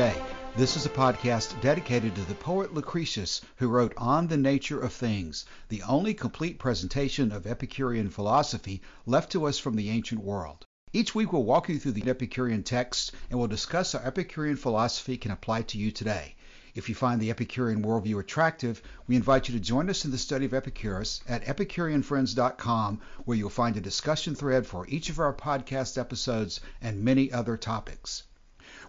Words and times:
Today. 0.00 0.22
This 0.56 0.78
is 0.78 0.86
a 0.86 0.88
podcast 0.88 1.60
dedicated 1.60 2.14
to 2.14 2.24
the 2.24 2.34
poet 2.34 2.72
Lucretius, 2.72 3.42
who 3.56 3.68
wrote 3.68 3.92
On 3.98 4.28
the 4.28 4.38
Nature 4.38 4.80
of 4.80 4.94
Things, 4.94 5.44
the 5.68 5.82
only 5.82 6.14
complete 6.14 6.58
presentation 6.58 7.30
of 7.30 7.46
Epicurean 7.46 8.08
philosophy 8.08 8.80
left 9.04 9.30
to 9.32 9.44
us 9.44 9.58
from 9.58 9.76
the 9.76 9.90
ancient 9.90 10.22
world. 10.22 10.64
Each 10.94 11.14
week 11.14 11.34
we'll 11.34 11.42
walk 11.42 11.68
you 11.68 11.78
through 11.78 11.92
the 11.92 12.08
Epicurean 12.08 12.62
texts 12.62 13.12
and 13.28 13.38
we'll 13.38 13.48
discuss 13.48 13.92
how 13.92 13.98
Epicurean 13.98 14.56
philosophy 14.56 15.18
can 15.18 15.32
apply 15.32 15.60
to 15.64 15.76
you 15.76 15.90
today. 15.90 16.34
If 16.74 16.88
you 16.88 16.94
find 16.94 17.20
the 17.20 17.28
Epicurean 17.28 17.82
worldview 17.82 18.20
attractive, 18.20 18.80
we 19.06 19.16
invite 19.16 19.50
you 19.50 19.58
to 19.58 19.60
join 19.60 19.90
us 19.90 20.06
in 20.06 20.12
the 20.12 20.16
study 20.16 20.46
of 20.46 20.54
Epicurus 20.54 21.20
at 21.28 21.44
EpicureanFriends.com, 21.44 23.02
where 23.26 23.36
you'll 23.36 23.50
find 23.50 23.76
a 23.76 23.82
discussion 23.82 24.34
thread 24.34 24.66
for 24.66 24.86
each 24.88 25.10
of 25.10 25.18
our 25.18 25.34
podcast 25.34 25.98
episodes 25.98 26.58
and 26.80 27.04
many 27.04 27.30
other 27.30 27.58
topics. 27.58 28.22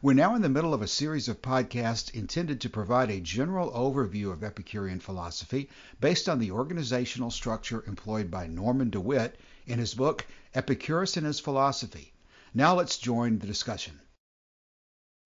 We're 0.03 0.13
now 0.13 0.33
in 0.33 0.41
the 0.41 0.49
middle 0.49 0.73
of 0.73 0.81
a 0.81 0.87
series 0.87 1.27
of 1.27 1.43
podcasts 1.43 2.15
intended 2.15 2.61
to 2.61 2.71
provide 2.71 3.11
a 3.11 3.21
general 3.21 3.69
overview 3.69 4.31
of 4.31 4.43
Epicurean 4.43 4.99
philosophy 4.99 5.69
based 5.99 6.27
on 6.27 6.39
the 6.39 6.49
organizational 6.49 7.29
structure 7.29 7.83
employed 7.85 8.31
by 8.31 8.47
Norman 8.47 8.89
DeWitt 8.89 9.39
in 9.67 9.77
his 9.77 9.93
book 9.93 10.25
Epicurus 10.55 11.17
and 11.17 11.27
His 11.27 11.39
Philosophy. 11.39 12.13
Now 12.51 12.73
let's 12.73 12.97
join 12.97 13.37
the 13.37 13.45
discussion. 13.45 14.01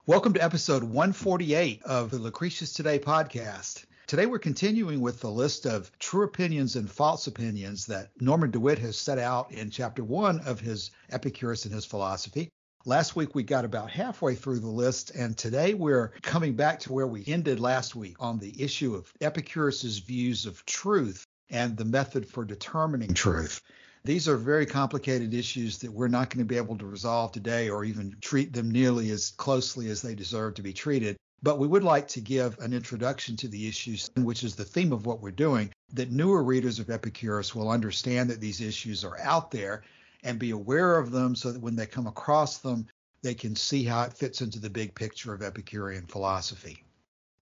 Welcome 0.07 0.33
to 0.33 0.43
episode 0.43 0.83
148 0.83 1.81
of 1.83 2.11
the 2.11 2.19
Lucretius 2.19 2.73
Today 2.73 2.99
podcast. 2.99 3.85
Today 4.07 4.25
we're 4.25 4.39
continuing 4.39 4.99
with 4.99 5.21
the 5.21 5.31
list 5.31 5.65
of 5.65 5.89
true 5.99 6.25
opinions 6.25 6.75
and 6.75 6.91
false 6.91 7.27
opinions 7.27 7.85
that 7.85 8.11
Norman 8.19 8.51
DeWitt 8.51 8.79
has 8.79 8.97
set 8.97 9.19
out 9.19 9.53
in 9.53 9.69
chapter 9.69 10.03
one 10.03 10.41
of 10.41 10.59
his 10.59 10.91
Epicurus 11.09 11.63
and 11.63 11.73
his 11.73 11.85
philosophy. 11.85 12.49
Last 12.87 13.15
week 13.15 13.33
we 13.33 13.41
got 13.41 13.65
about 13.65 13.89
halfway 13.89 14.35
through 14.35 14.59
the 14.59 14.67
list, 14.67 15.09
and 15.15 15.35
today 15.35 15.73
we're 15.73 16.09
coming 16.21 16.53
back 16.53 16.79
to 16.81 16.93
where 16.93 17.07
we 17.07 17.23
ended 17.25 17.59
last 17.59 17.95
week 17.95 18.15
on 18.19 18.37
the 18.37 18.61
issue 18.61 18.93
of 18.93 19.11
Epicurus's 19.21 19.97
views 19.97 20.45
of 20.45 20.63
truth 20.67 21.25
and 21.49 21.75
the 21.75 21.83
method 21.83 22.27
for 22.27 22.45
determining 22.45 23.15
truth. 23.15 23.59
These 24.03 24.27
are 24.27 24.37
very 24.37 24.67
complicated 24.67 25.33
issues 25.33 25.79
that 25.79 25.91
we're 25.91 26.09
not 26.09 26.29
going 26.29 26.45
to 26.45 26.47
be 26.47 26.57
able 26.57 26.77
to 26.77 26.85
resolve 26.85 27.31
today 27.31 27.69
or 27.69 27.85
even 27.85 28.17
treat 28.21 28.53
them 28.53 28.69
nearly 28.69 29.09
as 29.09 29.31
closely 29.31 29.89
as 29.89 30.03
they 30.03 30.13
deserve 30.13 30.53
to 30.53 30.61
be 30.61 30.71
treated. 30.71 31.17
But 31.41 31.57
we 31.57 31.67
would 31.67 31.83
like 31.83 32.07
to 32.09 32.21
give 32.21 32.55
an 32.59 32.71
introduction 32.71 33.35
to 33.37 33.47
the 33.47 33.67
issues, 33.67 34.11
which 34.15 34.43
is 34.43 34.55
the 34.55 34.63
theme 34.63 34.93
of 34.93 35.07
what 35.07 35.21
we're 35.21 35.31
doing, 35.31 35.71
that 35.93 36.11
newer 36.11 36.43
readers 36.43 36.77
of 36.77 36.91
Epicurus 36.91 37.55
will 37.55 37.71
understand 37.71 38.29
that 38.29 38.41
these 38.41 38.61
issues 38.61 39.03
are 39.03 39.17
out 39.21 39.49
there 39.49 39.81
and 40.25 40.37
be 40.37 40.51
aware 40.51 40.97
of 40.97 41.11
them 41.11 41.35
so 41.35 41.53
that 41.53 41.61
when 41.61 41.77
they 41.77 41.85
come 41.85 42.07
across 42.07 42.57
them, 42.57 42.87
they 43.21 43.33
can 43.33 43.55
see 43.55 43.83
how 43.83 44.03
it 44.03 44.13
fits 44.13 44.41
into 44.41 44.59
the 44.59 44.69
big 44.69 44.93
picture 44.93 45.33
of 45.33 45.41
Epicurean 45.41 46.05
philosophy. 46.07 46.83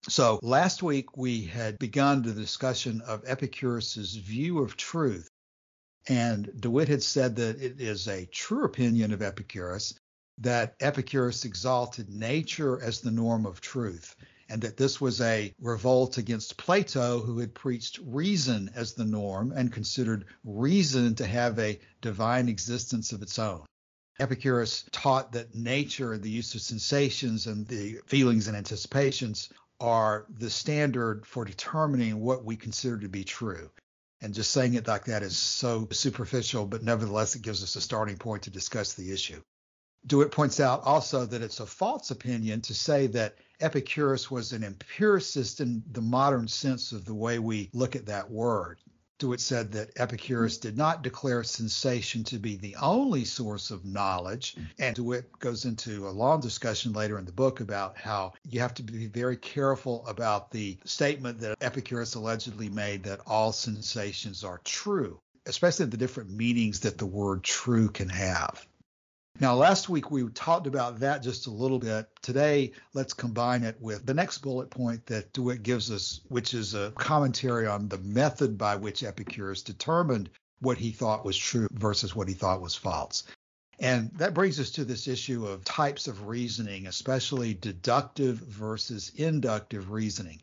So 0.07 0.39
last 0.43 0.83
week 0.83 1.17
we 1.17 1.45
had 1.45 1.79
begun 1.79 2.21
the 2.21 2.33
discussion 2.33 3.01
of 3.01 3.23
Epicurus's 3.25 4.15
view 4.15 4.59
of 4.59 4.77
truth 4.77 5.29
and 6.07 6.51
DeWitt 6.59 6.89
had 6.89 7.03
said 7.03 7.35
that 7.37 7.61
it 7.61 7.79
is 7.79 8.07
a 8.07 8.25
true 8.25 8.65
opinion 8.65 9.13
of 9.13 9.21
Epicurus 9.21 9.93
that 10.39 10.75
Epicurus 10.81 11.45
exalted 11.45 12.09
nature 12.09 12.81
as 12.81 12.99
the 12.99 13.11
norm 13.11 13.45
of 13.45 13.61
truth, 13.61 14.15
and 14.49 14.61
that 14.61 14.77
this 14.77 14.99
was 14.99 15.21
a 15.21 15.53
revolt 15.59 16.17
against 16.17 16.57
Plato, 16.57 17.19
who 17.21 17.39
had 17.39 17.53
preached 17.53 17.99
reason 18.03 18.69
as 18.75 18.93
the 18.93 19.05
norm 19.05 19.51
and 19.51 19.71
considered 19.71 20.25
reason 20.43 21.15
to 21.15 21.25
have 21.25 21.57
a 21.59 21.79
divine 22.01 22.49
existence 22.49 23.11
of 23.11 23.21
its 23.21 23.39
own. 23.39 23.65
Epicurus 24.19 24.85
taught 24.91 25.31
that 25.31 25.55
nature 25.55 26.13
and 26.13 26.21
the 26.21 26.29
use 26.29 26.53
of 26.53 26.61
sensations 26.61 27.47
and 27.47 27.67
the 27.67 27.99
feelings 28.05 28.47
and 28.47 28.55
anticipations 28.55 29.49
are 29.79 30.25
the 30.37 30.49
standard 30.49 31.25
for 31.25 31.43
determining 31.43 32.19
what 32.19 32.45
we 32.45 32.55
consider 32.55 32.97
to 32.99 33.09
be 33.09 33.23
true. 33.23 33.69
And 34.21 34.33
just 34.33 34.51
saying 34.51 34.75
it 34.75 34.87
like 34.87 35.05
that 35.05 35.23
is 35.23 35.35
so 35.35 35.87
superficial, 35.91 36.65
but 36.65 36.83
nevertheless, 36.83 37.35
it 37.35 37.41
gives 37.41 37.61
us 37.63 37.75
a 37.75 37.81
starting 37.81 38.17
point 38.17 38.43
to 38.43 38.49
discuss 38.49 38.93
the 38.93 39.11
issue. 39.11 39.41
DeWitt 40.05 40.31
points 40.31 40.59
out 40.59 40.83
also 40.83 41.25
that 41.25 41.41
it's 41.41 41.59
a 41.59 41.65
false 41.65 42.11
opinion 42.11 42.61
to 42.61 42.73
say 42.73 43.07
that 43.07 43.35
Epicurus 43.63 44.29
was 44.29 44.51
an 44.51 44.61
empiricist 44.61 45.61
in 45.61 45.81
the 45.91 46.01
modern 46.01 46.49
sense 46.49 46.91
of 46.91 47.05
the 47.05 47.13
way 47.13 47.39
we 47.39 47.69
look 47.73 47.95
at 47.95 48.07
that 48.07 48.29
word. 48.29 48.77
DeWitt 49.19 49.39
said 49.39 49.71
that 49.71 49.91
Epicurus 49.95 50.57
did 50.57 50.75
not 50.75 51.01
declare 51.01 51.45
sensation 51.45 52.25
to 52.25 52.39
be 52.39 52.57
the 52.57 52.75
only 52.75 53.23
source 53.23 53.71
of 53.71 53.85
knowledge. 53.85 54.57
And 54.79 54.93
DeWitt 54.93 55.39
goes 55.39 55.63
into 55.63 56.09
a 56.09 56.11
long 56.11 56.41
discussion 56.41 56.91
later 56.91 57.17
in 57.17 57.23
the 57.23 57.31
book 57.31 57.61
about 57.61 57.97
how 57.97 58.33
you 58.43 58.59
have 58.59 58.73
to 58.73 58.83
be 58.83 59.07
very 59.07 59.37
careful 59.37 60.05
about 60.07 60.51
the 60.51 60.77
statement 60.83 61.39
that 61.39 61.55
Epicurus 61.61 62.15
allegedly 62.15 62.67
made 62.67 63.03
that 63.03 63.21
all 63.25 63.53
sensations 63.53 64.43
are 64.43 64.59
true, 64.65 65.21
especially 65.45 65.85
the 65.85 65.95
different 65.95 66.31
meanings 66.31 66.81
that 66.81 66.97
the 66.97 67.05
word 67.05 67.43
true 67.43 67.87
can 67.87 68.09
have. 68.09 68.67
Now, 69.39 69.55
last 69.55 69.89
week 69.89 70.11
we 70.11 70.27
talked 70.29 70.67
about 70.67 70.99
that 70.99 71.23
just 71.23 71.47
a 71.47 71.51
little 71.51 71.79
bit. 71.79 72.07
Today, 72.21 72.71
let's 72.93 73.13
combine 73.13 73.63
it 73.63 73.81
with 73.81 74.05
the 74.05 74.13
next 74.13 74.37
bullet 74.39 74.69
point 74.69 75.05
that 75.07 75.33
DeWitt 75.33 75.63
gives 75.63 75.89
us, 75.89 76.21
which 76.27 76.53
is 76.53 76.75
a 76.75 76.91
commentary 76.91 77.65
on 77.65 77.89
the 77.89 77.97
method 77.97 78.57
by 78.57 78.75
which 78.75 79.03
Epicurus 79.03 79.63
determined 79.63 80.29
what 80.59 80.77
he 80.77 80.91
thought 80.91 81.25
was 81.25 81.37
true 81.37 81.67
versus 81.71 82.15
what 82.15 82.27
he 82.27 82.35
thought 82.35 82.61
was 82.61 82.75
false. 82.75 83.23
And 83.79 84.11
that 84.17 84.35
brings 84.35 84.59
us 84.59 84.69
to 84.71 84.85
this 84.85 85.07
issue 85.07 85.47
of 85.47 85.65
types 85.65 86.07
of 86.07 86.27
reasoning, 86.27 86.85
especially 86.85 87.55
deductive 87.55 88.37
versus 88.37 89.11
inductive 89.15 89.89
reasoning. 89.89 90.41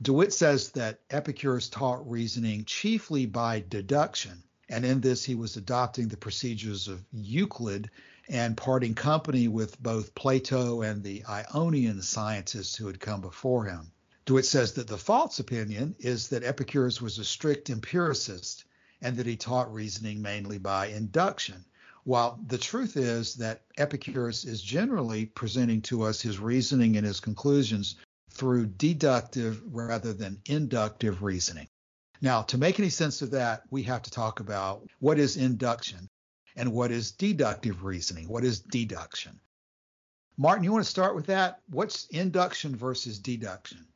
DeWitt 0.00 0.32
says 0.32 0.70
that 0.70 1.00
Epicurus 1.10 1.68
taught 1.68 2.10
reasoning 2.10 2.64
chiefly 2.64 3.26
by 3.26 3.62
deduction 3.68 4.42
and 4.72 4.86
in 4.86 5.02
this, 5.02 5.22
he 5.22 5.34
was 5.34 5.58
adopting 5.58 6.08
the 6.08 6.16
procedures 6.16 6.88
of 6.88 7.04
Euclid 7.12 7.90
and 8.26 8.56
parting 8.56 8.94
company 8.94 9.46
with 9.46 9.80
both 9.82 10.14
Plato 10.14 10.80
and 10.80 11.02
the 11.02 11.22
Ionian 11.28 12.00
scientists 12.00 12.74
who 12.74 12.86
had 12.86 12.98
come 12.98 13.20
before 13.20 13.66
him. 13.66 13.92
DeWitt 14.24 14.46
says 14.46 14.72
that 14.72 14.86
the 14.86 14.96
false 14.96 15.38
opinion 15.40 15.94
is 15.98 16.28
that 16.28 16.42
Epicurus 16.42 17.02
was 17.02 17.18
a 17.18 17.24
strict 17.24 17.68
empiricist 17.68 18.64
and 19.02 19.18
that 19.18 19.26
he 19.26 19.36
taught 19.36 19.74
reasoning 19.74 20.22
mainly 20.22 20.56
by 20.56 20.86
induction, 20.86 21.66
while 22.04 22.40
the 22.46 22.56
truth 22.56 22.96
is 22.96 23.34
that 23.34 23.64
Epicurus 23.76 24.46
is 24.46 24.62
generally 24.62 25.26
presenting 25.26 25.82
to 25.82 26.04
us 26.04 26.22
his 26.22 26.38
reasoning 26.38 26.96
and 26.96 27.04
his 27.04 27.20
conclusions 27.20 27.96
through 28.30 28.64
deductive 28.64 29.60
rather 29.66 30.14
than 30.14 30.40
inductive 30.46 31.22
reasoning. 31.22 31.68
Now, 32.22 32.42
to 32.42 32.56
make 32.56 32.78
any 32.78 32.88
sense 32.88 33.20
of 33.20 33.32
that, 33.32 33.64
we 33.70 33.82
have 33.82 34.02
to 34.02 34.10
talk 34.10 34.38
about 34.38 34.88
what 35.00 35.18
is 35.18 35.36
induction 35.36 36.08
and 36.54 36.72
what 36.72 36.92
is 36.92 37.10
deductive 37.10 37.82
reasoning. 37.82 38.28
What 38.28 38.44
is 38.44 38.60
deduction? 38.60 39.40
Martin, 40.38 40.62
you 40.62 40.70
want 40.70 40.84
to 40.84 40.90
start 40.90 41.16
with 41.16 41.26
that? 41.26 41.58
What's 41.70 42.06
induction 42.06 42.76
versus 42.76 43.18
deduction? 43.18 43.86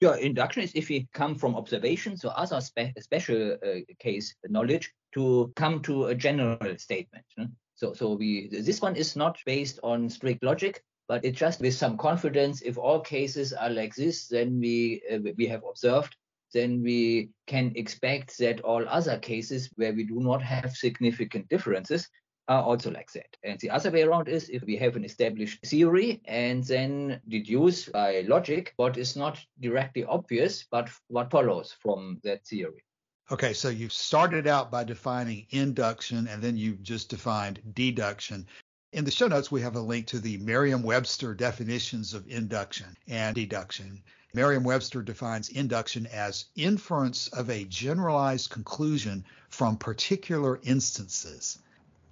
Yeah, 0.00 0.16
induction 0.16 0.64
is 0.64 0.72
if 0.74 0.88
we 0.88 1.08
come 1.14 1.36
from 1.36 1.54
observation, 1.54 2.16
so 2.16 2.30
other 2.30 2.60
spe- 2.60 2.98
special 2.98 3.56
uh, 3.64 3.80
case 4.00 4.34
knowledge, 4.48 4.92
to 5.14 5.52
come 5.54 5.80
to 5.82 6.06
a 6.06 6.14
general 6.14 6.76
statement. 6.78 7.24
So, 7.76 7.94
so 7.94 8.14
we 8.14 8.48
this 8.48 8.82
one 8.82 8.96
is 8.96 9.16
not 9.16 9.38
based 9.46 9.78
on 9.82 10.10
strict 10.10 10.42
logic, 10.42 10.82
but 11.08 11.24
it's 11.24 11.38
just 11.38 11.60
with 11.60 11.74
some 11.74 11.96
confidence. 11.96 12.62
If 12.62 12.76
all 12.78 13.00
cases 13.00 13.52
are 13.52 13.70
like 13.70 13.94
this, 13.94 14.26
then 14.26 14.58
we 14.58 15.02
uh, 15.10 15.18
we 15.36 15.46
have 15.46 15.62
observed 15.66 16.16
then 16.56 16.82
we 16.82 17.30
can 17.46 17.72
expect 17.76 18.38
that 18.38 18.60
all 18.62 18.88
other 18.88 19.18
cases 19.18 19.68
where 19.76 19.92
we 19.92 20.04
do 20.04 20.20
not 20.20 20.42
have 20.42 20.72
significant 20.72 21.48
differences 21.48 22.08
are 22.48 22.62
also 22.62 22.90
like 22.90 23.12
that. 23.12 23.36
And 23.42 23.58
the 23.60 23.70
other 23.70 23.90
way 23.90 24.02
around 24.02 24.28
is 24.28 24.48
if 24.48 24.62
we 24.62 24.76
have 24.76 24.96
an 24.96 25.04
established 25.04 25.64
theory 25.66 26.22
and 26.24 26.64
then 26.64 27.20
deduce 27.28 27.88
by 27.88 28.20
logic 28.26 28.72
what 28.76 28.96
is 28.96 29.16
not 29.16 29.38
directly 29.60 30.04
obvious, 30.04 30.64
but 30.70 30.88
what 31.08 31.30
follows 31.30 31.74
from 31.80 32.20
that 32.24 32.46
theory. 32.46 32.84
Okay, 33.30 33.52
so 33.52 33.68
you 33.68 33.88
started 33.88 34.46
out 34.46 34.70
by 34.70 34.84
defining 34.84 35.46
induction 35.50 36.28
and 36.28 36.40
then 36.40 36.56
you 36.56 36.76
just 36.76 37.10
defined 37.10 37.60
deduction. 37.74 38.46
In 38.92 39.04
the 39.04 39.10
show 39.10 39.26
notes, 39.26 39.50
we 39.50 39.60
have 39.62 39.74
a 39.74 39.80
link 39.80 40.06
to 40.06 40.20
the 40.20 40.38
Merriam 40.38 40.82
Webster 40.82 41.34
definitions 41.34 42.14
of 42.14 42.26
induction 42.28 42.96
and 43.08 43.34
deduction. 43.34 44.02
Merriam 44.36 44.64
Webster 44.64 45.00
defines 45.00 45.48
induction 45.48 46.06
as 46.08 46.44
inference 46.56 47.28
of 47.28 47.48
a 47.48 47.64
generalized 47.64 48.50
conclusion 48.50 49.24
from 49.48 49.78
particular 49.78 50.60
instances. 50.62 51.58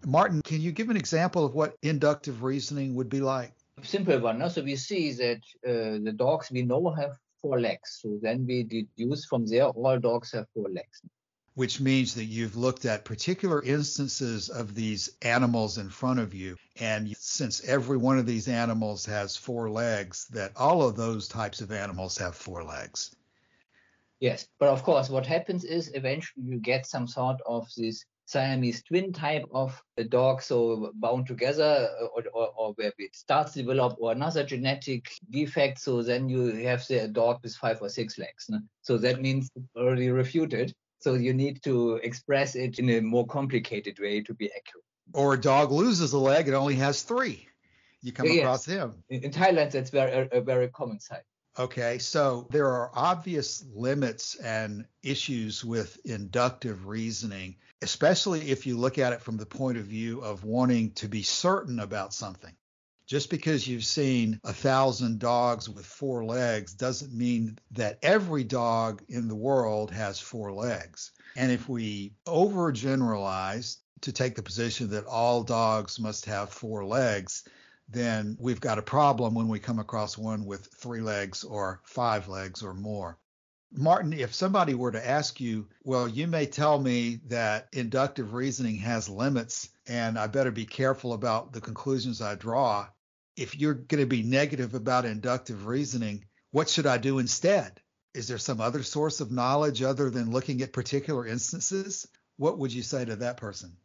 Martin, 0.06 0.40
can 0.40 0.62
you 0.62 0.72
give 0.72 0.88
an 0.88 0.96
example 0.96 1.44
of 1.44 1.54
what 1.54 1.76
inductive 1.82 2.42
reasoning 2.42 2.94
would 2.94 3.10
be 3.10 3.20
like? 3.20 3.52
Simple 3.82 4.18
one. 4.20 4.38
No? 4.38 4.48
So 4.48 4.62
we 4.62 4.74
see 4.76 5.12
that 5.12 5.42
uh, 5.66 6.02
the 6.02 6.14
dogs 6.16 6.50
we 6.50 6.62
know 6.62 6.88
have 6.92 7.18
four 7.42 7.60
legs. 7.60 7.98
So 8.00 8.18
then 8.22 8.46
we 8.46 8.62
deduce 8.62 9.26
from 9.26 9.44
there 9.46 9.66
all 9.66 9.98
dogs 9.98 10.32
have 10.32 10.46
four 10.54 10.70
legs. 10.70 11.02
Which 11.54 11.80
means 11.80 12.14
that 12.14 12.24
you've 12.24 12.56
looked 12.56 12.84
at 12.84 13.04
particular 13.04 13.62
instances 13.62 14.48
of 14.48 14.74
these 14.74 15.10
animals 15.22 15.78
in 15.78 15.88
front 15.88 16.18
of 16.18 16.34
you. 16.34 16.56
And 16.80 17.14
since 17.16 17.64
every 17.64 17.96
one 17.96 18.18
of 18.18 18.26
these 18.26 18.48
animals 18.48 19.06
has 19.06 19.36
four 19.36 19.70
legs, 19.70 20.26
that 20.32 20.52
all 20.56 20.82
of 20.82 20.96
those 20.96 21.28
types 21.28 21.60
of 21.60 21.70
animals 21.70 22.18
have 22.18 22.34
four 22.34 22.64
legs. 22.64 23.14
Yes, 24.20 24.48
but 24.58 24.68
of 24.68 24.82
course, 24.82 25.08
what 25.10 25.26
happens 25.26 25.64
is 25.64 25.90
eventually 25.94 26.46
you 26.46 26.58
get 26.58 26.86
some 26.86 27.06
sort 27.06 27.40
of 27.46 27.68
this 27.76 28.04
Siamese 28.26 28.82
twin 28.82 29.12
type 29.12 29.44
of 29.52 29.80
a 29.98 30.04
dog, 30.04 30.40
so 30.40 30.90
bound 30.94 31.26
together, 31.26 31.90
uh, 32.00 32.06
or, 32.06 32.22
or, 32.32 32.48
or, 32.56 32.72
where 32.72 32.92
it 32.98 33.14
starts 33.14 33.52
to 33.52 33.62
develop, 33.62 33.96
or 34.00 34.12
another 34.12 34.42
genetic 34.44 35.10
defect. 35.28 35.78
So 35.78 36.02
then 36.02 36.28
you 36.28 36.46
have 36.66 36.86
the 36.86 37.08
dog 37.08 37.40
with 37.42 37.54
five 37.54 37.82
or 37.82 37.90
six 37.90 38.18
legs. 38.18 38.46
No? 38.48 38.60
So 38.80 38.96
that 38.98 39.20
means 39.20 39.50
already 39.76 40.10
refuted. 40.10 40.74
So 41.04 41.12
you 41.12 41.34
need 41.34 41.62
to 41.64 41.96
express 41.96 42.54
it 42.54 42.78
in 42.78 42.88
a 42.88 43.00
more 43.02 43.26
complicated 43.26 43.98
way 43.98 44.22
to 44.22 44.32
be 44.32 44.46
accurate. 44.46 44.86
Or 45.12 45.34
a 45.34 45.38
dog 45.38 45.70
loses 45.70 46.14
a 46.14 46.18
leg, 46.18 46.48
it 46.48 46.54
only 46.54 46.76
has 46.76 47.02
three. 47.02 47.46
You 48.00 48.10
come 48.10 48.26
yes. 48.26 48.38
across 48.38 48.64
him. 48.64 49.04
In, 49.10 49.30
Thailand, 49.30 49.72
that's 49.72 49.90
very 49.90 50.30
a 50.32 50.40
very 50.40 50.68
common 50.68 51.00
sight. 51.00 51.24
Okay, 51.58 51.98
so 51.98 52.48
there 52.50 52.70
are 52.70 52.90
obvious 52.94 53.66
limits 53.74 54.36
and 54.36 54.86
issues 55.02 55.62
with 55.62 56.00
inductive 56.06 56.86
reasoning, 56.86 57.56
especially 57.82 58.50
if 58.50 58.66
you 58.66 58.78
look 58.78 58.96
at 58.96 59.12
it 59.12 59.20
from 59.20 59.36
the 59.36 59.44
point 59.44 59.76
of 59.76 59.84
view 59.84 60.20
of 60.20 60.42
wanting 60.42 60.92
to 60.92 61.06
be 61.06 61.22
certain 61.22 61.80
about 61.80 62.14
something. 62.14 62.56
Just 63.14 63.30
because 63.30 63.68
you've 63.68 63.84
seen 63.84 64.40
a 64.42 64.52
thousand 64.52 65.20
dogs 65.20 65.68
with 65.68 65.86
four 65.86 66.24
legs 66.24 66.74
doesn't 66.74 67.12
mean 67.12 67.56
that 67.70 68.00
every 68.02 68.42
dog 68.42 69.04
in 69.08 69.28
the 69.28 69.36
world 69.36 69.92
has 69.92 70.18
four 70.18 70.50
legs. 70.52 71.12
And 71.36 71.52
if 71.52 71.68
we 71.68 72.14
overgeneralize 72.26 73.76
to 74.00 74.10
take 74.10 74.34
the 74.34 74.42
position 74.42 74.90
that 74.90 75.06
all 75.06 75.44
dogs 75.44 76.00
must 76.00 76.24
have 76.24 76.50
four 76.50 76.84
legs, 76.84 77.44
then 77.88 78.36
we've 78.40 78.60
got 78.60 78.80
a 78.80 78.82
problem 78.82 79.32
when 79.32 79.46
we 79.46 79.60
come 79.60 79.78
across 79.78 80.18
one 80.18 80.44
with 80.44 80.66
three 80.76 81.00
legs 81.00 81.44
or 81.44 81.82
five 81.84 82.26
legs 82.26 82.64
or 82.64 82.74
more. 82.74 83.16
Martin, 83.70 84.12
if 84.12 84.34
somebody 84.34 84.74
were 84.74 84.90
to 84.90 85.08
ask 85.08 85.40
you, 85.40 85.68
well, 85.84 86.08
you 86.08 86.26
may 86.26 86.46
tell 86.46 86.80
me 86.80 87.20
that 87.28 87.68
inductive 87.72 88.34
reasoning 88.34 88.78
has 88.78 89.08
limits 89.08 89.68
and 89.86 90.18
I 90.18 90.26
better 90.26 90.50
be 90.50 90.66
careful 90.66 91.12
about 91.12 91.52
the 91.52 91.60
conclusions 91.60 92.20
I 92.20 92.34
draw 92.34 92.88
if 93.36 93.58
you're 93.58 93.74
going 93.74 94.00
to 94.00 94.06
be 94.06 94.22
negative 94.22 94.74
about 94.74 95.04
inductive 95.04 95.66
reasoning, 95.66 96.24
what 96.52 96.68
should 96.68 96.86
I 96.86 96.98
do 96.98 97.18
instead? 97.18 97.80
Is 98.14 98.28
there 98.28 98.38
some 98.38 98.60
other 98.60 98.82
source 98.82 99.20
of 99.20 99.32
knowledge 99.32 99.82
other 99.82 100.08
than 100.08 100.30
looking 100.30 100.62
at 100.62 100.72
particular 100.72 101.26
instances? 101.26 102.06
What 102.36 102.58
would 102.58 102.72
you 102.72 102.82
say 102.82 103.04
to 103.04 103.16
that 103.16 103.36
person? 103.36 103.76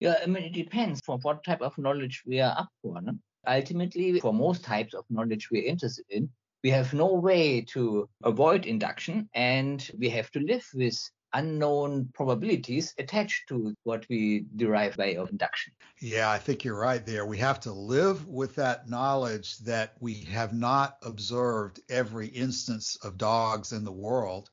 Yeah, 0.00 0.16
I 0.22 0.26
mean, 0.26 0.44
it 0.44 0.52
depends 0.52 1.00
for 1.00 1.18
what 1.22 1.44
type 1.44 1.62
of 1.62 1.76
knowledge 1.78 2.22
we 2.26 2.40
are 2.40 2.54
up 2.56 2.68
for. 2.82 3.00
No? 3.00 3.14
Ultimately, 3.46 4.20
for 4.20 4.34
most 4.34 4.62
types 4.62 4.94
of 4.94 5.04
knowledge 5.08 5.50
we're 5.50 5.64
interested 5.64 6.04
in, 6.10 6.28
we 6.62 6.70
have 6.70 6.92
no 6.92 7.14
way 7.14 7.62
to 7.62 8.08
avoid 8.22 8.66
induction 8.66 9.28
and 9.34 9.90
we 9.98 10.10
have 10.10 10.30
to 10.32 10.40
live 10.40 10.66
with 10.74 10.98
unknown 11.32 12.10
probabilities 12.14 12.94
attached 12.98 13.48
to 13.48 13.74
what 13.84 14.06
we 14.08 14.46
derive 14.56 14.96
by 14.96 15.06
induction. 15.06 15.72
Yeah, 16.00 16.30
I 16.30 16.38
think 16.38 16.64
you're 16.64 16.78
right 16.78 17.04
there. 17.04 17.26
We 17.26 17.38
have 17.38 17.60
to 17.60 17.72
live 17.72 18.26
with 18.26 18.54
that 18.56 18.88
knowledge 18.88 19.58
that 19.58 19.94
we 20.00 20.14
have 20.30 20.52
not 20.52 20.96
observed 21.02 21.80
every 21.88 22.28
instance 22.28 22.96
of 23.02 23.18
dogs 23.18 23.72
in 23.72 23.84
the 23.84 23.92
world. 23.92 24.50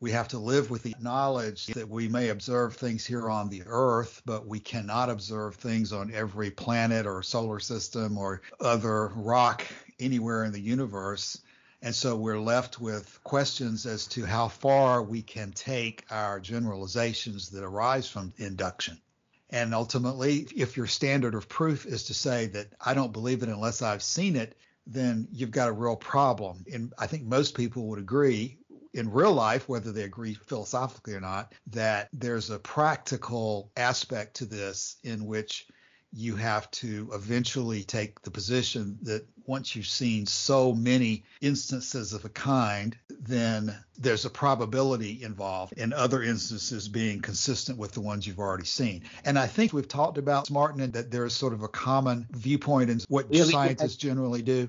We 0.00 0.12
have 0.12 0.28
to 0.28 0.38
live 0.38 0.70
with 0.70 0.82
the 0.82 0.96
knowledge 0.98 1.66
that 1.66 1.88
we 1.88 2.08
may 2.08 2.30
observe 2.30 2.74
things 2.74 3.04
here 3.04 3.28
on 3.28 3.50
the 3.50 3.64
earth, 3.66 4.22
but 4.24 4.46
we 4.46 4.58
cannot 4.58 5.10
observe 5.10 5.56
things 5.56 5.92
on 5.92 6.10
every 6.14 6.50
planet 6.50 7.06
or 7.06 7.22
solar 7.22 7.60
system 7.60 8.16
or 8.16 8.40
other 8.60 9.08
rock 9.08 9.66
anywhere 9.98 10.44
in 10.44 10.52
the 10.52 10.60
universe. 10.60 11.38
And 11.82 11.94
so 11.94 12.14
we're 12.14 12.40
left 12.40 12.80
with 12.80 13.18
questions 13.24 13.86
as 13.86 14.06
to 14.08 14.26
how 14.26 14.48
far 14.48 15.02
we 15.02 15.22
can 15.22 15.52
take 15.52 16.04
our 16.10 16.38
generalizations 16.38 17.50
that 17.50 17.64
arise 17.64 18.08
from 18.08 18.34
induction. 18.36 19.00
And 19.48 19.74
ultimately, 19.74 20.46
if 20.54 20.76
your 20.76 20.86
standard 20.86 21.34
of 21.34 21.48
proof 21.48 21.86
is 21.86 22.04
to 22.04 22.14
say 22.14 22.46
that 22.48 22.68
I 22.80 22.94
don't 22.94 23.12
believe 23.12 23.42
it 23.42 23.48
unless 23.48 23.82
I've 23.82 24.02
seen 24.02 24.36
it, 24.36 24.56
then 24.86 25.26
you've 25.32 25.50
got 25.50 25.68
a 25.68 25.72
real 25.72 25.96
problem. 25.96 26.64
And 26.72 26.92
I 26.98 27.06
think 27.06 27.24
most 27.24 27.54
people 27.54 27.86
would 27.88 27.98
agree 27.98 28.58
in 28.92 29.10
real 29.10 29.32
life, 29.32 29.68
whether 29.68 29.92
they 29.92 30.02
agree 30.02 30.34
philosophically 30.34 31.14
or 31.14 31.20
not, 31.20 31.54
that 31.68 32.08
there's 32.12 32.50
a 32.50 32.58
practical 32.58 33.70
aspect 33.76 34.34
to 34.36 34.44
this 34.44 34.96
in 35.02 35.24
which 35.24 35.66
you 36.12 36.34
have 36.36 36.70
to 36.72 37.08
eventually 37.12 37.84
take 37.84 38.20
the 38.22 38.30
position 38.30 38.98
that 39.02 39.24
once 39.46 39.76
you've 39.76 39.86
seen 39.86 40.26
so 40.26 40.72
many 40.72 41.24
instances 41.40 42.12
of 42.12 42.24
a 42.24 42.28
kind, 42.28 42.96
then 43.20 43.76
there's 43.98 44.24
a 44.24 44.30
probability 44.30 45.22
involved 45.22 45.72
in 45.74 45.92
other 45.92 46.22
instances 46.22 46.88
being 46.88 47.20
consistent 47.20 47.78
with 47.78 47.92
the 47.92 48.00
ones 48.00 48.26
you've 48.26 48.38
already 48.38 48.64
seen. 48.64 49.02
And 49.24 49.38
I 49.38 49.46
think 49.46 49.72
we've 49.72 49.88
talked 49.88 50.18
about 50.18 50.50
Martin 50.50 50.90
that 50.90 51.10
there's 51.10 51.34
sort 51.34 51.52
of 51.52 51.62
a 51.62 51.68
common 51.68 52.26
viewpoint 52.32 52.90
in 52.90 53.00
what 53.08 53.26
yeah, 53.30 53.44
scientists 53.44 53.96
generally 53.96 54.42
do. 54.42 54.68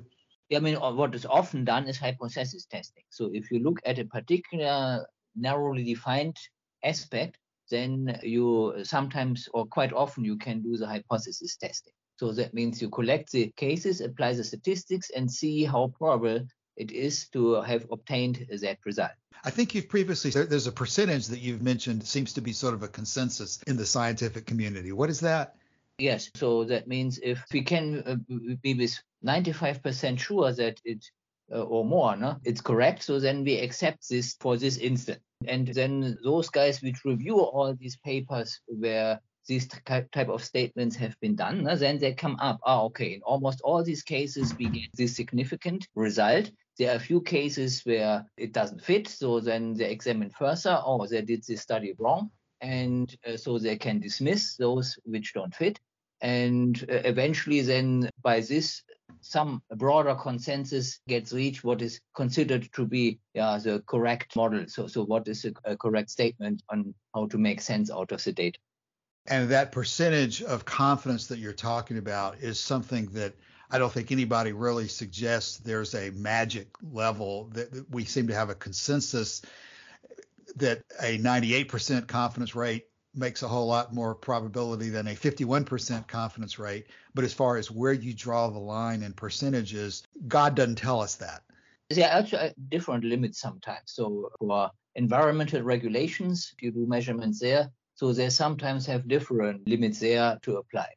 I 0.55 0.59
mean, 0.59 0.75
uh, 0.75 0.91
what 0.91 1.15
is 1.15 1.25
often 1.25 1.63
done 1.63 1.87
is 1.87 1.97
hypothesis 1.97 2.65
testing. 2.65 3.03
So 3.09 3.29
if 3.33 3.51
you 3.51 3.59
look 3.59 3.79
at 3.85 3.99
a 3.99 4.05
particular 4.05 5.07
narrowly 5.35 5.83
defined 5.83 6.37
aspect, 6.83 7.37
then 7.71 8.19
you 8.21 8.75
sometimes 8.83 9.50
or 9.53 9.65
quite 9.65 9.94
often 9.94 10.23
you 10.23 10.38
can 10.38 10.62
do 10.62 10.77
the 10.77 10.85
hypothesis 10.85 11.57
testing. 11.57 11.94
So 12.18 12.31
that 12.33 12.53
means 12.53 12.81
you 12.81 12.89
collect 12.89 13.31
the 13.31 13.51
cases, 13.57 14.01
apply 14.01 14.33
the 14.33 14.44
statistics, 14.44 15.09
and 15.09 15.31
see 15.31 15.63
how 15.63 15.91
probable 15.97 16.45
it 16.77 16.91
is 16.91 17.27
to 17.29 17.62
have 17.62 17.88
obtained 17.91 18.45
that 18.62 18.77
result. 18.85 19.12
I 19.44 19.50
think 19.50 19.73
you've 19.73 19.89
previously 19.89 20.29
there's 20.29 20.68
a 20.68 20.71
percentage 20.71 21.27
that 21.27 21.39
you've 21.39 21.63
mentioned 21.63 22.06
seems 22.06 22.33
to 22.33 22.41
be 22.41 22.53
sort 22.53 22.75
of 22.75 22.83
a 22.83 22.88
consensus 22.88 23.59
in 23.65 23.75
the 23.75 23.85
scientific 23.85 24.45
community. 24.45 24.91
What 24.91 25.09
is 25.09 25.21
that? 25.21 25.56
Yes, 25.97 26.29
so 26.35 26.63
that 26.65 26.88
means 26.88 27.19
if 27.21 27.44
we 27.51 27.63
can 27.63 28.03
uh, 28.06 28.56
be 28.62 28.73
with 28.73 29.00
95% 29.25 30.19
sure 30.19 30.51
that 30.53 30.79
it 30.83 31.06
uh, 31.53 31.63
or 31.63 31.86
more, 31.86 32.15
no, 32.15 32.38
it's 32.44 32.62
correct, 32.62 33.03
so 33.03 33.19
then 33.19 33.44
we 33.44 33.59
accept 33.59 34.09
this 34.09 34.36
for 34.39 34.57
this 34.57 34.77
instant. 34.77 35.19
And 35.48 35.68
then 35.68 36.18
those 36.23 36.49
guys 36.49 36.81
which 36.81 37.04
review 37.06 37.40
all 37.40 37.73
these 37.73 37.97
papers 37.97 38.59
where 38.68 39.19
these 39.47 39.68
type 39.68 40.30
of 40.30 40.44
statements 40.44 40.95
have 40.95 41.19
been 41.19 41.35
done, 41.35 41.64
then 41.64 41.97
they 41.97 42.14
come 42.14 42.37
up, 42.40 42.59
ah, 42.64 42.83
okay, 42.83 43.14
in 43.16 43.21
almost 43.23 43.61
all 43.61 43.83
these 43.83 44.04
cases, 44.04 44.56
we 44.57 44.66
get 44.66 44.90
this 44.94 45.16
significant 45.16 45.87
result. 45.95 46.52
There 46.78 46.92
are 46.92 46.95
a 46.95 46.99
few 46.99 47.21
cases 47.21 47.81
where 47.83 48.25
it 48.37 48.54
doesn't 48.54 48.83
fit, 48.83 49.07
so 49.07 49.40
then 49.40 49.73
they 49.73 49.90
examine 49.90 50.30
further, 50.30 50.80
oh, 50.85 51.06
they 51.07 51.21
did 51.21 51.44
this 51.47 51.61
study 51.61 51.94
wrong. 51.97 52.31
And 52.61 53.14
uh, 53.28 53.37
so 53.37 53.57
they 53.57 53.75
can 53.78 53.99
dismiss 53.99 54.56
those 54.56 54.95
which 55.04 55.33
don't 55.33 55.56
fit. 55.56 55.80
And 56.21 56.78
uh, 56.83 57.02
eventually, 57.04 57.61
then 57.61 58.11
by 58.21 58.42
this 58.42 58.83
some 59.21 59.61
broader 59.75 60.15
consensus 60.15 60.99
gets 61.07 61.33
reached 61.33 61.63
what 61.63 61.81
is 61.81 61.99
considered 62.15 62.69
to 62.73 62.85
be 62.85 63.19
the 63.33 63.83
correct 63.85 64.35
model. 64.35 64.65
So, 64.68 64.87
so 64.87 65.03
what 65.03 65.27
is 65.27 65.45
a, 65.45 65.53
a 65.65 65.77
correct 65.77 66.09
statement 66.09 66.63
on 66.69 66.94
how 67.13 67.27
to 67.27 67.37
make 67.37 67.61
sense 67.61 67.91
out 67.91 68.11
of 68.11 68.23
the 68.23 68.31
data? 68.31 68.59
And 69.27 69.49
that 69.49 69.71
percentage 69.71 70.41
of 70.41 70.65
confidence 70.65 71.27
that 71.27 71.39
you're 71.39 71.53
talking 71.53 71.97
about 71.97 72.39
is 72.39 72.59
something 72.59 73.06
that 73.07 73.33
I 73.69 73.77
don't 73.77 73.91
think 73.91 74.11
anybody 74.11 74.51
really 74.51 74.87
suggests 74.87 75.57
there's 75.57 75.95
a 75.95 76.09
magic 76.11 76.68
level 76.81 77.49
that 77.53 77.85
we 77.89 78.03
seem 78.03 78.27
to 78.27 78.33
have 78.33 78.49
a 78.49 78.56
consensus 78.56 79.41
that 80.57 80.83
a 81.01 81.18
98% 81.18 82.07
confidence 82.07 82.56
rate 82.56 82.85
makes 83.13 83.44
a 83.44 83.47
whole 83.47 83.68
lot 83.68 83.94
more 83.94 84.15
probability 84.15 84.89
than 84.89 85.07
a 85.07 85.15
51% 85.15 86.07
confidence 86.07 86.57
rate. 86.57 86.87
But 87.13 87.23
as 87.23 87.33
far 87.33 87.57
as 87.57 87.69
where 87.69 87.94
you 87.94 88.13
draw 88.13 88.49
the 88.49 88.59
line 88.59 89.03
in 89.03 89.13
percentages, 89.13 90.03
God 90.27 90.56
doesn't 90.56 90.75
tell 90.75 91.01
us 91.01 91.15
that. 91.15 91.41
There 91.89 92.07
are 92.07 92.19
actually 92.19 92.39
uh, 92.39 92.49
different 92.69 93.03
limits 93.03 93.39
sometimes. 93.39 93.83
So 93.85 94.31
for 94.39 94.71
environmental 94.95 95.61
regulations, 95.61 96.53
you 96.61 96.71
do 96.71 96.85
measurements 96.87 97.39
there. 97.39 97.69
So 97.95 98.13
they 98.13 98.30
sometimes 98.30 98.85
have 98.85 99.07
different 99.07 99.68
limits 99.68 99.99
there 99.99 100.37
to 100.44 100.57
apply. 100.57 100.87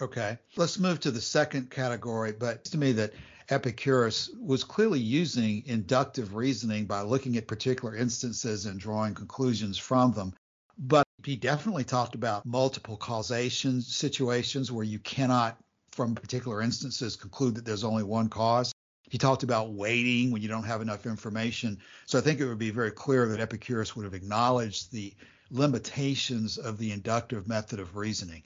Okay. 0.00 0.38
Let's 0.56 0.78
move 0.78 1.00
to 1.00 1.10
the 1.10 1.20
second 1.20 1.70
category. 1.70 2.32
But 2.32 2.64
to 2.66 2.78
me 2.78 2.92
that 2.92 3.12
Epicurus 3.48 4.30
was 4.40 4.64
clearly 4.64 5.00
using 5.00 5.62
inductive 5.66 6.34
reasoning 6.34 6.86
by 6.86 7.02
looking 7.02 7.36
at 7.36 7.48
particular 7.48 7.96
instances 7.96 8.66
and 8.66 8.78
drawing 8.78 9.14
conclusions 9.14 9.76
from 9.76 10.12
them. 10.12 10.32
But 10.78 11.06
he 11.24 11.36
definitely 11.36 11.84
talked 11.84 12.14
about 12.14 12.44
multiple 12.46 12.96
causation 12.96 13.80
situations 13.80 14.70
where 14.70 14.84
you 14.84 14.98
cannot, 14.98 15.58
from 15.92 16.14
particular 16.14 16.62
instances, 16.62 17.16
conclude 17.16 17.54
that 17.56 17.64
there's 17.64 17.84
only 17.84 18.02
one 18.02 18.28
cause. 18.28 18.72
He 19.10 19.18
talked 19.18 19.42
about 19.42 19.72
waiting 19.72 20.30
when 20.30 20.40
you 20.40 20.48
don't 20.48 20.64
have 20.64 20.80
enough 20.80 21.04
information. 21.06 21.78
So 22.06 22.18
I 22.18 22.22
think 22.22 22.40
it 22.40 22.46
would 22.46 22.58
be 22.58 22.70
very 22.70 22.90
clear 22.90 23.28
that 23.28 23.40
Epicurus 23.40 23.94
would 23.94 24.04
have 24.04 24.14
acknowledged 24.14 24.90
the 24.90 25.14
limitations 25.50 26.56
of 26.56 26.78
the 26.78 26.92
inductive 26.92 27.46
method 27.46 27.78
of 27.78 27.96
reasoning. 27.96 28.42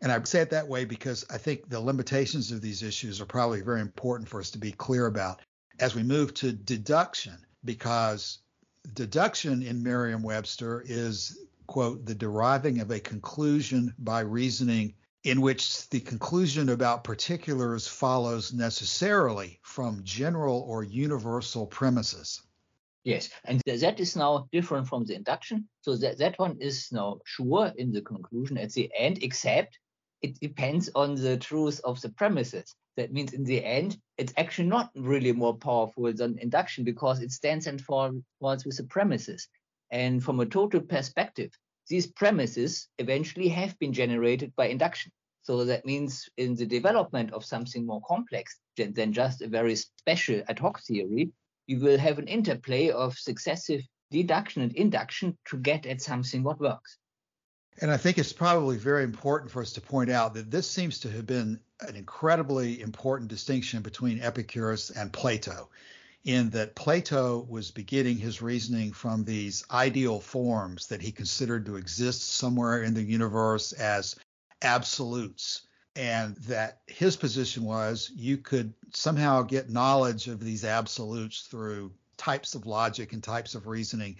And 0.00 0.10
I 0.12 0.22
say 0.22 0.40
it 0.40 0.50
that 0.50 0.68
way 0.68 0.84
because 0.84 1.26
I 1.28 1.38
think 1.38 1.68
the 1.68 1.80
limitations 1.80 2.52
of 2.52 2.62
these 2.62 2.82
issues 2.82 3.20
are 3.20 3.26
probably 3.26 3.60
very 3.60 3.80
important 3.80 4.28
for 4.28 4.40
us 4.40 4.50
to 4.50 4.58
be 4.58 4.72
clear 4.72 5.06
about 5.06 5.40
as 5.78 5.94
we 5.94 6.02
move 6.02 6.32
to 6.34 6.52
deduction, 6.52 7.36
because 7.64 8.38
deduction 8.94 9.62
in 9.62 9.82
Merriam 9.82 10.22
Webster 10.22 10.82
is, 10.86 11.38
quote, 11.70 12.04
the 12.04 12.16
deriving 12.16 12.80
of 12.80 12.90
a 12.90 12.98
conclusion 12.98 13.94
by 14.00 14.18
reasoning 14.18 14.92
in 15.22 15.40
which 15.40 15.88
the 15.90 16.00
conclusion 16.00 16.68
about 16.68 17.04
particulars 17.04 17.86
follows 17.86 18.52
necessarily 18.52 19.60
from 19.62 20.02
general 20.02 20.64
or 20.66 20.82
universal 20.82 21.68
premises. 21.68 22.42
Yes, 23.04 23.30
and 23.44 23.62
that 23.66 24.00
is 24.00 24.16
now 24.16 24.48
different 24.50 24.88
from 24.88 25.04
the 25.04 25.14
induction. 25.14 25.68
So 25.82 25.94
that, 25.98 26.18
that 26.18 26.40
one 26.40 26.56
is 26.60 26.88
now 26.90 27.20
sure 27.24 27.72
in 27.76 27.92
the 27.92 28.02
conclusion 28.02 28.58
at 28.58 28.72
the 28.72 28.90
end, 28.98 29.22
except 29.22 29.78
it 30.22 30.40
depends 30.40 30.90
on 30.96 31.14
the 31.14 31.36
truth 31.36 31.80
of 31.84 32.00
the 32.00 32.08
premises. 32.10 32.74
That 32.96 33.12
means 33.12 33.32
in 33.32 33.44
the 33.44 33.64
end, 33.64 33.96
it's 34.18 34.34
actually 34.36 34.68
not 34.68 34.90
really 34.96 35.32
more 35.32 35.56
powerful 35.56 36.12
than 36.12 36.36
induction 36.40 36.82
because 36.82 37.22
it 37.22 37.30
stands 37.30 37.68
and 37.68 37.80
falls 37.80 38.64
with 38.66 38.76
the 38.76 38.88
premises. 38.90 39.46
And 39.90 40.22
from 40.22 40.40
a 40.40 40.46
total 40.46 40.80
perspective, 40.80 41.50
these 41.88 42.06
premises 42.06 42.88
eventually 42.98 43.48
have 43.48 43.78
been 43.78 43.92
generated 43.92 44.52
by 44.56 44.66
induction. 44.66 45.12
So 45.42 45.64
that 45.64 45.86
means 45.86 46.28
in 46.36 46.54
the 46.54 46.66
development 46.66 47.32
of 47.32 47.44
something 47.44 47.84
more 47.84 48.02
complex 48.06 48.58
than, 48.76 48.92
than 48.92 49.12
just 49.12 49.42
a 49.42 49.48
very 49.48 49.74
special 49.74 50.42
ad 50.48 50.58
hoc 50.58 50.80
theory, 50.82 51.30
you 51.66 51.80
will 51.80 51.98
have 51.98 52.18
an 52.18 52.28
interplay 52.28 52.90
of 52.90 53.18
successive 53.18 53.82
deduction 54.10 54.62
and 54.62 54.72
induction 54.74 55.36
to 55.46 55.56
get 55.56 55.86
at 55.86 56.02
something 56.02 56.42
what 56.42 56.60
works. 56.60 56.98
And 57.80 57.90
I 57.90 57.96
think 57.96 58.18
it's 58.18 58.32
probably 58.32 58.76
very 58.76 59.04
important 59.04 59.50
for 59.50 59.62
us 59.62 59.72
to 59.72 59.80
point 59.80 60.10
out 60.10 60.34
that 60.34 60.50
this 60.50 60.68
seems 60.68 60.98
to 61.00 61.10
have 61.10 61.26
been 61.26 61.58
an 61.80 61.96
incredibly 61.96 62.80
important 62.80 63.30
distinction 63.30 63.80
between 63.80 64.20
Epicurus 64.20 64.90
and 64.90 65.12
Plato, 65.12 65.70
in 66.24 66.50
that 66.50 66.74
Plato 66.74 67.46
was 67.48 67.70
beginning 67.70 68.16
his 68.16 68.42
reasoning 68.42 68.92
from 68.92 69.24
these 69.24 69.64
ideal 69.70 70.20
forms 70.20 70.86
that 70.88 71.00
he 71.00 71.12
considered 71.12 71.66
to 71.66 71.76
exist 71.76 72.34
somewhere 72.34 72.82
in 72.82 72.94
the 72.94 73.02
universe 73.02 73.72
as 73.72 74.16
absolutes. 74.62 75.62
And 75.96 76.36
that 76.36 76.80
his 76.86 77.16
position 77.16 77.64
was 77.64 78.10
you 78.14 78.36
could 78.36 78.72
somehow 78.94 79.42
get 79.42 79.70
knowledge 79.70 80.28
of 80.28 80.40
these 80.40 80.64
absolutes 80.64 81.42
through 81.42 81.92
types 82.16 82.54
of 82.54 82.66
logic 82.66 83.12
and 83.12 83.22
types 83.22 83.54
of 83.54 83.66
reasoning 83.66 84.18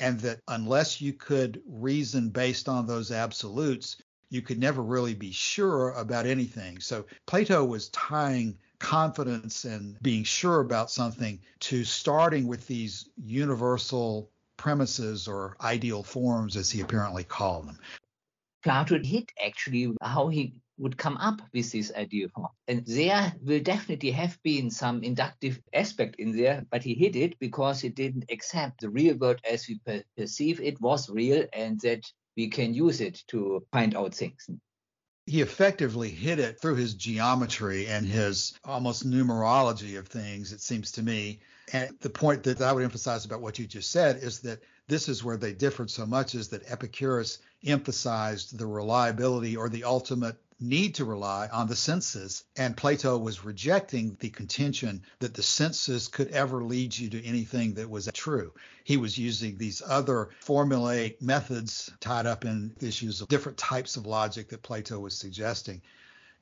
and 0.00 0.18
that 0.20 0.40
unless 0.48 1.00
you 1.00 1.12
could 1.12 1.62
reason 1.66 2.30
based 2.30 2.68
on 2.68 2.86
those 2.86 3.12
absolutes, 3.12 3.98
you 4.30 4.40
could 4.40 4.58
never 4.58 4.82
really 4.82 5.14
be 5.14 5.30
sure 5.30 5.90
about 5.90 6.26
anything. 6.26 6.80
So 6.80 7.04
Plato 7.26 7.64
was 7.64 7.90
tying 7.90 8.56
confidence 8.80 9.64
and 9.64 10.00
being 10.02 10.24
sure 10.24 10.60
about 10.60 10.90
something 10.90 11.38
to 11.60 11.84
starting 11.84 12.48
with 12.48 12.66
these 12.66 13.08
universal 13.16 14.30
premises 14.56 15.28
or 15.28 15.56
ideal 15.60 16.02
forms, 16.02 16.56
as 16.56 16.70
he 16.70 16.80
apparently 16.80 17.22
called 17.22 17.68
them. 17.68 17.78
Plato 18.62 18.98
hit 19.02 19.30
actually 19.42 19.94
how 20.02 20.28
he 20.28 20.54
would 20.76 20.96
come 20.96 21.16
up 21.18 21.40
with 21.52 21.70
this 21.72 21.92
idea. 21.94 22.26
And 22.66 22.84
there 22.86 23.32
will 23.42 23.60
definitely 23.60 24.10
have 24.10 24.38
been 24.42 24.70
some 24.70 25.02
inductive 25.02 25.60
aspect 25.72 26.16
in 26.16 26.36
there, 26.36 26.66
but 26.70 26.82
he 26.82 26.94
hid 26.94 27.16
it 27.16 27.38
because 27.38 27.80
he 27.80 27.90
didn't 27.90 28.30
accept 28.30 28.80
the 28.80 28.90
real 28.90 29.16
world 29.16 29.40
as 29.48 29.68
we 29.68 29.78
per- 29.86 30.04
perceive 30.16 30.60
it 30.60 30.80
was 30.80 31.08
real 31.08 31.46
and 31.52 31.78
that 31.80 32.10
we 32.36 32.48
can 32.48 32.74
use 32.74 33.00
it 33.00 33.22
to 33.28 33.64
find 33.72 33.94
out 33.94 34.14
things. 34.14 34.48
He 35.30 35.42
effectively 35.42 36.10
hid 36.10 36.40
it 36.40 36.60
through 36.60 36.74
his 36.74 36.94
geometry 36.94 37.86
and 37.86 38.04
his 38.04 38.52
almost 38.64 39.08
numerology 39.08 39.96
of 39.96 40.08
things, 40.08 40.52
it 40.52 40.60
seems 40.60 40.90
to 40.90 41.04
me. 41.04 41.38
And 41.72 41.96
the 42.00 42.10
point 42.10 42.42
that 42.42 42.60
I 42.60 42.72
would 42.72 42.82
emphasize 42.82 43.24
about 43.24 43.40
what 43.40 43.56
you 43.56 43.68
just 43.68 43.92
said 43.92 44.24
is 44.24 44.40
that 44.40 44.60
this 44.88 45.08
is 45.08 45.22
where 45.22 45.36
they 45.36 45.52
differed 45.52 45.88
so 45.88 46.04
much 46.04 46.34
is 46.34 46.48
that 46.48 46.68
Epicurus 46.68 47.38
emphasized 47.64 48.58
the 48.58 48.66
reliability 48.66 49.56
or 49.56 49.68
the 49.68 49.84
ultimate 49.84 50.36
need 50.60 50.94
to 50.96 51.04
rely 51.04 51.48
on 51.52 51.66
the 51.66 51.76
senses. 51.76 52.44
And 52.56 52.76
Plato 52.76 53.16
was 53.16 53.44
rejecting 53.44 54.16
the 54.20 54.30
contention 54.30 55.02
that 55.18 55.34
the 55.34 55.42
senses 55.42 56.08
could 56.08 56.28
ever 56.28 56.62
lead 56.62 56.96
you 56.96 57.10
to 57.10 57.24
anything 57.24 57.74
that 57.74 57.88
was 57.88 58.08
true. 58.12 58.52
He 58.84 58.96
was 58.96 59.18
using 59.18 59.56
these 59.56 59.82
other 59.86 60.30
formulaic 60.44 61.20
methods 61.22 61.90
tied 62.00 62.26
up 62.26 62.44
in 62.44 62.74
issues 62.80 63.20
of 63.20 63.28
different 63.28 63.58
types 63.58 63.96
of 63.96 64.06
logic 64.06 64.48
that 64.50 64.62
Plato 64.62 64.98
was 64.98 65.16
suggesting. 65.16 65.80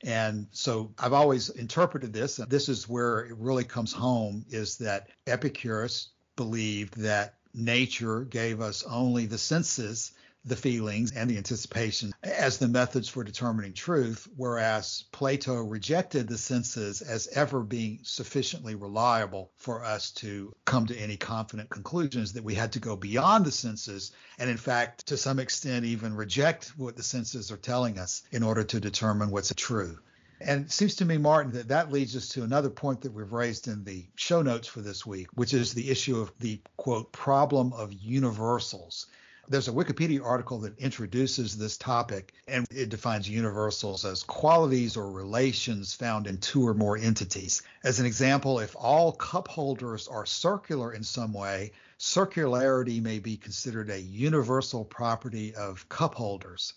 And 0.02 0.46
so 0.52 0.92
I've 0.98 1.12
always 1.12 1.48
interpreted 1.50 2.12
this, 2.12 2.38
and 2.38 2.48
this 2.48 2.68
is 2.68 2.88
where 2.88 3.20
it 3.26 3.36
really 3.36 3.64
comes 3.64 3.92
home, 3.92 4.44
is 4.48 4.78
that 4.78 5.08
Epicurus 5.26 6.08
believed 6.36 6.96
that 7.00 7.34
nature 7.52 8.22
gave 8.22 8.60
us 8.60 8.84
only 8.84 9.26
the 9.26 9.38
senses 9.38 10.12
the 10.44 10.56
feelings 10.56 11.12
and 11.12 11.28
the 11.28 11.36
anticipation 11.36 12.12
as 12.22 12.58
the 12.58 12.68
methods 12.68 13.08
for 13.08 13.24
determining 13.24 13.72
truth, 13.72 14.28
whereas 14.36 15.04
Plato 15.12 15.62
rejected 15.62 16.28
the 16.28 16.38
senses 16.38 17.02
as 17.02 17.28
ever 17.28 17.62
being 17.62 18.00
sufficiently 18.02 18.74
reliable 18.74 19.50
for 19.56 19.84
us 19.84 20.10
to 20.12 20.52
come 20.64 20.86
to 20.86 20.96
any 20.96 21.16
confident 21.16 21.68
conclusions, 21.70 22.32
that 22.32 22.44
we 22.44 22.54
had 22.54 22.72
to 22.72 22.80
go 22.80 22.96
beyond 22.96 23.44
the 23.44 23.52
senses 23.52 24.12
and, 24.38 24.48
in 24.48 24.56
fact, 24.56 25.06
to 25.06 25.16
some 25.16 25.38
extent, 25.38 25.84
even 25.84 26.14
reject 26.14 26.72
what 26.76 26.96
the 26.96 27.02
senses 27.02 27.50
are 27.50 27.56
telling 27.56 27.98
us 27.98 28.22
in 28.30 28.42
order 28.42 28.64
to 28.64 28.80
determine 28.80 29.30
what's 29.30 29.52
true. 29.54 29.98
And 30.40 30.66
it 30.66 30.72
seems 30.72 30.94
to 30.96 31.04
me, 31.04 31.18
Martin, 31.18 31.52
that 31.52 31.68
that 31.68 31.90
leads 31.90 32.14
us 32.14 32.28
to 32.30 32.44
another 32.44 32.70
point 32.70 33.00
that 33.00 33.12
we've 33.12 33.32
raised 33.32 33.66
in 33.66 33.82
the 33.82 34.06
show 34.14 34.40
notes 34.40 34.68
for 34.68 34.80
this 34.80 35.04
week, 35.04 35.26
which 35.34 35.52
is 35.52 35.74
the 35.74 35.90
issue 35.90 36.20
of 36.20 36.32
the 36.38 36.60
quote 36.76 37.10
problem 37.12 37.72
of 37.72 37.92
universals. 37.92 39.06
There's 39.50 39.68
a 39.68 39.72
Wikipedia 39.72 40.22
article 40.22 40.58
that 40.58 40.78
introduces 40.78 41.56
this 41.56 41.78
topic 41.78 42.34
and 42.46 42.66
it 42.70 42.90
defines 42.90 43.30
universals 43.30 44.04
as 44.04 44.22
qualities 44.22 44.94
or 44.94 45.10
relations 45.10 45.94
found 45.94 46.26
in 46.26 46.36
two 46.36 46.66
or 46.66 46.74
more 46.74 46.98
entities. 46.98 47.62
As 47.82 47.98
an 47.98 48.04
example, 48.04 48.58
if 48.58 48.76
all 48.78 49.12
cup 49.12 49.48
holders 49.48 50.06
are 50.06 50.26
circular 50.26 50.92
in 50.92 51.02
some 51.02 51.32
way, 51.32 51.72
circularity 51.98 53.00
may 53.00 53.20
be 53.20 53.38
considered 53.38 53.88
a 53.88 53.98
universal 53.98 54.84
property 54.84 55.54
of 55.54 55.88
cup 55.88 56.14
holders 56.14 56.74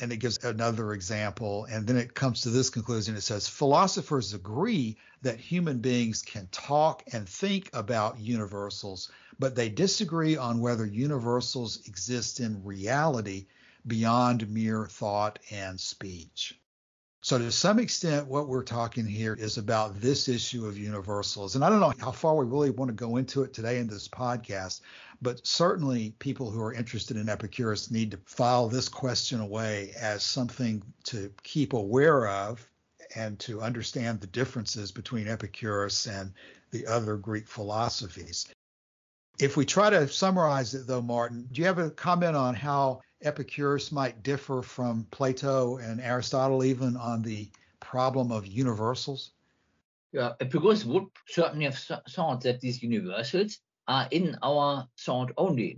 and 0.00 0.12
it 0.12 0.18
gives 0.18 0.42
another 0.44 0.92
example. 0.92 1.66
And 1.66 1.86
then 1.86 1.96
it 1.96 2.14
comes 2.14 2.42
to 2.42 2.50
this 2.50 2.70
conclusion. 2.70 3.14
It 3.14 3.22
says 3.22 3.48
philosophers 3.48 4.34
agree 4.34 4.96
that 5.22 5.38
human 5.38 5.78
beings 5.78 6.22
can 6.22 6.48
talk 6.50 7.02
and 7.12 7.28
think 7.28 7.70
about 7.72 8.18
universals, 8.18 9.10
but 9.38 9.54
they 9.54 9.68
disagree 9.68 10.36
on 10.36 10.60
whether 10.60 10.86
universals 10.86 11.86
exist 11.86 12.40
in 12.40 12.64
reality 12.64 13.46
beyond 13.86 14.48
mere 14.48 14.86
thought 14.86 15.38
and 15.50 15.78
speech. 15.80 16.58
So, 17.24 17.38
to 17.38 17.52
some 17.52 17.78
extent, 17.78 18.26
what 18.26 18.48
we're 18.48 18.64
talking 18.64 19.06
here 19.06 19.34
is 19.34 19.56
about 19.56 20.00
this 20.00 20.28
issue 20.28 20.66
of 20.66 20.76
universals. 20.76 21.54
And 21.54 21.64
I 21.64 21.70
don't 21.70 21.78
know 21.78 21.92
how 22.00 22.10
far 22.10 22.34
we 22.34 22.44
really 22.44 22.70
want 22.70 22.88
to 22.88 22.94
go 22.94 23.16
into 23.16 23.44
it 23.44 23.54
today 23.54 23.78
in 23.78 23.86
this 23.86 24.08
podcast, 24.08 24.80
but 25.22 25.46
certainly 25.46 26.16
people 26.18 26.50
who 26.50 26.60
are 26.60 26.72
interested 26.72 27.16
in 27.16 27.28
Epicurus 27.28 27.92
need 27.92 28.10
to 28.10 28.18
file 28.24 28.68
this 28.68 28.88
question 28.88 29.40
away 29.40 29.92
as 30.00 30.24
something 30.24 30.82
to 31.04 31.32
keep 31.44 31.74
aware 31.74 32.26
of 32.26 32.68
and 33.14 33.38
to 33.38 33.62
understand 33.62 34.20
the 34.20 34.26
differences 34.26 34.90
between 34.90 35.28
Epicurus 35.28 36.06
and 36.06 36.32
the 36.72 36.88
other 36.88 37.16
Greek 37.16 37.46
philosophies. 37.46 38.48
If 39.42 39.56
we 39.56 39.66
try 39.66 39.90
to 39.90 40.06
summarize 40.06 40.72
it, 40.72 40.86
though, 40.86 41.02
Martin, 41.02 41.48
do 41.50 41.60
you 41.60 41.66
have 41.66 41.80
a 41.80 41.90
comment 41.90 42.36
on 42.36 42.54
how 42.54 43.00
Epicurus 43.22 43.90
might 43.90 44.22
differ 44.22 44.62
from 44.62 45.04
Plato 45.10 45.78
and 45.78 46.00
Aristotle 46.00 46.62
even 46.62 46.96
on 46.96 47.22
the 47.22 47.50
problem 47.80 48.30
of 48.30 48.46
universals? 48.46 49.32
Yeah, 50.12 50.34
Epicurus 50.38 50.84
would 50.84 51.06
certainly 51.26 51.64
have 51.64 51.76
thought 52.08 52.42
that 52.42 52.60
these 52.60 52.84
universals 52.84 53.58
are 53.88 54.06
in 54.12 54.38
our 54.44 54.86
thought 54.96 55.32
only. 55.36 55.76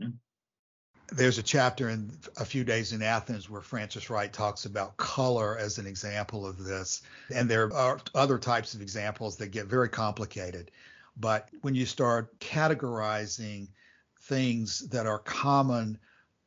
There's 1.10 1.38
a 1.38 1.42
chapter 1.42 1.88
in 1.88 2.10
A 2.36 2.44
Few 2.44 2.64
Days 2.64 2.92
in 2.92 3.00
Athens 3.00 3.48
where 3.48 3.62
Frances 3.62 4.10
Wright 4.10 4.30
talks 4.30 4.66
about 4.66 4.98
color 4.98 5.56
as 5.56 5.78
an 5.78 5.86
example 5.86 6.46
of 6.46 6.62
this. 6.62 7.00
And 7.34 7.48
there 7.48 7.72
are 7.72 7.98
other 8.14 8.38
types 8.38 8.74
of 8.74 8.82
examples 8.82 9.36
that 9.36 9.52
get 9.52 9.66
very 9.68 9.88
complicated. 9.88 10.70
But 11.16 11.48
when 11.62 11.74
you 11.74 11.86
start 11.86 12.38
categorizing 12.40 13.68
things 14.22 14.80
that 14.88 15.06
are 15.06 15.18
common 15.18 15.98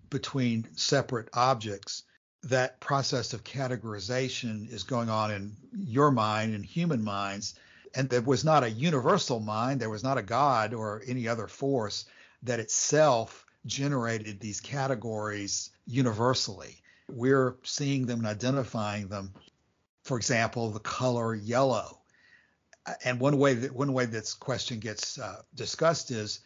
between 0.09 0.67
separate 0.75 1.29
objects, 1.33 2.03
that 2.43 2.79
process 2.79 3.33
of 3.33 3.43
categorization 3.43 4.71
is 4.71 4.83
going 4.83 5.09
on 5.09 5.31
in 5.31 5.55
your 5.73 6.11
mind 6.11 6.53
and 6.53 6.65
human 6.65 7.03
minds 7.03 7.55
and 7.97 8.09
there 8.09 8.21
was 8.21 8.43
not 8.43 8.63
a 8.63 8.69
universal 8.69 9.39
mind, 9.39 9.79
there 9.79 9.89
was 9.89 10.03
not 10.03 10.17
a 10.17 10.23
God 10.23 10.73
or 10.73 11.01
any 11.07 11.27
other 11.27 11.47
force 11.47 12.05
that 12.43 12.59
itself 12.59 13.45
generated 13.65 14.39
these 14.39 14.61
categories 14.61 15.71
universally. 15.85 16.81
We're 17.09 17.55
seeing 17.63 18.05
them 18.05 18.19
and 18.19 18.27
identifying 18.27 19.07
them. 19.07 19.33
For 20.03 20.17
example, 20.17 20.69
the 20.69 20.79
color 20.79 21.33
yellow. 21.33 21.96
And 23.03 23.19
one 23.19 23.37
way 23.37 23.53
that 23.53 23.73
one 23.73 23.93
way 23.93 24.05
this 24.05 24.33
question 24.33 24.79
gets 24.79 25.19
uh, 25.19 25.41
discussed 25.55 26.11
is 26.11 26.39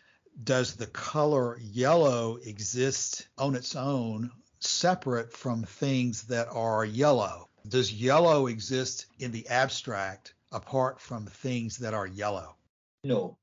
does 0.44 0.76
the 0.76 0.88
color 0.88 1.60
yellow 1.60 2.38
exist 2.38 3.28
on 3.38 3.56
its 3.56 3.76
own 3.76 4.32
separate 4.60 5.34
from 5.34 5.64
things 5.64 6.24
that 6.24 6.48
are 6.50 6.86
yellow? 6.86 7.50
Does 7.68 7.94
yellow 7.94 8.48
exist 8.48 9.08
in 9.20 9.32
the 9.32 9.48
abstract 9.50 10.34
apart 10.52 11.00
from 11.00 11.26
things 11.28 11.78
that 11.78 11.94
are 11.94 12.08
yellow? 12.08 12.56
No. 13.04 13.38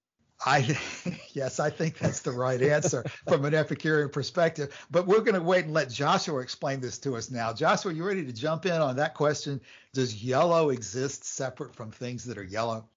I 0.45 0.79
yes, 1.33 1.61
I 1.61 1.71
think 1.71 1.99
that's 1.99 2.21
the 2.21 2.33
right 2.33 2.61
answer 2.63 3.05
from 3.27 3.45
an 3.45 3.55
Epicurean 3.55 4.11
perspective. 4.11 4.75
But 4.91 5.07
we're 5.07 5.21
going 5.21 5.35
to 5.35 5.43
wait 5.43 5.65
and 5.65 5.75
let 5.75 5.91
Joshua 5.91 6.41
explain 6.41 6.81
this 6.81 6.99
to 7.01 7.17
us 7.17 7.31
now. 7.31 7.53
Joshua, 7.53 7.93
you 7.93 8.05
ready 8.05 8.25
to 8.25 8.33
jump 8.33 8.67
in 8.67 8.73
on 8.73 8.97
that 8.97 9.15
question? 9.15 9.61
Does 9.93 10.23
yellow 10.23 10.71
exist 10.71 11.25
separate 11.25 11.75
from 11.75 11.91
things 11.91 12.25
that 12.25 12.39
are 12.39 12.45
yellow? 12.45 12.89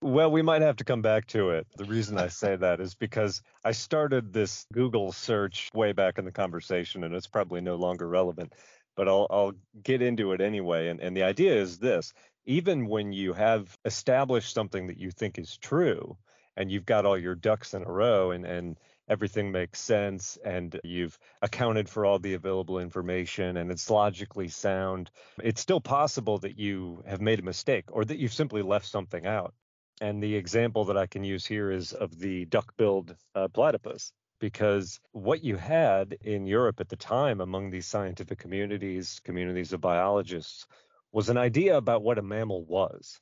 Well, 0.00 0.30
we 0.30 0.42
might 0.42 0.60
have 0.60 0.76
to 0.76 0.84
come 0.84 1.00
back 1.00 1.26
to 1.28 1.50
it. 1.50 1.66
The 1.76 1.86
reason 1.86 2.18
I 2.18 2.28
say 2.28 2.56
that 2.56 2.78
is 2.78 2.94
because 2.94 3.40
I 3.64 3.72
started 3.72 4.32
this 4.32 4.66
Google 4.72 5.12
search 5.12 5.70
way 5.72 5.92
back 5.92 6.18
in 6.18 6.26
the 6.26 6.32
conversation, 6.32 7.04
and 7.04 7.14
it's 7.14 7.26
probably 7.26 7.62
no 7.62 7.76
longer 7.76 8.06
relevant. 8.06 8.52
But 8.96 9.08
I'll, 9.08 9.26
I'll 9.30 9.52
get 9.82 10.02
into 10.02 10.32
it 10.32 10.42
anyway. 10.42 10.88
And, 10.88 11.00
and 11.00 11.16
the 11.16 11.22
idea 11.22 11.54
is 11.54 11.78
this 11.78 12.12
even 12.44 12.86
when 12.86 13.12
you 13.12 13.32
have 13.32 13.76
established 13.86 14.52
something 14.52 14.88
that 14.88 14.98
you 14.98 15.10
think 15.10 15.38
is 15.38 15.56
true, 15.56 16.16
and 16.56 16.70
you've 16.70 16.86
got 16.86 17.04
all 17.04 17.18
your 17.18 17.34
ducks 17.34 17.74
in 17.74 17.82
a 17.82 17.90
row 17.90 18.30
and, 18.30 18.44
and 18.44 18.78
everything 19.08 19.52
makes 19.52 19.80
sense 19.80 20.38
and 20.44 20.78
you've 20.82 21.18
accounted 21.42 21.88
for 21.88 22.06
all 22.06 22.18
the 22.18 22.34
available 22.34 22.78
information 22.78 23.56
and 23.56 23.70
it's 23.70 23.90
logically 23.90 24.48
sound, 24.48 25.10
it's 25.42 25.60
still 25.60 25.80
possible 25.80 26.38
that 26.38 26.58
you 26.58 27.02
have 27.06 27.20
made 27.20 27.38
a 27.38 27.42
mistake 27.42 27.84
or 27.88 28.04
that 28.04 28.18
you've 28.18 28.32
simply 28.32 28.62
left 28.62 28.86
something 28.86 29.26
out. 29.26 29.54
And 30.00 30.22
the 30.22 30.34
example 30.34 30.84
that 30.86 30.96
I 30.96 31.06
can 31.06 31.22
use 31.22 31.46
here 31.46 31.70
is 31.70 31.92
of 31.92 32.18
the 32.18 32.46
duck-billed 32.46 33.14
uh, 33.34 33.48
platypus, 33.48 34.12
because 34.40 34.98
what 35.12 35.44
you 35.44 35.56
had 35.56 36.16
in 36.22 36.46
Europe 36.46 36.80
at 36.80 36.88
the 36.88 36.96
time 36.96 37.40
among 37.40 37.70
these 37.70 37.86
scientific 37.86 38.38
communities, 38.38 39.20
communities 39.24 39.72
of 39.72 39.80
biologists, 39.80 40.66
was 41.12 41.28
an 41.28 41.36
idea 41.36 41.76
about 41.76 42.02
what 42.02 42.18
a 42.18 42.22
mammal 42.22 42.64
was. 42.64 43.20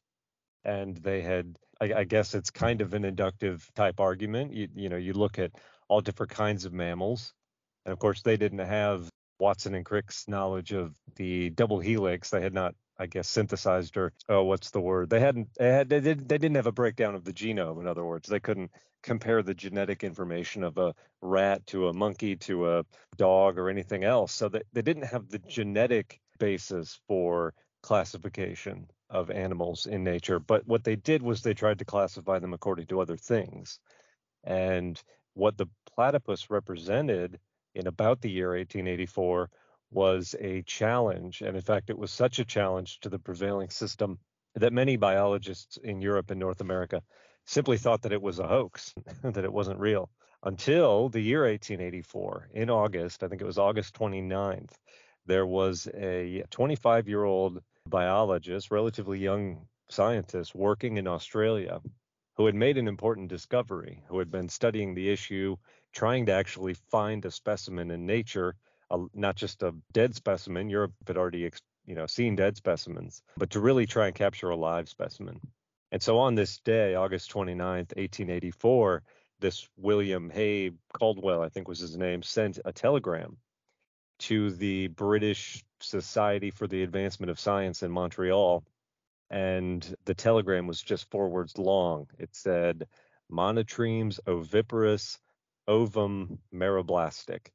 And 0.64 0.97
they 0.97 1.23
had, 1.23 1.57
I, 1.81 1.92
I 1.92 2.04
guess 2.04 2.35
it's 2.35 2.50
kind 2.50 2.81
of 2.81 2.95
an 2.95 3.04
inductive 3.04 3.69
type 3.75 4.00
argument. 4.00 4.52
You, 4.52 4.69
you 4.75 4.88
know, 4.88 4.97
you 4.97 5.12
look 5.12 5.38
at 5.38 5.52
all 5.88 6.00
different 6.00 6.33
kinds 6.33 6.64
of 6.64 6.73
mammals. 6.73 7.33
And 7.85 7.92
of 7.92 7.99
course, 7.99 8.23
they 8.23 8.37
didn't 8.37 8.61
have 8.61 9.09
Watson 9.38 9.75
and 9.75 9.85
Crick's 9.85 10.28
knowledge 10.28 10.73
of 10.73 10.95
the 11.16 11.50
double 11.50 11.81
helix. 11.81 12.31
They 12.31 12.40
had 12.40 12.54
not 12.54 12.75
I 12.99 13.07
guess 13.07 13.28
synthesized 13.28 13.97
or 13.97 14.12
oh 14.28 14.45
what's 14.45 14.71
the 14.71 14.81
word 14.81 15.11
they 15.11 15.19
hadn't 15.19 15.49
they 15.59 15.69
had 15.69 15.88
they, 15.88 16.00
did, 16.00 16.28
they 16.28 16.38
didn't 16.38 16.57
have 16.57 16.66
a 16.66 16.73
breakdown 16.73 17.14
of 17.14 17.25
the 17.25 17.33
genome 17.33 17.81
in 17.81 17.87
other 17.87 18.04
words 18.04 18.28
they 18.28 18.38
couldn't 18.38 18.71
compare 19.02 19.42
the 19.42 19.54
genetic 19.54 20.04
information 20.04 20.62
of 20.62 20.78
a 20.78 20.95
rat 21.21 21.66
to 21.66 21.88
a 21.88 21.92
monkey 21.92 22.37
to 22.37 22.71
a 22.71 22.85
dog 23.16 23.59
or 23.59 23.69
anything 23.69 24.04
else 24.04 24.33
so 24.33 24.49
that 24.49 24.64
they 24.73 24.83
didn't 24.83 25.07
have 25.07 25.28
the 25.28 25.40
genetic 25.40 26.21
basis 26.38 27.00
for 27.09 27.54
classification 27.83 28.87
of 29.12 29.31
animals 29.31 29.87
in 29.87 30.02
nature 30.02 30.40
but 30.40 30.66
what 30.66 30.83
they 30.83 30.97
did 30.97 31.23
was 31.23 31.42
they 31.42 31.54
tried 31.54 31.78
to 31.78 31.85
classify 31.85 32.40
them 32.40 32.52
according 32.52 32.87
to 32.87 33.00
other 33.00 33.16
things 33.16 33.78
and 34.42 35.00
what 35.35 35.57
the 35.57 35.69
platypus 35.95 36.50
represented 36.50 37.38
in 37.75 37.87
about 37.87 38.21
the 38.21 38.31
year 38.31 38.50
1884 38.50 39.49
was 39.91 40.34
a 40.41 40.63
challenge. 40.63 41.43
And 41.43 41.56
in 41.56 41.63
fact, 41.63 41.91
it 41.91 41.99
was 41.99 42.10
such 42.10 42.39
a 42.39 42.45
challenge 42.45 43.00
to 43.00 43.08
the 43.08 43.19
prevailing 43.19 43.71
system 43.71 44.19
that 44.54 44.73
many 44.73 44.97
biologists 44.97 45.76
in 45.78 46.02
Europe 46.02 46.30
and 46.30 46.41
North 46.41 46.60
America 46.60 47.02
simply 47.47 47.78
thought 47.78 48.02
that 48.02 48.13
it 48.13 48.23
was 48.23 48.39
a 48.39 48.47
hoax, 48.47 48.95
that 49.23 49.45
it 49.45 49.52
wasn't 49.52 49.78
real. 49.78 50.10
Until 50.43 51.08
the 51.08 51.21
year 51.21 51.43
1884, 51.43 52.49
in 52.52 52.69
August, 52.69 53.23
I 53.23 53.28
think 53.28 53.41
it 53.41 53.47
was 53.47 53.58
August 53.58 53.95
29th, 53.95 54.73
there 55.26 55.47
was 55.47 55.89
a 55.95 56.43
25 56.50 57.08
year 57.08 57.25
old 57.25 57.63
biologist, 57.86 58.71
relatively 58.71 59.18
young 59.18 59.66
scientist, 59.88 60.54
working 60.54 60.97
in 60.97 61.06
Australia 61.06 61.80
who 62.36 62.47
had 62.47 62.54
made 62.54 62.78
an 62.78 62.88
important 62.88 63.28
discovery, 63.28 64.02
who 64.08 64.18
had 64.18 64.30
been 64.30 64.49
studying 64.49 64.95
the 64.95 65.10
issue, 65.10 65.56
trying 65.92 66.26
to 66.26 66.32
actually 66.32 66.75
find 66.90 67.25
a 67.25 67.30
specimen 67.30 67.90
in 67.90 68.06
nature 68.06 68.54
a, 68.92 69.06
not 69.14 69.36
just 69.36 69.62
a 69.62 69.75
dead 69.92 70.14
specimen. 70.14 70.71
Europe 70.71 70.92
had 71.06 71.16
already, 71.16 71.50
you 71.86 71.95
know, 71.95 72.06
seen 72.06 72.36
dead 72.36 72.56
specimens, 72.56 73.23
but 73.36 73.50
to 73.50 73.60
really 73.60 73.86
try 73.86 74.06
and 74.06 74.14
capture 74.14 74.50
a 74.50 74.56
live 74.56 74.88
specimen. 74.88 75.40
And 75.90 76.02
so 76.02 76.18
on 76.18 76.34
this 76.34 76.58
day, 76.58 76.95
August 76.95 77.32
29th, 77.32 77.97
1884, 77.97 79.02
this 79.40 79.68
William 79.76 80.30
Hay 80.30 80.71
Caldwell, 80.92 81.42
I 81.42 81.49
think 81.49 81.68
was 81.68 81.80
his 81.80 81.97
name, 81.97 82.23
sent 82.23 82.58
a 82.64 82.73
telegram 82.73 83.36
to 84.23 84.50
the 84.52 84.89
British 84.89 85.65
Society 85.80 86.50
for 86.50 86.67
the 86.67 86.82
Advancement 86.82 87.30
of 87.30 87.41
Science 87.41 87.82
in 87.82 87.91
Montreal. 87.91 88.65
And 89.30 89.97
the 90.04 90.15
telegram 90.15 90.67
was 90.67 90.82
just 90.82 91.11
four 91.11 91.28
words 91.28 91.58
long. 91.58 92.06
It 92.19 92.30
said, 92.32 92.87
Monotremes 93.30 94.21
oviparous 94.26 95.19
ovum 95.67 96.39
meroblastic. 96.54 97.49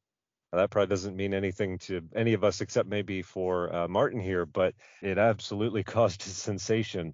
Now, 0.52 0.60
that 0.60 0.70
probably 0.70 0.88
doesn't 0.88 1.16
mean 1.16 1.34
anything 1.34 1.78
to 1.80 2.02
any 2.16 2.34
of 2.34 2.44
us 2.44 2.62
except 2.62 2.90
maybe 2.90 3.22
for 3.22 3.74
uh, 3.74 3.88
Martin 3.88 4.20
here, 4.20 4.46
but 4.46 4.74
it 5.02 5.18
absolutely 5.18 5.84
caused 5.96 6.22
a 6.22 6.30
sensation. 6.30 7.14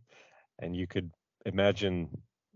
And 0.60 0.76
you 0.76 0.88
could 0.88 1.12
imagine 1.46 2.10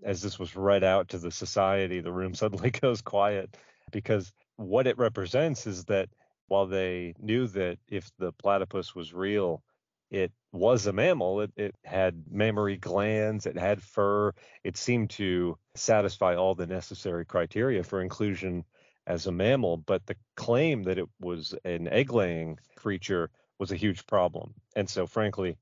as 0.04 0.22
this 0.22 0.40
was 0.40 0.56
read 0.56 0.84
out 0.84 1.10
to 1.10 1.18
the 1.18 1.32
society, 1.32 2.00
the 2.00 2.12
room 2.12 2.34
suddenly 2.36 2.72
goes 2.72 3.02
quiet 3.02 3.56
because 3.92 4.32
what 4.56 4.88
it 4.88 4.98
represents 4.98 5.68
is 5.68 5.86
that 5.86 6.10
while 6.48 6.66
they 6.66 7.14
knew 7.20 7.48
that 7.48 7.78
if 7.88 8.10
the 8.18 8.32
platypus 8.34 8.96
was 8.96 9.14
real, 9.14 9.64
it 10.10 10.32
was 10.52 10.88
a 10.88 10.94
mammal. 10.94 11.42
It, 11.42 11.52
it, 11.58 11.76
had 11.84 12.24
mammary 12.30 12.78
glands, 12.78 13.46
it 13.46 13.58
had 13.58 13.82
fur. 13.82 14.34
It 14.64 14.78
seemed 14.78 15.10
to 15.12 15.58
satisfy 15.76 16.36
all 16.36 16.56
the 16.56 16.68
necessary 16.68 17.26
criteria 17.26 17.84
for 17.84 18.02
inclusion 18.02 18.64
as 19.06 19.28
a 19.28 19.32
mammal, 19.32 19.78
but 19.78 20.06
the 20.06 20.16
claim 20.36 20.84
that 20.84 20.98
it 20.98 21.08
was 21.20 21.56
an 21.64 21.88
egg 21.88 22.12
laying 22.12 22.60
creature 22.76 23.30
was 23.60 23.72
a 23.72 23.76
huge 23.76 24.06
problem. 24.06 24.54
And 24.76 24.90
so, 24.90 25.08
frankly, 25.08 25.58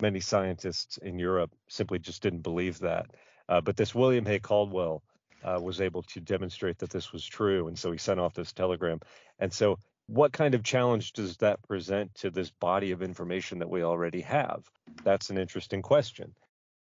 many 0.00 0.20
scientists 0.20 0.96
in 0.98 1.18
Europe 1.18 1.52
simply 1.68 1.98
just 1.98 2.22
didn't 2.22 2.42
believe 2.42 2.78
that. 2.80 3.06
Uh, 3.48 3.60
but 3.60 3.76
this 3.76 3.94
William 3.94 4.24
Hay 4.26 4.38
Caldwell 4.38 5.02
uh, 5.44 5.58
was 5.60 5.80
able 5.80 6.02
to 6.02 6.20
demonstrate 6.20 6.78
that 6.78 6.90
this 6.90 7.12
was 7.12 7.26
true. 7.26 7.68
And 7.68 7.78
so 7.78 7.92
he 7.92 7.98
sent 7.98 8.20
off 8.20 8.34
this 8.34 8.52
telegram. 8.52 9.00
And 9.38 9.52
so, 9.52 9.78
what 10.06 10.32
kind 10.32 10.54
of 10.54 10.62
challenge 10.62 11.12
does 11.12 11.38
that 11.38 11.62
present 11.62 12.14
to 12.16 12.30
this 12.30 12.50
body 12.50 12.90
of 12.90 13.02
information 13.02 13.58
that 13.60 13.70
we 13.70 13.82
already 13.82 14.20
have? 14.20 14.64
That's 15.02 15.30
an 15.30 15.38
interesting 15.38 15.82
question. 15.82 16.34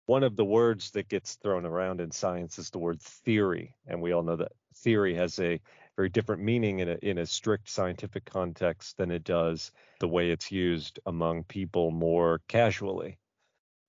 One 0.05 0.23
of 0.23 0.35
the 0.35 0.45
words 0.45 0.91
that 0.91 1.09
gets 1.09 1.35
thrown 1.35 1.65
around 1.65 2.01
in 2.01 2.11
science 2.11 2.59
is 2.59 2.69
the 2.69 2.79
word 2.79 3.01
theory. 3.01 3.75
And 3.87 4.01
we 4.01 4.11
all 4.11 4.23
know 4.23 4.35
that 4.35 4.51
theory 4.75 5.15
has 5.15 5.39
a 5.39 5.59
very 5.95 6.09
different 6.09 6.43
meaning 6.43 6.79
in 6.79 6.89
a, 6.89 6.97
in 7.01 7.17
a 7.17 7.25
strict 7.25 7.69
scientific 7.69 8.25
context 8.25 8.97
than 8.97 9.11
it 9.11 9.23
does 9.23 9.71
the 9.99 10.07
way 10.07 10.29
it's 10.29 10.51
used 10.51 10.99
among 11.05 11.45
people 11.45 11.91
more 11.91 12.41
casually. 12.47 13.17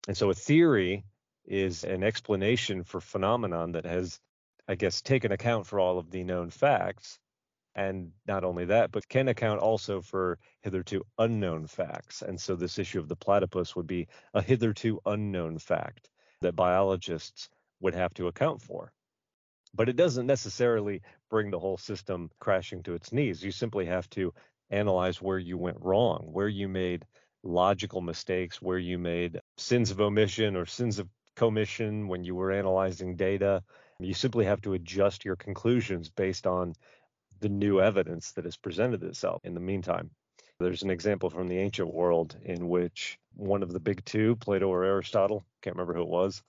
And 0.06 0.16
so 0.16 0.30
a 0.30 0.34
theory 0.34 1.04
is 1.44 1.84
an 1.84 2.04
explanation 2.04 2.84
for 2.84 3.00
phenomenon 3.00 3.72
that 3.72 3.84
has, 3.84 4.20
I 4.68 4.76
guess, 4.76 5.02
taken 5.02 5.32
account 5.32 5.66
for 5.66 5.80
all 5.80 5.98
of 5.98 6.10
the 6.10 6.22
known 6.22 6.50
facts. 6.50 7.18
And 7.76 8.10
not 8.26 8.42
only 8.42 8.64
that, 8.64 8.90
but 8.90 9.08
can 9.08 9.28
account 9.28 9.60
also 9.60 10.00
for 10.00 10.38
hitherto 10.62 11.04
unknown 11.18 11.68
facts. 11.68 12.22
And 12.22 12.40
so 12.40 12.56
this 12.56 12.78
issue 12.78 12.98
of 12.98 13.08
the 13.08 13.16
platypus 13.16 13.76
would 13.76 13.86
be 13.86 14.08
a 14.34 14.42
hitherto 14.42 15.00
unknown 15.06 15.58
fact 15.58 16.10
that 16.40 16.56
biologists 16.56 17.50
would 17.80 17.94
have 17.94 18.14
to 18.14 18.28
account 18.28 18.62
for 18.62 18.92
but 19.76 19.88
it 19.88 19.96
doesn't 19.96 20.26
necessarily 20.26 21.02
bring 21.30 21.50
the 21.50 21.58
whole 21.58 21.76
system 21.76 22.30
crashing 22.40 22.82
to 22.82 22.94
its 22.94 23.12
knees. 23.12 23.42
You 23.44 23.52
simply 23.52 23.86
have 23.86 24.08
to 24.10 24.32
analyze 24.70 25.20
where 25.20 25.38
you 25.38 25.58
went 25.58 25.78
wrong, 25.80 26.28
where 26.32 26.48
you 26.48 26.68
made 26.68 27.04
logical 27.42 28.00
mistakes, 28.00 28.60
where 28.62 28.78
you 28.78 28.98
made 28.98 29.40
sins 29.58 29.90
of 29.90 30.00
omission 30.00 30.56
or 30.56 30.66
sins 30.66 30.98
of 30.98 31.08
commission 31.36 32.08
when 32.08 32.24
you 32.24 32.34
were 32.34 32.50
analyzing 32.50 33.16
data. 33.16 33.62
You 34.00 34.14
simply 34.14 34.46
have 34.46 34.62
to 34.62 34.74
adjust 34.74 35.24
your 35.24 35.36
conclusions 35.36 36.08
based 36.08 36.46
on 36.46 36.74
the 37.40 37.48
new 37.48 37.80
evidence 37.80 38.32
that 38.32 38.44
has 38.44 38.56
presented 38.56 39.02
itself 39.02 39.40
in 39.44 39.54
the 39.54 39.60
meantime. 39.60 40.10
There's 40.58 40.82
an 40.82 40.90
example 40.90 41.28
from 41.28 41.48
the 41.48 41.58
ancient 41.58 41.92
world 41.92 42.36
in 42.42 42.68
which 42.68 43.18
one 43.34 43.62
of 43.62 43.72
the 43.72 43.80
big 43.80 44.04
two, 44.04 44.36
Plato 44.36 44.68
or 44.68 44.84
Aristotle, 44.84 45.44
can't 45.62 45.76
remember 45.76 45.94
who 45.94 46.02
it 46.02 46.08
was, 46.08 46.42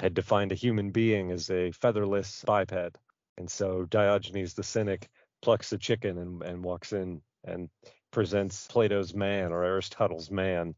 had 0.00 0.14
defined 0.14 0.52
a 0.52 0.56
human 0.56 0.90
being 0.90 1.30
as 1.30 1.50
a 1.50 1.72
featherless 1.72 2.44
biped. 2.46 2.98
And 3.38 3.50
so 3.50 3.84
Diogenes 3.84 4.54
the 4.54 4.62
Cynic 4.62 5.08
plucks 5.40 5.72
a 5.72 5.78
chicken 5.78 6.18
and, 6.18 6.42
and 6.42 6.64
walks 6.64 6.92
in 6.92 7.22
and 7.44 7.70
presents 8.10 8.66
Plato's 8.66 9.14
man 9.14 9.52
or 9.52 9.64
Aristotle's 9.64 10.30
man 10.30 10.74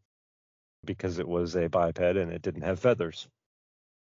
because 0.85 1.19
it 1.19 1.27
was 1.27 1.57
a 1.57 1.69
biped 1.69 1.99
and 1.99 2.33
it 2.33 2.43
didn't 2.43 2.63
have 2.63 2.79
feathers. 2.79 3.29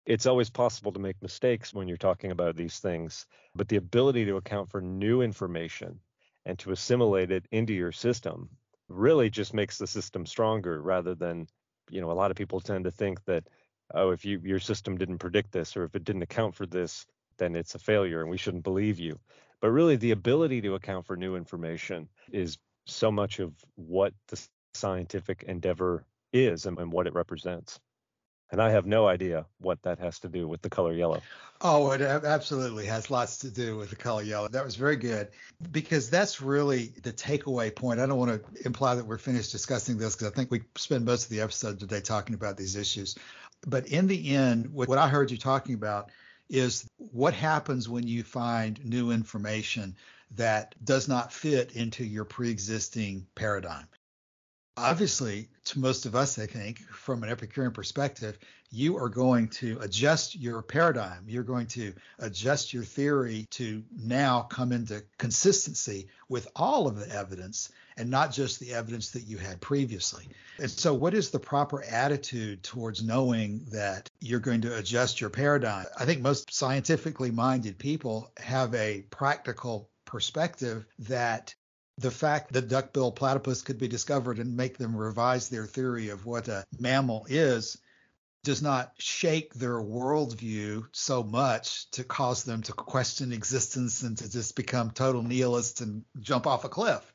It's 0.05 0.25
always 0.25 0.49
possible 0.49 0.91
to 0.91 0.99
make 0.99 1.21
mistakes 1.21 1.73
when 1.73 1.87
you're 1.87 1.97
talking 1.97 2.31
about 2.31 2.55
these 2.55 2.79
things, 2.79 3.25
but 3.55 3.69
the 3.69 3.77
ability 3.77 4.25
to 4.25 4.35
account 4.35 4.69
for 4.69 4.81
new 4.81 5.21
information 5.21 5.99
and 6.45 6.59
to 6.59 6.71
assimilate 6.71 7.31
it 7.31 7.45
into 7.51 7.73
your 7.73 7.91
system 7.91 8.49
really 8.89 9.29
just 9.29 9.53
makes 9.53 9.77
the 9.77 9.87
system 9.87 10.25
stronger 10.25 10.81
rather 10.81 11.15
than, 11.15 11.47
you 11.89 12.01
know, 12.01 12.11
a 12.11 12.13
lot 12.13 12.31
of 12.31 12.37
people 12.37 12.59
tend 12.59 12.83
to 12.83 12.91
think 12.91 13.23
that 13.25 13.47
oh, 13.93 14.11
if 14.11 14.25
you 14.25 14.41
your 14.43 14.59
system 14.59 14.97
didn't 14.97 15.19
predict 15.19 15.51
this 15.51 15.77
or 15.77 15.83
if 15.83 15.95
it 15.95 16.03
didn't 16.03 16.21
account 16.23 16.55
for 16.55 16.65
this, 16.65 17.05
then 17.37 17.55
it's 17.55 17.75
a 17.75 17.79
failure 17.79 18.21
and 18.21 18.29
we 18.29 18.37
shouldn't 18.37 18.63
believe 18.63 18.99
you. 18.99 19.19
But 19.61 19.71
really 19.71 19.95
the 19.95 20.11
ability 20.11 20.61
to 20.61 20.75
account 20.75 21.05
for 21.05 21.15
new 21.15 21.35
information 21.35 22.09
is 22.31 22.57
so 22.85 23.11
much 23.11 23.39
of 23.39 23.53
what 23.75 24.13
the 24.27 24.47
scientific 24.73 25.43
endeavor 25.43 26.05
is 26.33 26.65
and, 26.65 26.77
and 26.79 26.91
what 26.91 27.07
it 27.07 27.13
represents. 27.13 27.79
And 28.53 28.61
I 28.61 28.69
have 28.69 28.85
no 28.85 29.07
idea 29.07 29.47
what 29.57 29.81
that 29.81 29.97
has 29.97 30.19
to 30.19 30.29
do 30.29 30.47
with 30.47 30.61
the 30.61 30.69
color 30.69 30.93
yellow. 30.93 31.23
Oh, 31.59 31.89
it 31.89 32.01
absolutely 32.01 32.85
has 32.85 33.09
lots 33.09 33.37
to 33.39 33.49
do 33.49 33.77
with 33.77 33.89
the 33.89 33.95
color 33.95 34.21
yellow. 34.21 34.47
That 34.47 34.63
was 34.63 34.75
very 34.75 34.95
good 34.95 35.29
because 35.71 36.07
that's 36.07 36.39
really 36.39 36.93
the 37.01 37.11
takeaway 37.11 37.73
point. 37.73 37.99
I 37.99 38.05
don't 38.05 38.19
want 38.19 38.29
to 38.29 38.63
imply 38.63 38.93
that 38.93 39.07
we're 39.07 39.17
finished 39.17 39.51
discussing 39.51 39.97
this 39.97 40.15
because 40.15 40.31
I 40.31 40.35
think 40.35 40.51
we 40.51 40.61
spend 40.75 41.03
most 41.03 41.23
of 41.23 41.29
the 41.31 41.41
episode 41.41 41.79
today 41.79 41.99
talking 41.99 42.35
about 42.35 42.55
these 42.55 42.75
issues. 42.75 43.15
But 43.65 43.87
in 43.87 44.05
the 44.05 44.35
end, 44.35 44.71
what 44.71 44.99
I 44.99 45.07
heard 45.07 45.31
you 45.31 45.37
talking 45.37 45.73
about 45.73 46.11
is 46.47 46.87
what 46.97 47.33
happens 47.33 47.89
when 47.89 48.05
you 48.05 48.21
find 48.21 48.85
new 48.85 49.09
information 49.09 49.95
that 50.35 50.75
does 50.85 51.07
not 51.07 51.33
fit 51.33 51.71
into 51.71 52.05
your 52.05 52.25
pre 52.25 52.51
existing 52.51 53.25
paradigm 53.33 53.87
obviously, 54.77 55.49
to 55.65 55.79
most 55.79 56.05
of 56.05 56.15
us, 56.15 56.39
I 56.39 56.45
think, 56.45 56.79
from 56.79 57.23
an 57.23 57.29
Epicurean 57.29 57.71
perspective, 57.71 58.37
you 58.71 58.97
are 58.97 59.09
going 59.09 59.47
to 59.49 59.77
adjust 59.81 60.35
your 60.35 60.61
paradigm. 60.61 61.25
You're 61.27 61.43
going 61.43 61.67
to 61.67 61.93
adjust 62.19 62.73
your 62.73 62.83
theory 62.83 63.45
to 63.51 63.83
now 63.95 64.41
come 64.41 64.71
into 64.71 65.03
consistency 65.17 66.07
with 66.27 66.47
all 66.55 66.87
of 66.87 66.95
the 66.95 67.09
evidence 67.09 67.71
and 67.97 68.09
not 68.09 68.31
just 68.31 68.59
the 68.59 68.73
evidence 68.73 69.11
that 69.11 69.27
you 69.27 69.37
had 69.37 69.61
previously. 69.61 70.27
And 70.57 70.71
so, 70.71 70.93
what 70.93 71.13
is 71.13 71.29
the 71.29 71.39
proper 71.39 71.83
attitude 71.83 72.63
towards 72.63 73.03
knowing 73.03 73.65
that 73.71 74.09
you're 74.19 74.39
going 74.39 74.61
to 74.61 74.75
adjust 74.75 75.21
your 75.21 75.29
paradigm? 75.29 75.85
I 75.97 76.05
think 76.05 76.21
most 76.21 76.51
scientifically 76.51 77.29
minded 77.29 77.77
people 77.77 78.31
have 78.37 78.73
a 78.73 79.03
practical 79.11 79.89
perspective 80.05 80.85
that 80.99 81.53
the 81.97 82.11
fact 82.11 82.53
that 82.53 82.67
duck-billed 82.67 83.15
platypus 83.15 83.61
could 83.61 83.77
be 83.77 83.87
discovered 83.87 84.39
and 84.39 84.57
make 84.57 84.77
them 84.77 84.95
revise 84.95 85.49
their 85.49 85.65
theory 85.65 86.09
of 86.09 86.25
what 86.25 86.47
a 86.47 86.65
mammal 86.79 87.25
is 87.29 87.77
does 88.43 88.61
not 88.61 88.91
shake 88.97 89.53
their 89.53 89.77
worldview 89.77 90.85
so 90.91 91.23
much 91.23 91.89
to 91.91 92.03
cause 92.03 92.43
them 92.43 92.61
to 92.61 92.73
question 92.73 93.31
existence 93.31 94.01
and 94.01 94.17
to 94.17 94.29
just 94.29 94.55
become 94.55 94.91
total 94.91 95.23
nihilists 95.23 95.79
and 95.81 96.03
jump 96.19 96.45
off 96.45 96.65
a 96.65 96.69
cliff. 96.69 97.13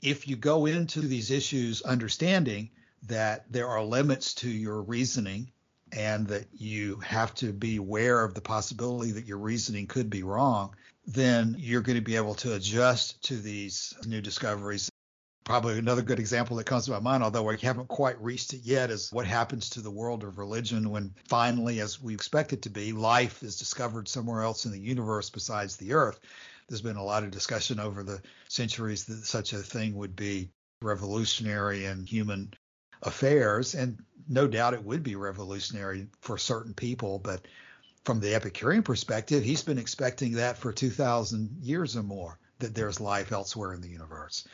If 0.00 0.28
you 0.28 0.36
go 0.36 0.66
into 0.66 1.00
these 1.00 1.30
issues 1.30 1.82
understanding 1.82 2.70
that 3.04 3.50
there 3.50 3.68
are 3.68 3.82
limits 3.82 4.34
to 4.34 4.48
your 4.48 4.82
reasoning 4.82 5.51
and 5.92 6.26
that 6.28 6.46
you 6.52 6.96
have 7.00 7.34
to 7.34 7.52
be 7.52 7.76
aware 7.76 8.24
of 8.24 8.34
the 8.34 8.40
possibility 8.40 9.12
that 9.12 9.26
your 9.26 9.38
reasoning 9.38 9.86
could 9.86 10.08
be 10.08 10.22
wrong, 10.22 10.74
then 11.06 11.54
you're 11.58 11.82
going 11.82 11.98
to 11.98 12.04
be 12.04 12.16
able 12.16 12.34
to 12.34 12.54
adjust 12.54 13.22
to 13.24 13.36
these 13.36 13.94
new 14.06 14.20
discoveries. 14.20 14.90
Probably 15.44 15.76
another 15.76 16.02
good 16.02 16.20
example 16.20 16.56
that 16.56 16.66
comes 16.66 16.84
to 16.84 16.92
my 16.92 17.00
mind, 17.00 17.24
although 17.24 17.42
we 17.42 17.58
haven't 17.58 17.88
quite 17.88 18.20
reached 18.22 18.54
it 18.54 18.60
yet, 18.62 18.90
is 18.90 19.10
what 19.12 19.26
happens 19.26 19.70
to 19.70 19.80
the 19.80 19.90
world 19.90 20.22
of 20.22 20.38
religion 20.38 20.88
when 20.90 21.12
finally, 21.28 21.80
as 21.80 22.00
we 22.00 22.14
expect 22.14 22.52
it 22.52 22.62
to 22.62 22.70
be, 22.70 22.92
life 22.92 23.42
is 23.42 23.56
discovered 23.56 24.06
somewhere 24.06 24.42
else 24.42 24.64
in 24.64 24.72
the 24.72 24.78
universe 24.78 25.30
besides 25.30 25.76
the 25.76 25.94
Earth. 25.94 26.20
There's 26.68 26.80
been 26.80 26.96
a 26.96 27.04
lot 27.04 27.24
of 27.24 27.32
discussion 27.32 27.80
over 27.80 28.04
the 28.04 28.22
centuries 28.48 29.04
that 29.06 29.26
such 29.26 29.52
a 29.52 29.58
thing 29.58 29.96
would 29.96 30.14
be 30.14 30.50
revolutionary 30.80 31.86
in 31.86 32.06
human 32.06 32.54
affairs, 33.02 33.74
and 33.74 33.98
no 34.28 34.46
doubt 34.46 34.74
it 34.74 34.84
would 34.84 35.02
be 35.02 35.16
revolutionary 35.16 36.06
for 36.20 36.38
certain 36.38 36.74
people, 36.74 37.18
but 37.18 37.46
from 38.04 38.20
the 38.20 38.34
Epicurean 38.34 38.82
perspective, 38.82 39.44
he's 39.44 39.62
been 39.62 39.78
expecting 39.78 40.32
that 40.32 40.58
for 40.58 40.72
2,000 40.72 41.58
years 41.60 41.96
or 41.96 42.02
more, 42.02 42.38
that 42.58 42.74
there's 42.74 43.00
life 43.00 43.32
elsewhere 43.32 43.74
in 43.74 43.80
the 43.80 43.88
universe. 43.88 44.46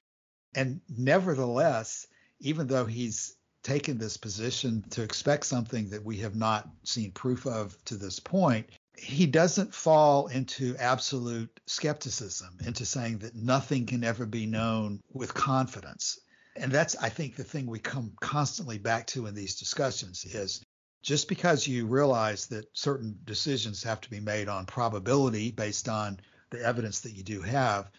And 0.55 0.81
nevertheless, 0.89 2.07
even 2.41 2.67
though 2.67 2.87
he's 2.87 3.37
taken 3.63 3.99
this 3.99 4.17
position 4.17 4.85
to 4.91 5.03
expect 5.03 5.45
something 5.47 5.91
that 5.91 6.05
we 6.05 6.19
have 6.19 6.35
not 6.35 6.69
seen 6.85 7.13
proof 7.13 7.47
of 7.47 7.77
to 7.85 7.97
this 7.97 8.19
point, 8.19 8.69
he 8.97 9.27
doesn't 9.27 9.75
fall 9.75 10.29
into 10.29 10.77
absolute 10.79 11.61
skepticism, 11.67 12.57
into 12.65 12.85
saying 12.85 13.19
that 13.19 13.35
nothing 13.35 13.87
can 13.87 14.05
ever 14.05 14.27
be 14.27 14.47
known 14.47 15.01
with 15.13 15.35
confidence. 15.35 16.19
And 16.59 16.73
that's, 16.73 16.97
I 16.97 17.09
think, 17.09 17.37
the 17.37 17.45
thing 17.45 17.67
we 17.67 17.79
come 17.79 18.13
constantly 18.21 18.79
back 18.79 19.07
to 19.09 19.27
in 19.27 19.35
these 19.35 19.59
discussions 19.59 20.25
is 20.25 20.61
just 21.03 21.29
because 21.29 21.67
you 21.67 21.87
realize 21.87 22.47
that 22.47 22.69
certain 22.73 23.19
decisions 23.25 23.83
have 23.85 24.01
to 24.01 24.11
be 24.11 24.21
made 24.21 24.49
on 24.49 24.67
probability 24.67 25.53
based 25.53 25.89
on 25.89 26.19
the 26.51 26.61
evidence 26.63 27.01
that 27.01 27.13
you 27.13 27.23
do 27.23 27.41
have, 27.41 27.91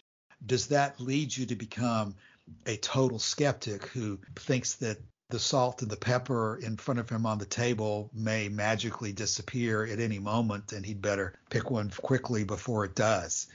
does 0.45 0.67
that 0.67 0.99
lead 0.99 1.35
you 1.35 1.45
to 1.45 1.55
become 1.55 2.15
a 2.65 2.77
total 2.77 3.19
skeptic 3.19 3.85
who 3.87 4.19
thinks 4.35 4.75
that 4.75 4.97
the 5.29 5.39
salt 5.39 5.81
and 5.81 5.91
the 5.91 5.97
pepper 5.97 6.57
in 6.57 6.75
front 6.75 6.99
of 6.99 7.09
him 7.09 7.25
on 7.25 7.37
the 7.37 7.45
table 7.45 8.09
may 8.13 8.49
magically 8.49 9.13
disappear 9.13 9.85
at 9.85 9.99
any 9.99 10.17
moment 10.17 10.73
and 10.73 10.85
he'd 10.85 11.01
better 11.01 11.35
pick 11.49 11.69
one 11.69 11.89
quickly 12.01 12.43
before 12.43 12.83
it 12.83 12.95
does? 12.95 13.47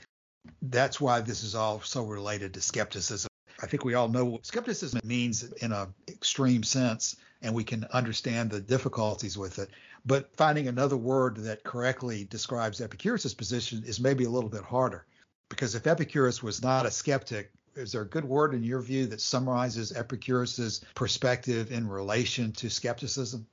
That's 0.61 1.01
why 1.01 1.21
this 1.21 1.43
is 1.43 1.53
all 1.53 1.81
so 1.81 2.05
related 2.05 2.53
to 2.53 2.61
skepticism. 2.61 3.29
I 3.61 3.67
think 3.67 3.85
we 3.85 3.93
all 3.93 4.09
know 4.09 4.25
what 4.25 4.45
skepticism 4.45 5.01
means 5.03 5.43
in 5.43 5.71
an 5.71 5.93
extreme 6.07 6.63
sense 6.63 7.15
and 7.41 7.53
we 7.53 7.63
can 7.63 7.85
understand 7.85 8.49
the 8.49 8.59
difficulties 8.59 9.37
with 9.37 9.59
it. 9.59 9.69
But 10.05 10.35
finding 10.35 10.67
another 10.67 10.97
word 10.97 11.37
that 11.37 11.63
correctly 11.63 12.25
describes 12.25 12.81
Epicurus' 12.81 13.33
position 13.33 13.83
is 13.85 13.99
maybe 13.99 14.23
a 14.25 14.29
little 14.29 14.49
bit 14.49 14.63
harder. 14.63 15.05
Because 15.49 15.75
if 15.75 15.87
Epicurus 15.87 16.43
was 16.43 16.61
not 16.61 16.85
a 16.85 16.91
skeptic, 16.91 17.51
is 17.75 17.91
there 17.91 18.01
a 18.01 18.07
good 18.07 18.25
word 18.25 18.53
in 18.53 18.63
your 18.63 18.81
view 18.81 19.05
that 19.07 19.21
summarizes 19.21 19.91
Epicurus' 19.91 20.81
perspective 20.95 21.71
in 21.71 21.87
relation 21.87 22.51
to 22.53 22.69
skepticism? 22.69 23.45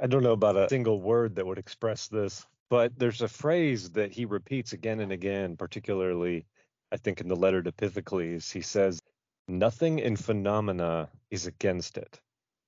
I 0.00 0.06
don't 0.06 0.22
know 0.22 0.32
about 0.32 0.56
a 0.56 0.68
single 0.68 1.00
word 1.00 1.36
that 1.36 1.46
would 1.46 1.58
express 1.58 2.08
this, 2.08 2.46
but 2.68 2.98
there's 2.98 3.22
a 3.22 3.28
phrase 3.28 3.90
that 3.90 4.12
he 4.12 4.24
repeats 4.24 4.72
again 4.72 5.00
and 5.00 5.12
again, 5.12 5.56
particularly, 5.56 6.44
I 6.92 6.96
think, 6.96 7.20
in 7.20 7.28
the 7.28 7.36
letter 7.36 7.62
to 7.62 7.72
Pythocles. 7.72 8.50
He 8.50 8.62
says, 8.62 9.00
Nothing 9.48 9.98
in 9.98 10.16
phenomena 10.16 11.08
is 11.30 11.46
against 11.46 11.98
it 11.98 12.20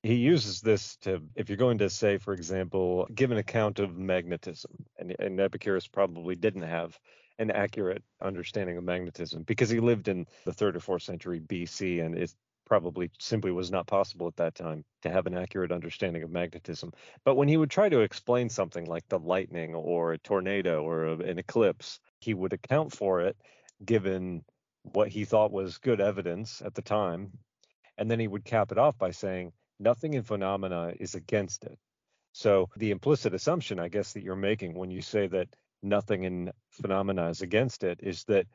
he 0.02 0.14
uses 0.14 0.60
this 0.60 0.96
to 0.96 1.22
if 1.34 1.48
you're 1.48 1.56
going 1.56 1.78
to 1.78 1.90
say 1.90 2.18
for 2.18 2.32
example 2.32 3.08
give 3.14 3.30
an 3.30 3.38
account 3.38 3.78
of 3.78 3.96
magnetism 3.96 4.84
and, 4.98 5.14
and 5.18 5.40
epicurus 5.40 5.86
probably 5.86 6.36
didn't 6.36 6.62
have 6.62 6.98
an 7.38 7.50
accurate 7.50 8.02
understanding 8.20 8.76
of 8.76 8.84
magnetism 8.84 9.42
because 9.42 9.70
he 9.70 9.80
lived 9.80 10.08
in 10.08 10.26
the 10.44 10.52
third 10.52 10.76
or 10.76 10.80
fourth 10.80 11.02
century 11.02 11.40
bc 11.40 12.04
and 12.04 12.16
it 12.16 12.32
probably 12.64 13.10
simply 13.18 13.50
was 13.50 13.70
not 13.70 13.86
possible 13.86 14.26
at 14.26 14.36
that 14.36 14.54
time 14.54 14.84
to 15.00 15.10
have 15.10 15.26
an 15.26 15.36
accurate 15.36 15.72
understanding 15.72 16.22
of 16.22 16.30
magnetism 16.30 16.92
but 17.24 17.34
when 17.34 17.48
he 17.48 17.56
would 17.56 17.70
try 17.70 17.88
to 17.88 18.00
explain 18.00 18.48
something 18.48 18.84
like 18.84 19.08
the 19.08 19.18
lightning 19.18 19.74
or 19.74 20.12
a 20.12 20.18
tornado 20.18 20.82
or 20.84 21.06
an 21.06 21.38
eclipse 21.38 21.98
he 22.20 22.34
would 22.34 22.52
account 22.52 22.92
for 22.92 23.20
it 23.20 23.36
given 23.84 24.44
what 24.82 25.08
he 25.08 25.24
thought 25.24 25.52
was 25.52 25.78
good 25.78 26.00
evidence 26.00 26.62
at 26.64 26.74
the 26.74 26.82
time 26.82 27.32
and 27.98 28.10
then 28.10 28.20
he 28.20 28.28
would 28.28 28.44
cap 28.44 28.72
it 28.72 28.78
off 28.78 28.96
by 28.96 29.10
saying 29.10 29.52
nothing 29.78 30.14
in 30.14 30.22
phenomena 30.22 30.92
is 30.98 31.14
against 31.14 31.64
it. 31.64 31.78
So 32.32 32.68
the 32.76 32.92
implicit 32.92 33.34
assumption, 33.34 33.80
I 33.80 33.88
guess, 33.88 34.12
that 34.12 34.22
you're 34.22 34.36
making 34.36 34.74
when 34.74 34.90
you 34.90 35.02
say 35.02 35.26
that 35.26 35.48
nothing 35.82 36.24
in 36.24 36.52
phenomena 36.70 37.28
is 37.28 37.42
against 37.42 37.82
it 37.82 38.00
is 38.02 38.24
that 38.24 38.46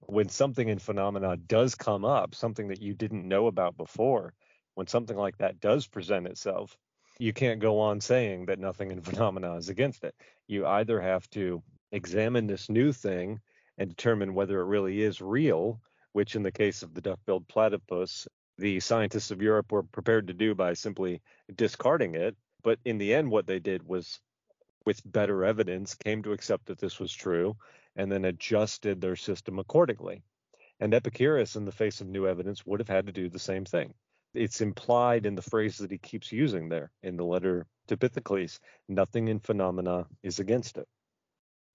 when 0.00 0.28
something 0.28 0.68
in 0.68 0.78
phenomena 0.78 1.36
does 1.36 1.74
come 1.74 2.04
up, 2.04 2.34
something 2.34 2.68
that 2.68 2.80
you 2.80 2.94
didn't 2.94 3.26
know 3.26 3.46
about 3.48 3.76
before, 3.76 4.34
when 4.74 4.86
something 4.86 5.16
like 5.16 5.36
that 5.38 5.60
does 5.60 5.86
present 5.86 6.26
itself, 6.26 6.76
you 7.18 7.32
can't 7.32 7.60
go 7.60 7.80
on 7.80 8.00
saying 8.00 8.46
that 8.46 8.58
nothing 8.58 8.90
in 8.90 9.00
phenomena 9.02 9.56
is 9.56 9.68
against 9.68 10.04
it. 10.04 10.14
You 10.46 10.66
either 10.66 11.00
have 11.00 11.28
to 11.30 11.62
examine 11.90 12.46
this 12.46 12.68
new 12.68 12.92
thing 12.92 13.40
and 13.78 13.90
determine 13.90 14.34
whether 14.34 14.60
it 14.60 14.66
really 14.66 15.02
is 15.02 15.20
real, 15.20 15.80
which 16.12 16.36
in 16.36 16.42
the 16.42 16.52
case 16.52 16.82
of 16.82 16.94
the 16.94 17.00
duck-billed 17.00 17.48
platypus 17.48 18.28
the 18.58 18.80
scientists 18.80 19.30
of 19.30 19.42
Europe 19.42 19.72
were 19.72 19.82
prepared 19.82 20.26
to 20.26 20.34
do 20.34 20.54
by 20.54 20.74
simply 20.74 21.20
discarding 21.54 22.14
it. 22.14 22.36
But 22.62 22.78
in 22.84 22.98
the 22.98 23.14
end, 23.14 23.30
what 23.30 23.46
they 23.46 23.58
did 23.58 23.82
was 23.86 24.20
with 24.84 25.00
better 25.04 25.44
evidence, 25.44 25.94
came 25.94 26.22
to 26.22 26.32
accept 26.32 26.66
that 26.66 26.78
this 26.78 26.98
was 26.98 27.12
true 27.12 27.56
and 27.96 28.10
then 28.10 28.24
adjusted 28.24 29.00
their 29.00 29.16
system 29.16 29.58
accordingly. 29.58 30.22
And 30.80 30.94
Epicurus, 30.94 31.56
in 31.56 31.64
the 31.64 31.72
face 31.72 32.00
of 32.00 32.08
new 32.08 32.26
evidence, 32.26 32.66
would 32.66 32.80
have 32.80 32.88
had 32.88 33.06
to 33.06 33.12
do 33.12 33.28
the 33.28 33.38
same 33.38 33.64
thing. 33.64 33.94
It's 34.34 34.60
implied 34.60 35.26
in 35.26 35.34
the 35.34 35.42
phrase 35.42 35.78
that 35.78 35.90
he 35.90 35.98
keeps 35.98 36.32
using 36.32 36.68
there 36.68 36.90
in 37.02 37.16
the 37.16 37.24
letter 37.24 37.66
to 37.88 37.96
Pythocles 37.96 38.60
nothing 38.88 39.28
in 39.28 39.40
phenomena 39.40 40.06
is 40.22 40.38
against 40.38 40.78
it. 40.78 40.88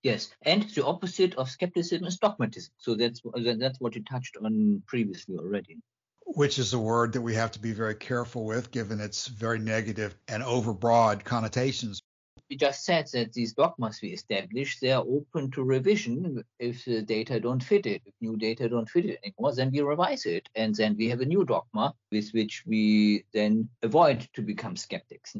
Yes, 0.03 0.29
and 0.43 0.63
the 0.63 0.86
opposite 0.86 1.36
of 1.36 1.49
skepticism 1.49 2.05
is 2.05 2.17
dogmatism. 2.17 2.71
So 2.77 2.95
that's 2.95 3.21
that's 3.33 3.79
what 3.79 3.95
you 3.95 4.03
touched 4.03 4.38
on 4.43 4.83
previously 4.86 5.38
already. 5.38 5.77
Which 6.25 6.60
is 6.60 6.73
a 6.73 6.79
word 6.79 7.13
that 7.13 7.21
we 7.21 7.33
have 7.36 7.51
to 7.51 7.60
be 7.60 7.71
very 7.71 7.95
careful 7.95 8.45
with, 8.45 8.71
given 8.71 8.99
its 8.99 9.27
very 9.27 9.60
negative 9.60 10.15
and 10.27 10.43
overbroad 10.43 11.23
connotations 11.23 12.01
we 12.49 12.55
just 12.55 12.86
said 12.86 13.07
that 13.13 13.33
these 13.33 13.53
dogmas 13.53 13.99
we 14.01 14.10
establish, 14.10 14.79
they 14.79 14.91
are 14.91 15.03
open 15.07 15.51
to 15.51 15.63
revision 15.63 16.43
if 16.60 16.86
the 16.86 17.01
data 17.01 17.39
don't 17.39 17.63
fit 17.63 17.86
it. 17.86 18.01
If 18.05 18.13
new 18.21 18.38
data 18.38 18.69
don't 18.69 18.89
fit 18.89 19.05
it 19.05 19.19
anymore, 19.23 19.53
then 19.53 19.71
we 19.71 19.81
revise 19.81 20.25
it. 20.25 20.47
And 20.55 20.73
then 20.73 20.95
we 20.97 21.10
have 21.10 21.21
a 21.21 21.25
new 21.25 21.43
dogma 21.43 21.93
with 22.12 22.29
which 22.31 22.63
we 22.65 23.25
then 23.33 23.69
avoid 23.83 24.27
to 24.33 24.41
become 24.41 24.75
skeptics. 24.75 25.36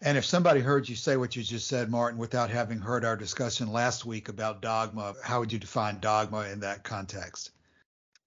And 0.00 0.16
if 0.16 0.24
somebody 0.24 0.60
heard 0.60 0.88
you 0.88 0.94
say 0.94 1.16
what 1.16 1.34
you 1.34 1.42
just 1.42 1.66
said, 1.66 1.90
Martin, 1.90 2.18
without 2.18 2.50
having 2.50 2.78
heard 2.78 3.04
our 3.04 3.16
discussion 3.16 3.72
last 3.72 4.04
week 4.04 4.28
about 4.28 4.62
dogma, 4.62 5.14
how 5.24 5.40
would 5.40 5.52
you 5.52 5.58
define 5.58 5.98
dogma 5.98 6.48
in 6.48 6.60
that 6.60 6.84
context? 6.84 7.50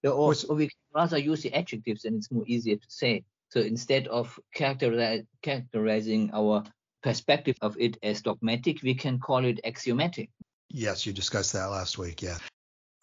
Or, 0.04 0.34
or 0.48 0.54
we 0.54 0.68
rather 0.94 1.16
use 1.16 1.42
the 1.42 1.54
adjectives 1.54 2.04
and 2.04 2.16
it's 2.16 2.30
more 2.30 2.44
easier 2.46 2.76
to 2.76 2.86
say. 2.88 3.24
So 3.48 3.60
instead 3.60 4.06
of 4.08 4.38
characterizing 4.54 6.30
our 6.34 6.64
perspective 7.02 7.56
of 7.62 7.76
it 7.78 7.96
as 8.02 8.20
dogmatic, 8.22 8.82
we 8.82 8.94
can 8.94 9.18
call 9.18 9.44
it 9.44 9.60
axiomatic. 9.64 10.30
Yes, 10.68 11.06
you 11.06 11.12
discussed 11.12 11.52
that 11.52 11.66
last 11.66 11.98
week. 11.98 12.22
Yeah. 12.22 12.38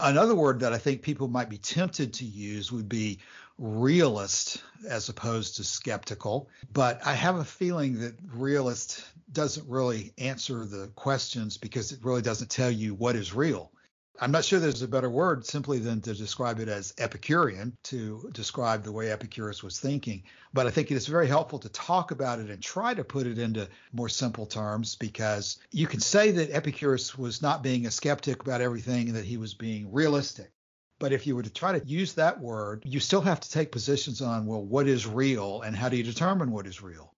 Another 0.00 0.34
word 0.34 0.60
that 0.60 0.72
I 0.72 0.78
think 0.78 1.02
people 1.02 1.28
might 1.28 1.50
be 1.50 1.58
tempted 1.58 2.14
to 2.14 2.24
use 2.24 2.72
would 2.72 2.88
be 2.88 3.18
realist 3.58 4.62
as 4.88 5.08
opposed 5.08 5.56
to 5.56 5.64
skeptical. 5.64 6.48
But 6.72 7.06
I 7.06 7.12
have 7.12 7.36
a 7.36 7.44
feeling 7.44 8.00
that 8.00 8.14
realist 8.32 9.04
doesn't 9.32 9.68
really 9.68 10.12
answer 10.18 10.64
the 10.64 10.88
questions 10.96 11.58
because 11.58 11.92
it 11.92 12.02
really 12.02 12.22
doesn't 12.22 12.50
tell 12.50 12.70
you 12.70 12.94
what 12.94 13.16
is 13.16 13.34
real. 13.34 13.70
I'm 14.22 14.32
not 14.32 14.44
sure 14.44 14.58
there's 14.58 14.82
a 14.82 14.88
better 14.88 15.08
word 15.08 15.46
simply 15.46 15.78
than 15.78 16.00
to 16.02 16.12
describe 16.12 16.60
it 16.60 16.68
as 16.68 16.92
Epicurean 16.98 17.76
to 17.84 18.28
describe 18.32 18.82
the 18.82 18.92
way 18.92 19.10
Epicurus 19.10 19.62
was 19.62 19.80
thinking. 19.80 20.24
But 20.52 20.66
I 20.66 20.70
think 20.70 20.90
it's 20.90 21.06
very 21.06 21.26
helpful 21.26 21.58
to 21.60 21.68
talk 21.70 22.10
about 22.10 22.38
it 22.38 22.50
and 22.50 22.62
try 22.62 22.92
to 22.92 23.02
put 23.02 23.26
it 23.26 23.38
into 23.38 23.68
more 23.92 24.10
simple 24.10 24.44
terms 24.44 24.94
because 24.94 25.58
you 25.70 25.86
can 25.86 26.00
say 26.00 26.32
that 26.32 26.50
Epicurus 26.50 27.16
was 27.16 27.40
not 27.40 27.62
being 27.62 27.86
a 27.86 27.90
skeptic 27.90 28.42
about 28.42 28.60
everything 28.60 29.08
and 29.08 29.16
that 29.16 29.24
he 29.24 29.38
was 29.38 29.54
being 29.54 29.90
realistic. 29.90 30.52
But 30.98 31.12
if 31.12 31.26
you 31.26 31.34
were 31.34 31.42
to 31.42 31.50
try 31.50 31.78
to 31.78 31.86
use 31.86 32.12
that 32.14 32.38
word, 32.40 32.82
you 32.84 33.00
still 33.00 33.22
have 33.22 33.40
to 33.40 33.50
take 33.50 33.72
positions 33.72 34.20
on, 34.20 34.44
well, 34.44 34.62
what 34.62 34.86
is 34.86 35.06
real 35.06 35.62
and 35.62 35.74
how 35.74 35.88
do 35.88 35.96
you 35.96 36.02
determine 36.02 36.50
what 36.50 36.66
is 36.66 36.82
real? 36.82 37.14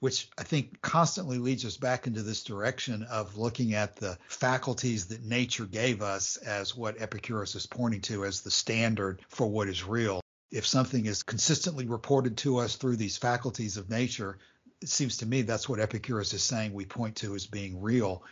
Which 0.00 0.28
I 0.36 0.42
think 0.42 0.80
constantly 0.82 1.38
leads 1.38 1.64
us 1.64 1.76
back 1.76 2.06
into 2.06 2.22
this 2.22 2.44
direction 2.44 3.02
of 3.04 3.36
looking 3.36 3.74
at 3.74 3.96
the 3.96 4.18
faculties 4.28 5.06
that 5.06 5.24
nature 5.24 5.64
gave 5.64 6.02
us 6.02 6.36
as 6.38 6.76
what 6.76 7.00
Epicurus 7.00 7.54
is 7.54 7.66
pointing 7.66 8.02
to 8.02 8.24
as 8.24 8.42
the 8.42 8.50
standard 8.50 9.22
for 9.28 9.46
what 9.46 9.68
is 9.68 9.84
real. 9.84 10.20
If 10.50 10.66
something 10.66 11.06
is 11.06 11.22
consistently 11.22 11.86
reported 11.86 12.36
to 12.38 12.58
us 12.58 12.76
through 12.76 12.96
these 12.96 13.16
faculties 13.16 13.76
of 13.76 13.90
nature, 13.90 14.38
it 14.82 14.88
seems 14.88 15.16
to 15.18 15.26
me 15.26 15.42
that's 15.42 15.68
what 15.68 15.80
Epicurus 15.80 16.34
is 16.34 16.42
saying 16.42 16.72
we 16.72 16.84
point 16.84 17.16
to 17.16 17.34
as 17.34 17.46
being 17.46 17.80
real. 17.80 18.22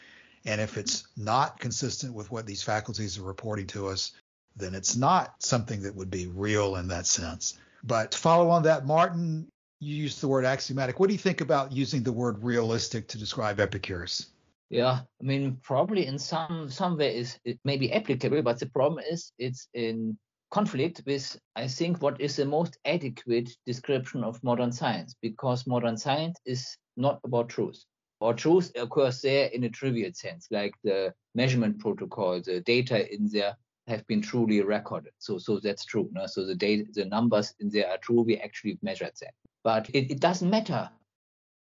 And 0.45 0.61
if 0.61 0.77
it's 0.77 1.09
not 1.17 1.59
consistent 1.59 2.13
with 2.13 2.31
what 2.31 2.47
these 2.47 2.63
faculties 2.63 3.19
are 3.19 3.23
reporting 3.23 3.67
to 3.69 3.89
us, 3.89 4.13
then 4.55 4.75
it's 4.75 4.95
not 4.95 5.35
something 5.43 5.83
that 5.83 5.97
would 5.97 6.11
be 6.11 6.27
real 6.27 6.77
in 6.77 6.89
that 6.89 7.07
sense. 7.07 7.59
But 7.83 8.13
to 8.13 8.19
follow 8.19 8.51
on 8.51 8.63
that, 8.65 8.87
Martin, 8.87 9.49
you 9.85 9.97
used 9.97 10.21
the 10.21 10.29
word 10.29 10.45
axiomatic. 10.45 10.99
What 10.99 11.09
do 11.09 11.13
you 11.13 11.19
think 11.19 11.41
about 11.41 11.71
using 11.71 12.03
the 12.03 12.13
word 12.13 12.43
realistic 12.43 13.07
to 13.09 13.19
describe 13.19 13.61
Epicurus? 13.61 14.29
Yeah, 14.71 15.01
I 15.21 15.25
mean, 15.25 15.59
probably 15.63 16.07
in 16.07 16.19
some 16.19 16.71
some 16.71 16.97
ways 16.97 17.39
it 17.45 17.59
may 17.65 17.77
be 17.77 17.93
applicable, 17.93 18.43
but 18.43 18.59
the 18.59 18.67
problem 18.67 19.05
is 19.11 19.33
it's 19.39 19.69
in 19.75 20.17
conflict 20.51 21.03
with, 21.07 21.39
I 21.55 21.69
think, 21.69 22.01
what 22.01 22.21
is 22.21 22.37
the 22.37 22.47
most 22.47 22.79
adequate 22.85 23.51
description 23.67 24.25
of 24.25 24.43
modern 24.43 24.73
science, 24.73 25.15
because 25.21 25.67
modern 25.67 25.97
science 25.97 26.39
is 26.47 26.77
not 26.97 27.21
about 27.25 27.49
truth. 27.49 27.85
Or 28.21 28.33
truth 28.33 28.73
occurs 28.77 29.21
there 29.21 29.47
in 29.49 29.65
a 29.65 29.69
trivial 29.69 30.13
sense, 30.15 30.47
like 30.51 30.73
the 30.83 31.13
measurement 31.35 31.79
protocol, 31.79 32.41
the 32.41 32.61
data 32.61 33.13
in 33.15 33.29
there 33.31 33.57
have 33.87 34.07
been 34.07 34.23
truly 34.23 34.63
recorded. 34.63 35.13
So 35.19 35.39
so 35.39 35.61
that's 35.61 35.85
true. 35.85 36.09
No? 36.13 36.27
So 36.27 36.47
the 36.47 36.55
data, 36.55 36.85
the 36.95 37.05
numbers 37.05 37.55
in 37.61 37.69
there 37.69 37.91
are 37.91 37.99
true. 37.99 38.23
We 38.23 38.39
actually 38.39 38.79
measured 38.83 39.13
them. 39.21 39.33
But 39.65 39.89
it, 39.95 40.11
it 40.11 40.21
doesn't 40.21 40.51
matter. 40.51 40.91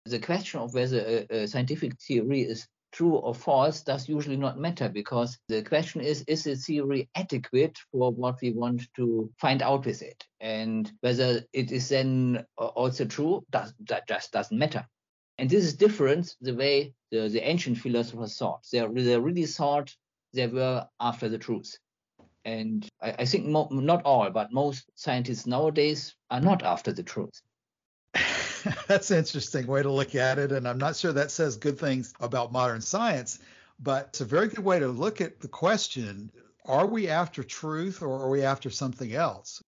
The 0.06 0.20
question 0.20 0.60
of 0.60 0.74
whether 0.74 1.00
a, 1.30 1.44
a 1.44 1.48
scientific 1.48 2.02
theory 2.02 2.42
is 2.42 2.68
true 2.92 3.16
or 3.16 3.34
false 3.34 3.82
does 3.82 4.10
usually 4.10 4.36
not 4.36 4.58
matter 4.60 4.90
because 4.90 5.38
the 5.48 5.62
question 5.62 6.02
is 6.02 6.24
is 6.28 6.44
the 6.44 6.56
theory 6.56 7.10
adequate 7.16 7.78
for 7.92 8.12
what 8.12 8.42
we 8.42 8.52
want 8.52 8.82
to 8.96 9.32
find 9.38 9.62
out 9.62 9.86
with 9.86 10.02
it? 10.02 10.26
And 10.40 10.92
whether 11.02 11.44
it 11.54 11.72
is 11.72 11.90
then 11.90 12.44
also 12.58 13.06
true 13.06 13.46
does 13.52 13.74
that 13.88 14.08
just 14.08 14.32
doesn't 14.32 14.58
matter. 14.58 14.86
And 15.38 15.50
this 15.50 15.64
is 15.64 15.76
different 15.76 16.36
the 16.42 16.56
way 16.56 16.94
the, 17.12 17.30
the 17.30 17.48
ancient 17.48 17.78
philosophers 17.78 18.36
thought. 18.38 18.66
They, 18.72 18.86
they 18.86 19.20
really 19.20 19.46
thought 19.46 19.96
they 20.34 20.48
were 20.48 20.88
after 21.00 21.30
the 21.30 21.38
truth. 21.38 21.78
And 22.46 22.90
i, 23.02 23.12
I 23.20 23.26
think 23.26 23.46
mo- 23.46 23.70
not 23.72 24.04
all 24.06 24.32
but 24.32 24.52
most 24.52 24.90
scientists 24.96 25.46
nowadays 25.46 26.16
are 26.32 26.42
not 26.42 26.64
after 26.64 26.92
the 26.92 27.04
truth 27.04 27.40
that's 28.92 29.10
an 29.10 29.20
interesting 29.20 29.68
way 29.68 29.82
to 29.82 29.90
look 29.90 30.16
at 30.16 30.38
it. 30.38 30.52
And 30.52 30.68
I'm 30.68 30.78
not 30.78 30.98
sure 30.98 31.14
that 31.14 31.32
says 31.32 31.56
good 31.56 31.80
things 31.80 32.14
about 32.20 32.52
modern 32.52 32.82
science, 32.82 33.40
but 33.80 34.08
it's 34.10 34.20
a 34.22 34.26
very 34.26 34.50
good 34.50 34.66
way 34.66 34.80
to 34.80 34.88
look 34.90 35.22
at 35.22 35.40
the 35.40 35.48
question 35.48 36.30
are 36.66 36.86
we 36.86 37.08
after 37.08 37.44
truth 37.44 38.02
or 38.04 38.22
are 38.22 38.30
we 38.30 38.44
after 38.44 38.70
something 38.70 39.16
else? 39.16 39.64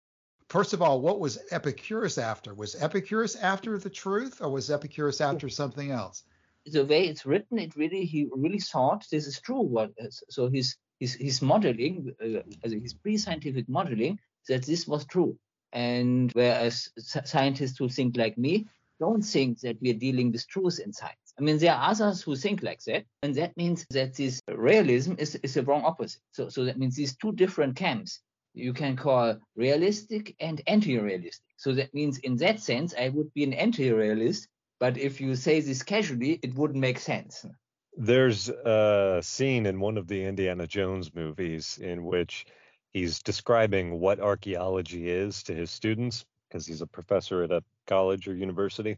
First 0.50 0.74
of 0.74 0.82
all, 0.82 1.00
what 1.00 1.22
was 1.22 1.40
Epicurus 1.52 2.18
after? 2.18 2.54
Was 2.54 2.76
Epicurus 2.76 3.38
after 3.38 3.78
the 3.78 3.90
truth 3.90 4.42
or 4.42 4.50
was 4.50 4.70
Epicurus 4.70 5.22
after 5.22 5.48
something 5.48 5.92
else? 5.92 6.24
The 6.66 6.84
way 6.84 7.08
it's 7.08 7.26
written, 7.26 7.60
it 7.60 7.76
really 7.78 8.04
he 8.04 8.28
really 8.36 8.60
thought 8.60 9.06
this 9.10 9.26
is 9.28 9.40
true. 9.40 9.62
What 9.62 9.92
so 10.30 10.50
his 10.50 10.76
his 11.00 11.14
his 11.14 11.42
modeling, 11.42 12.14
uh, 12.22 12.42
his 12.64 12.94
pre-scientific 12.96 13.70
modeling, 13.70 14.20
that 14.50 14.66
this 14.66 14.86
was 14.88 15.06
true. 15.06 15.38
And 15.72 16.32
whereas 16.34 16.90
scientists 16.98 17.78
who 17.78 17.88
think 17.88 18.18
like 18.18 18.38
me 18.38 18.68
don't 19.02 19.24
think 19.24 19.60
that 19.62 19.78
we're 19.82 20.02
dealing 20.08 20.32
with 20.32 20.48
truth 20.48 20.80
in 20.80 20.94
science. 20.94 21.34
I 21.38 21.42
mean, 21.42 21.58
there 21.58 21.74
are 21.74 21.90
others 21.92 22.22
who 22.22 22.36
think 22.36 22.62
like 22.62 22.82
that, 22.84 23.04
and 23.24 23.34
that 23.36 23.58
means 23.58 23.86
that 23.90 24.14
this 24.14 24.40
realism 24.48 25.14
is, 25.18 25.36
is 25.44 25.56
the 25.56 25.64
wrong 25.64 25.84
opposite. 25.84 26.22
So, 26.32 26.50
so 26.50 26.64
that 26.66 26.78
means 26.78 26.96
these 26.96 27.18
two 27.18 27.34
different 27.34 27.76
camps 27.76 28.22
you 28.54 28.74
can 28.74 28.96
call 28.96 29.38
realistic 29.56 30.36
and 30.40 30.62
anti-realistic. 30.68 31.46
So 31.58 31.74
that 31.74 31.94
means 31.94 32.18
in 32.20 32.36
that 32.38 32.60
sense, 32.60 32.94
I 33.00 33.10
would 33.10 33.34
be 33.34 33.44
an 33.44 33.54
anti-realist, 33.54 34.48
but 34.80 34.98
if 34.98 35.22
you 35.22 35.36
say 35.36 35.62
this 35.62 35.84
casually, 35.84 36.40
it 36.44 36.56
wouldn't 36.56 36.80
make 36.80 37.00
sense. 37.00 37.46
There's 37.98 38.50
a 38.50 39.20
scene 39.24 39.66
in 39.66 39.80
one 39.80 39.98
of 39.98 40.08
the 40.08 40.24
Indiana 40.24 40.68
Jones 40.68 41.14
movies 41.14 41.80
in 41.82 42.04
which 42.04 42.46
he's 42.92 43.20
describing 43.20 44.00
what 44.00 44.20
archaeology 44.20 45.10
is 45.10 45.44
to 45.44 45.54
his 45.54 45.72
students 45.72 46.26
because 46.50 46.66
he's 46.66 46.82
a 46.82 46.88
professor 46.88 47.44
at 47.44 47.52
a 47.52 47.64
college 47.92 48.26
or 48.30 48.34
university. 48.34 48.98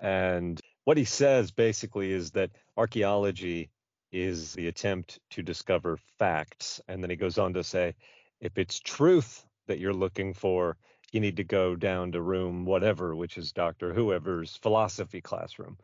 And 0.00 0.58
what 0.84 0.96
he 0.96 1.04
says 1.04 1.50
basically 1.50 2.10
is 2.12 2.30
that 2.30 2.50
archaeology 2.76 3.68
is 4.10 4.54
the 4.54 4.68
attempt 4.68 5.18
to 5.30 5.42
discover 5.42 5.98
facts. 6.18 6.80
And 6.88 7.02
then 7.02 7.10
he 7.10 7.16
goes 7.16 7.36
on 7.36 7.52
to 7.54 7.62
say, 7.62 7.94
if 8.40 8.56
it's 8.56 8.80
truth 8.80 9.44
that 9.66 9.78
you're 9.78 9.92
looking 10.04 10.32
for, 10.32 10.78
you 11.12 11.20
need 11.20 11.36
to 11.36 11.44
go 11.44 11.76
down 11.76 12.12
to 12.12 12.22
room 12.22 12.64
whatever, 12.64 13.14
which 13.14 13.36
is 13.36 13.52
Dr. 13.52 13.92
Whoever's 13.92 14.56
philosophy 14.56 15.20
classroom. 15.20 15.76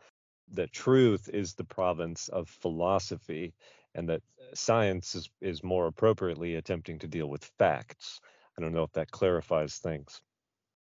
The 0.53 0.69
truth 0.69 1.29
is 1.33 1.53
the 1.53 1.65
province 1.65 2.29
of 2.29 2.49
philosophy, 2.49 3.53
and 3.95 4.09
that 4.09 4.23
science 4.55 5.15
is, 5.15 5.29
is 5.43 5.63
more 5.63 5.87
appropriately 5.87 6.55
attempting 6.55 6.99
to 7.01 7.09
deal 7.09 7.29
with 7.29 7.53
facts. 7.59 8.21
I 8.57 8.63
don't 8.63 8.73
know 8.73 8.85
if 8.85 8.93
that 8.93 9.11
clarifies 9.11 9.77
things. 9.77 10.23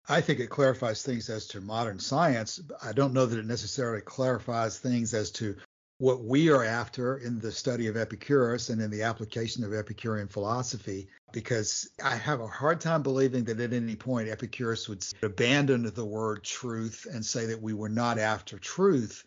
I 0.09 0.21
think 0.21 0.41
it 0.41 0.51
clarifies 0.51 1.03
things 1.03 1.31
as 1.31 1.47
to 1.49 1.61
modern 1.61 1.99
science. 1.99 2.61
I 2.83 2.93
don't 2.93 3.13
know 3.13 3.27
that 3.27 3.39
it 3.39 3.47
necessarily 3.47 4.03
clarifies 4.03 4.79
things 4.79 5.15
as 5.15 5.31
to 5.33 5.57
what 5.99 6.25
we 6.25 6.51
are 6.51 6.65
after 6.65 7.19
in 7.19 7.39
the 7.39 7.53
study 7.53 7.87
of 7.87 7.97
Epicurus 7.97 8.71
and 8.71 8.83
in 8.83 8.91
the 8.91 9.03
application 9.03 9.63
of 9.63 9.73
Epicurean 9.73 10.27
philosophy, 10.27 11.07
because 11.33 11.89
I 12.03 12.17
have 12.17 12.41
a 12.41 12.47
hard 12.49 12.81
time 12.81 13.05
believing 13.05 13.45
that 13.45 13.61
at 13.61 13.73
any 13.73 13.95
point 13.95 14.29
Epicurus 14.29 14.89
would 14.89 15.07
abandon 15.23 15.89
the 15.95 16.05
word 16.05 16.43
truth 16.43 17.07
and 17.09 17.25
say 17.25 17.47
that 17.47 17.63
we 17.63 17.73
were 17.73 17.89
not 17.89 18.19
after 18.19 18.59
truth. 18.59 19.25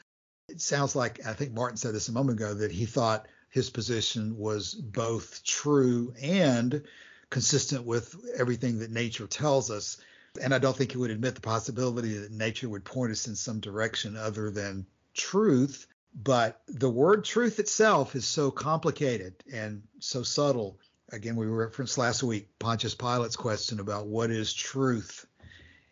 it 0.50 0.60
sounds 0.60 0.98
like 0.98 1.26
I 1.26 1.34
think 1.34 1.54
Martin 1.54 1.78
said 1.78 1.96
this 1.96 2.10
a 2.10 2.12
moment 2.12 2.40
ago 2.40 2.54
that 2.54 2.74
he 2.74 2.86
thought 2.86 3.28
his 3.50 3.70
position 3.70 4.38
was 4.38 4.74
both 4.74 5.46
true 5.46 6.14
and 6.22 6.84
consistent 7.30 7.86
with 7.86 8.14
everything 8.38 8.80
that 8.80 8.92
nature 8.92 9.28
tells 9.28 9.72
us. 9.72 9.98
And 10.42 10.54
I 10.54 10.60
don't 10.60 10.76
think 10.76 10.92
he 10.92 10.98
would 10.98 11.12
admit 11.12 11.36
the 11.36 11.42
possibility 11.42 12.18
that 12.18 12.32
nature 12.32 12.70
would 12.70 12.86
point 12.86 13.12
us 13.12 13.28
in 13.28 13.36
some 13.36 13.60
direction 13.60 14.16
other 14.18 14.52
than 14.52 14.86
truth. 15.14 15.88
But 16.24 16.62
the 16.68 16.90
word 16.90 17.26
truth 17.26 17.60
itself 17.60 18.16
is 18.16 18.26
so 18.26 18.52
complicated 18.52 19.36
and 19.52 19.84
so 20.00 20.24
subtle. 20.24 20.80
Again, 21.12 21.36
we 21.36 21.46
referenced 21.46 21.98
last 21.98 22.24
week 22.24 22.48
Pontius 22.60 22.96
Pilate's 22.96 23.36
question 23.36 23.80
about 23.80 24.08
what 24.08 24.32
is 24.32 24.54
truth. 24.54 25.26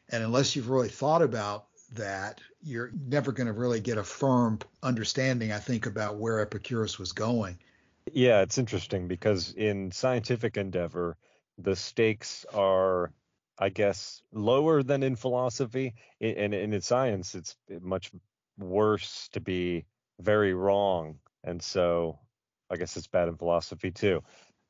And 0.10 0.24
unless 0.24 0.56
you've 0.56 0.70
really 0.70 0.90
thought 0.90 1.22
about 1.22 1.66
that, 1.94 2.40
you're 2.62 2.92
never 3.08 3.32
going 3.32 3.48
to 3.48 3.54
really 3.54 3.80
get 3.80 3.98
a 3.98 4.04
firm 4.04 4.60
understanding, 4.82 5.52
I 5.52 5.60
think, 5.60 5.86
about 5.86 6.18
where 6.18 6.40
Epicurus 6.40 6.98
was 6.98 7.12
going. 7.12 7.60
Yeah, 8.12 8.42
it's 8.42 8.58
interesting 8.58 9.08
because 9.08 9.54
in 9.54 9.92
scientific 9.92 10.58
endeavor, 10.58 11.18
the 11.58 11.76
stakes 11.76 12.46
are, 12.54 13.12
I 13.60 13.70
guess, 13.70 14.22
lower 14.32 14.84
than 14.84 15.04
in 15.04 15.16
philosophy. 15.16 15.96
And 16.20 16.54
in, 16.54 16.74
in 16.74 16.82
science, 16.82 17.36
it's 17.36 17.56
much 17.82 18.12
worse 18.58 19.30
to 19.34 19.40
be 19.40 19.86
very 20.20 20.54
wrong. 20.54 21.20
And 21.44 21.62
so 21.62 22.20
I 22.70 22.78
guess 22.78 22.98
it's 22.98 23.08
bad 23.08 23.28
in 23.28 23.38
philosophy 23.38 23.92
too. 23.92 24.24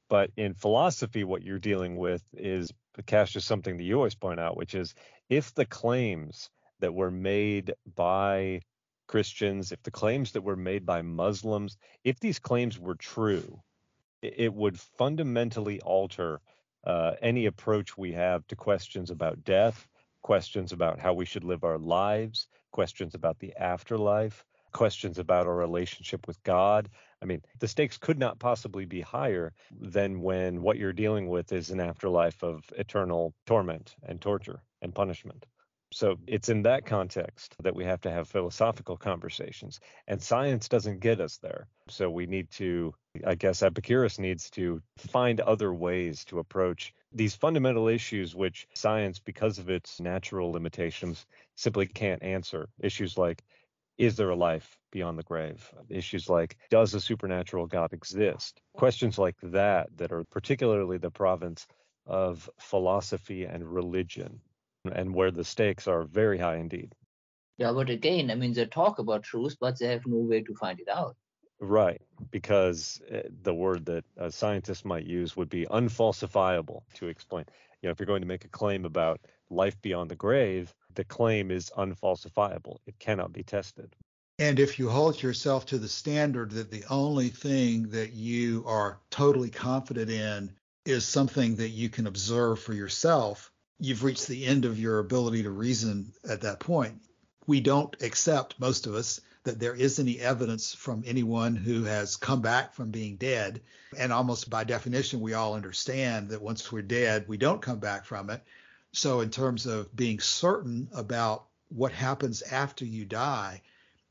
But 0.09 0.31
in 0.35 0.53
philosophy, 0.53 1.23
what 1.23 1.43
you're 1.43 1.59
dealing 1.59 1.95
with 1.97 2.23
is 2.33 2.71
Cassius 3.05 3.45
something 3.45 3.77
that 3.77 3.83
you 3.83 3.95
always 3.95 4.15
point 4.15 4.39
out, 4.39 4.57
which 4.57 4.75
is 4.75 4.93
if 5.29 5.53
the 5.53 5.65
claims 5.65 6.49
that 6.79 6.93
were 6.93 7.11
made 7.11 7.73
by 7.95 8.61
Christians, 9.07 9.71
if 9.71 9.81
the 9.83 9.91
claims 9.91 10.33
that 10.33 10.43
were 10.43 10.55
made 10.55 10.85
by 10.85 11.01
Muslims, 11.01 11.77
if 12.03 12.19
these 12.19 12.39
claims 12.39 12.77
were 12.79 12.95
true, 12.95 13.61
it 14.21 14.53
would 14.53 14.79
fundamentally 14.79 15.81
alter 15.81 16.41
uh, 16.85 17.13
any 17.21 17.45
approach 17.45 17.97
we 17.97 18.11
have 18.11 18.45
to 18.47 18.55
questions 18.55 19.11
about 19.11 19.43
death, 19.43 19.87
questions 20.21 20.71
about 20.71 20.99
how 20.99 21.13
we 21.13 21.25
should 21.25 21.43
live 21.43 21.63
our 21.63 21.77
lives, 21.77 22.47
questions 22.71 23.13
about 23.15 23.39
the 23.39 23.55
afterlife, 23.57 24.45
questions 24.73 25.19
about 25.19 25.47
our 25.47 25.55
relationship 25.55 26.27
with 26.27 26.41
God. 26.43 26.89
I 27.21 27.25
mean, 27.25 27.41
the 27.59 27.67
stakes 27.67 27.97
could 27.97 28.19
not 28.19 28.39
possibly 28.39 28.85
be 28.85 29.01
higher 29.01 29.53
than 29.79 30.21
when 30.21 30.61
what 30.61 30.77
you're 30.77 30.93
dealing 30.93 31.29
with 31.29 31.53
is 31.53 31.69
an 31.69 31.79
afterlife 31.79 32.43
of 32.43 32.63
eternal 32.77 33.33
torment 33.45 33.95
and 34.03 34.19
torture 34.19 34.61
and 34.81 34.93
punishment. 34.93 35.45
So 35.93 36.17
it's 36.25 36.49
in 36.49 36.63
that 36.63 36.85
context 36.85 37.55
that 37.61 37.75
we 37.75 37.85
have 37.85 38.01
to 38.01 38.11
have 38.11 38.27
philosophical 38.27 38.97
conversations. 38.97 39.79
And 40.07 40.21
science 40.21 40.67
doesn't 40.67 40.99
get 40.99 41.21
us 41.21 41.37
there. 41.37 41.67
So 41.87 42.09
we 42.09 42.25
need 42.25 42.49
to, 42.51 42.95
I 43.25 43.35
guess, 43.35 43.61
Epicurus 43.61 44.17
needs 44.17 44.49
to 44.51 44.81
find 44.97 45.39
other 45.39 45.73
ways 45.73 46.25
to 46.25 46.39
approach 46.39 46.93
these 47.11 47.35
fundamental 47.35 47.87
issues, 47.87 48.35
which 48.35 48.67
science, 48.73 49.19
because 49.19 49.59
of 49.59 49.69
its 49.69 49.99
natural 49.99 50.51
limitations, 50.51 51.25
simply 51.55 51.85
can't 51.85 52.23
answer. 52.23 52.69
Issues 52.79 53.17
like, 53.17 53.43
is 53.99 54.15
there 54.15 54.31
a 54.31 54.35
life 54.35 54.79
beyond 54.91 55.19
the 55.19 55.23
grave? 55.23 55.71
Issues 55.89 56.27
like, 56.27 56.57
does 56.71 56.95
a 56.95 56.99
supernatural 56.99 57.67
God 57.67 57.93
exist? 57.93 58.59
Questions 58.73 59.19
like 59.19 59.35
that, 59.43 59.95
that 59.97 60.11
are 60.11 60.23
particularly 60.23 60.97
the 60.97 61.11
province 61.11 61.67
of 62.07 62.49
philosophy 62.57 63.45
and 63.45 63.63
religion 63.63 64.41
and 64.91 65.13
where 65.13 65.31
the 65.31 65.43
stakes 65.43 65.87
are 65.87 66.03
very 66.03 66.37
high 66.37 66.57
indeed. 66.57 66.93
Yeah, 67.57 67.71
but 67.71 67.89
again, 67.89 68.31
I 68.31 68.35
mean, 68.35 68.53
they 68.53 68.65
talk 68.65 68.99
about 68.99 69.23
truth, 69.23 69.57
but 69.59 69.79
they 69.79 69.87
have 69.87 70.05
no 70.05 70.17
way 70.17 70.41
to 70.41 70.55
find 70.55 70.79
it 70.79 70.89
out. 70.89 71.15
Right, 71.59 72.01
because 72.31 73.01
eh, 73.09 73.21
the 73.43 73.53
word 73.53 73.85
that 73.85 74.03
a 74.17 74.31
scientist 74.31 74.85
might 74.85 75.05
use 75.05 75.37
would 75.37 75.49
be 75.49 75.65
unfalsifiable 75.65 76.81
to 76.95 77.07
explain. 77.07 77.45
You 77.81 77.87
know, 77.87 77.91
if 77.91 77.99
you're 77.99 78.07
going 78.07 78.21
to 78.21 78.27
make 78.27 78.43
a 78.43 78.49
claim 78.49 78.85
about 78.85 79.21
life 79.49 79.81
beyond 79.81 80.09
the 80.09 80.15
grave, 80.15 80.73
the 80.95 81.05
claim 81.05 81.51
is 81.51 81.71
unfalsifiable. 81.77 82.79
It 82.85 82.99
cannot 82.99 83.31
be 83.31 83.43
tested. 83.43 83.95
And 84.39 84.59
if 84.59 84.79
you 84.79 84.89
hold 84.89 85.21
yourself 85.21 85.65
to 85.67 85.77
the 85.77 85.87
standard 85.87 86.51
that 86.51 86.71
the 86.71 86.83
only 86.89 87.29
thing 87.29 87.89
that 87.89 88.13
you 88.13 88.63
are 88.67 88.99
totally 89.09 89.49
confident 89.49 90.09
in 90.09 90.51
is 90.85 91.05
something 91.05 91.55
that 91.55 91.69
you 91.69 91.87
can 91.87 92.07
observe 92.07 92.59
for 92.59 92.73
yourself, 92.73 93.52
you've 93.79 94.03
reached 94.03 94.27
the 94.27 94.45
end 94.45 94.65
of 94.65 94.79
your 94.79 94.99
ability 94.99 95.43
to 95.43 95.49
reason 95.49 96.13
at 96.27 96.41
that 96.41 96.59
point. 96.59 97.01
We 97.47 97.59
don't 97.59 97.95
accept, 98.01 98.59
most 98.59 98.87
of 98.87 98.95
us, 98.95 99.19
that 99.43 99.59
there 99.59 99.75
is 99.75 99.99
any 99.99 100.19
evidence 100.19 100.73
from 100.73 101.03
anyone 101.05 101.55
who 101.55 101.83
has 101.83 102.15
come 102.15 102.41
back 102.41 102.73
from 102.73 102.91
being 102.91 103.17
dead. 103.17 103.61
And 103.97 104.13
almost 104.13 104.49
by 104.49 104.63
definition, 104.63 105.19
we 105.19 105.33
all 105.33 105.53
understand 105.53 106.29
that 106.29 106.41
once 106.41 106.71
we're 106.71 106.81
dead, 106.81 107.25
we 107.27 107.37
don't 107.37 107.61
come 107.61 107.79
back 107.79 108.05
from 108.05 108.29
it. 108.29 108.41
So, 108.93 109.19
in 109.21 109.29
terms 109.29 109.65
of 109.65 109.93
being 109.95 110.19
certain 110.19 110.87
about 110.93 111.45
what 111.69 111.91
happens 111.91 112.41
after 112.43 112.85
you 112.85 113.05
die, 113.05 113.61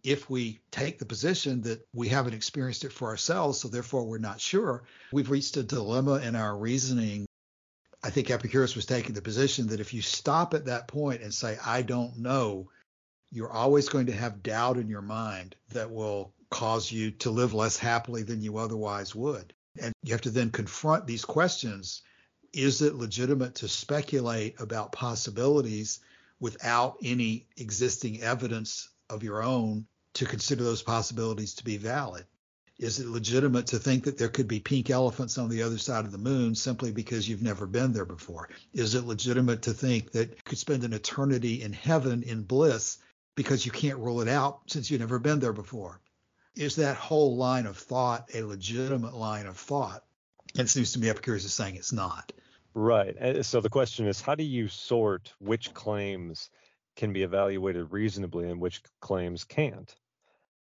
if 0.03 0.29
we 0.29 0.61
take 0.71 0.99
the 0.99 1.07
position 1.07 1.63
that 1.63 1.87
we 1.95 2.09
haven't 2.09 2.35
experienced 2.35 2.85
it 2.85 2.93
for 2.93 3.09
ourselves, 3.09 3.61
so 3.61 3.69
therefore 3.69 4.05
we're 4.05 4.19
not 4.19 4.41
sure, 4.41 4.83
we've 5.13 5.31
reached 5.31 5.57
a 5.57 5.63
dilemma 5.63 6.17
in 6.17 6.35
our 6.35 6.57
reasoning 6.57 7.27
I 8.03 8.11
think 8.11 8.31
Epicurus 8.31 8.75
was 8.75 8.87
taking 8.87 9.15
the 9.15 9.23
position 9.23 9.69
that 9.69 9.81
if 9.81 9.95
you 9.95 10.03
stop 10.03 10.55
at 10.55 10.65
that 10.65 10.89
point 10.89 11.23
and 11.23 11.33
say, 11.33 11.57
I 11.65 11.83
don't 11.83 12.19
know, 12.19 12.69
you're 13.31 13.53
always 13.53 13.89
going 13.89 14.07
to 14.07 14.13
have 14.13 14.43
doubt 14.43 14.77
in 14.77 14.89
your 14.89 15.03
mind 15.03 15.55
that 15.71 15.91
will 15.91 16.35
cause 16.51 16.91
you 16.91 17.13
to 17.13 17.31
live 17.31 17.55
less 17.55 17.79
happily 17.79 18.23
than 18.23 18.43
you 18.43 18.59
otherwise 18.59 19.15
would. 19.15 19.55
And 19.81 19.93
you 20.03 20.13
have 20.13 20.21
to 20.23 20.31
then 20.31 20.51
confront 20.51 21.07
these 21.07 21.25
questions. 21.25 22.03
Is 22.53 22.83
it 22.83 22.97
legitimate 22.97 23.55
to 23.57 23.69
speculate 23.69 24.61
about 24.61 24.93
possibilities 24.93 26.01
without 26.41 26.97
any 27.03 27.47
existing 27.57 28.21
evidence 28.21 28.91
of 29.09 29.23
your 29.23 29.43
own 29.43 29.87
to 30.15 30.27
consider 30.27 30.65
those 30.65 30.83
possibilities 30.83 31.55
to 31.55 31.65
be 31.65 31.79
valid? 31.79 32.27
Is 32.83 32.99
it 32.99 33.07
legitimate 33.07 33.69
to 33.69 33.79
think 33.79 34.03
that 34.05 34.19
there 34.19 34.29
could 34.29 34.49
be 34.49 34.59
pink 34.59 34.91
elephants 34.91 35.39
on 35.39 35.49
the 35.49 35.63
other 35.63 35.79
side 35.79 36.05
of 36.05 36.11
the 36.11 36.19
moon 36.19 36.57
simply 36.57 36.91
because 36.91 37.29
you've 37.29 37.41
never 37.41 37.65
been 37.65 37.93
there 37.93 38.05
before? 38.05 38.49
Is 38.75 38.97
it 38.97 39.05
legitimate 39.05 39.63
to 39.63 39.73
think 39.73 40.11
that 40.13 40.31
you 40.31 40.37
could 40.45 40.59
spend 40.59 40.83
an 40.83 40.93
eternity 40.93 41.63
in 41.63 41.73
heaven 41.73 42.25
in 42.25 42.43
bliss 42.43 42.99
because 43.37 43.65
you 43.65 43.71
can't 43.71 44.01
rule 44.01 44.21
it 44.21 44.27
out 44.27 44.63
since 44.67 44.91
you've 44.91 45.01
never 45.01 45.21
been 45.21 45.39
there 45.39 45.53
before? 45.53 46.01
Is 46.57 46.75
that 46.75 46.97
whole 46.97 47.37
line 47.37 47.67
of 47.67 47.77
thought 47.77 48.29
a 48.35 48.43
legitimate 48.43 49.15
line 49.15 49.47
of 49.47 49.57
thought? 49.57 50.03
And 50.57 50.67
it 50.67 50.69
seems 50.69 50.93
to 50.95 50.99
me 50.99 51.09
Epicurus 51.09 51.45
is 51.45 51.55
saying 51.55 51.77
it's 51.77 51.93
not. 51.93 52.33
Right. 52.75 53.47
So 53.47 53.61
the 53.61 53.71
question 53.71 54.09
is 54.09 54.21
how 54.21 54.35
do 54.35 54.43
you 54.43 54.67
sort 54.67 55.33
which 55.39 55.73
claims 55.73 56.51
can 56.97 57.13
be 57.13 57.23
evaluated 57.23 57.93
reasonably 57.93 58.51
and 58.51 58.61
which 58.61 58.83
claims 59.01 59.45
can't? 59.45 59.95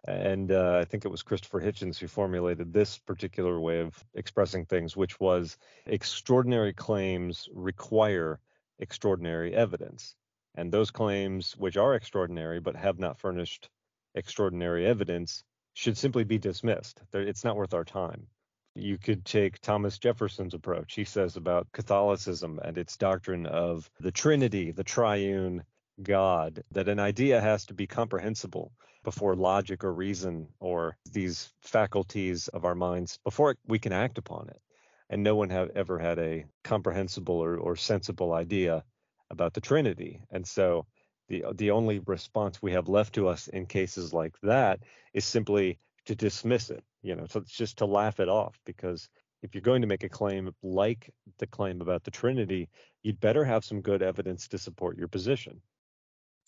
And 0.07 0.51
uh, 0.51 0.77
I 0.81 0.85
think 0.85 1.03
it 1.03 1.11
was 1.11 1.23
Christopher 1.23 1.59
Hitchens 1.59 1.97
who 1.97 2.07
formulated 2.07 2.71
this 2.71 2.97
particular 2.97 3.59
way 3.59 3.81
of 3.81 4.01
expressing 4.13 4.65
things, 4.65 4.95
which 4.95 5.19
was 5.19 5.57
extraordinary 5.85 6.73
claims 6.73 7.49
require 7.53 8.39
extraordinary 8.79 9.53
evidence. 9.53 10.15
And 10.55 10.71
those 10.71 10.89
claims, 10.89 11.55
which 11.57 11.77
are 11.77 11.95
extraordinary 11.95 12.59
but 12.59 12.75
have 12.75 12.97
not 12.97 13.19
furnished 13.19 13.69
extraordinary 14.15 14.85
evidence, 14.85 15.43
should 15.73 15.97
simply 15.97 16.23
be 16.23 16.37
dismissed. 16.37 17.01
It's 17.13 17.43
not 17.43 17.57
worth 17.57 17.73
our 17.73 17.85
time. 17.85 18.27
You 18.75 18.97
could 18.97 19.25
take 19.25 19.59
Thomas 19.59 19.97
Jefferson's 19.97 20.53
approach. 20.53 20.95
He 20.95 21.03
says 21.03 21.35
about 21.35 21.71
Catholicism 21.73 22.59
and 22.63 22.77
its 22.77 22.95
doctrine 22.95 23.45
of 23.45 23.89
the 23.99 24.11
Trinity, 24.11 24.71
the 24.71 24.83
triune 24.83 25.63
God, 26.01 26.63
that 26.71 26.87
an 26.87 26.99
idea 26.99 27.41
has 27.41 27.65
to 27.65 27.73
be 27.73 27.87
comprehensible 27.87 28.71
before 29.09 29.35
logic 29.35 29.83
or 29.83 29.91
reason 29.91 30.47
or 30.59 30.95
these 31.11 31.49
faculties 31.61 32.47
of 32.49 32.63
our 32.63 32.75
minds 32.75 33.17
before 33.23 33.55
we 33.65 33.79
can 33.79 33.91
act 33.91 34.19
upon 34.19 34.47
it. 34.49 34.61
And 35.09 35.23
no 35.23 35.35
one 35.35 35.49
have 35.49 35.71
ever 35.73 35.97
had 35.97 36.19
a 36.19 36.45
comprehensible 36.63 37.39
or, 37.43 37.57
or 37.57 37.75
sensible 37.75 38.33
idea 38.33 38.83
about 39.31 39.55
the 39.55 39.61
Trinity. 39.61 40.21
And 40.29 40.47
so 40.47 40.85
the 41.27 41.43
the 41.55 41.71
only 41.71 41.97
response 42.05 42.61
we 42.61 42.73
have 42.73 42.87
left 42.87 43.15
to 43.15 43.27
us 43.27 43.47
in 43.47 43.65
cases 43.65 44.13
like 44.13 44.35
that 44.43 44.81
is 45.11 45.25
simply 45.25 45.79
to 46.05 46.13
dismiss 46.13 46.69
it. 46.69 46.83
You 47.01 47.15
know, 47.15 47.25
so 47.25 47.39
it's 47.39 47.57
just 47.57 47.79
to 47.79 47.87
laugh 47.87 48.19
it 48.19 48.29
off 48.29 48.59
because 48.63 49.09
if 49.41 49.55
you're 49.55 49.69
going 49.69 49.81
to 49.81 49.87
make 49.87 50.03
a 50.03 50.15
claim 50.19 50.53
like 50.61 51.09
the 51.39 51.47
claim 51.47 51.81
about 51.81 52.03
the 52.03 52.11
Trinity, 52.11 52.69
you'd 53.01 53.19
better 53.19 53.43
have 53.43 53.65
some 53.65 53.81
good 53.81 54.03
evidence 54.03 54.47
to 54.49 54.59
support 54.59 54.99
your 54.99 55.07
position. 55.07 55.59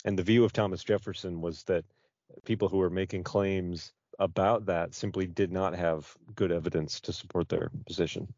And 0.04 0.16
the 0.16 0.28
view 0.30 0.44
of 0.44 0.52
Thomas 0.52 0.84
Jefferson 0.84 1.40
was 1.40 1.64
that 1.64 1.84
people 2.44 2.68
who 2.68 2.78
were 2.78 2.90
making 2.90 3.24
claims 3.24 3.92
about 4.18 4.66
that 4.66 4.94
simply 4.94 5.26
did 5.26 5.52
not 5.52 5.74
have 5.74 6.14
good 6.34 6.52
evidence 6.52 7.00
to 7.00 7.12
support 7.12 7.48
their 7.48 7.70
position. 7.86 8.32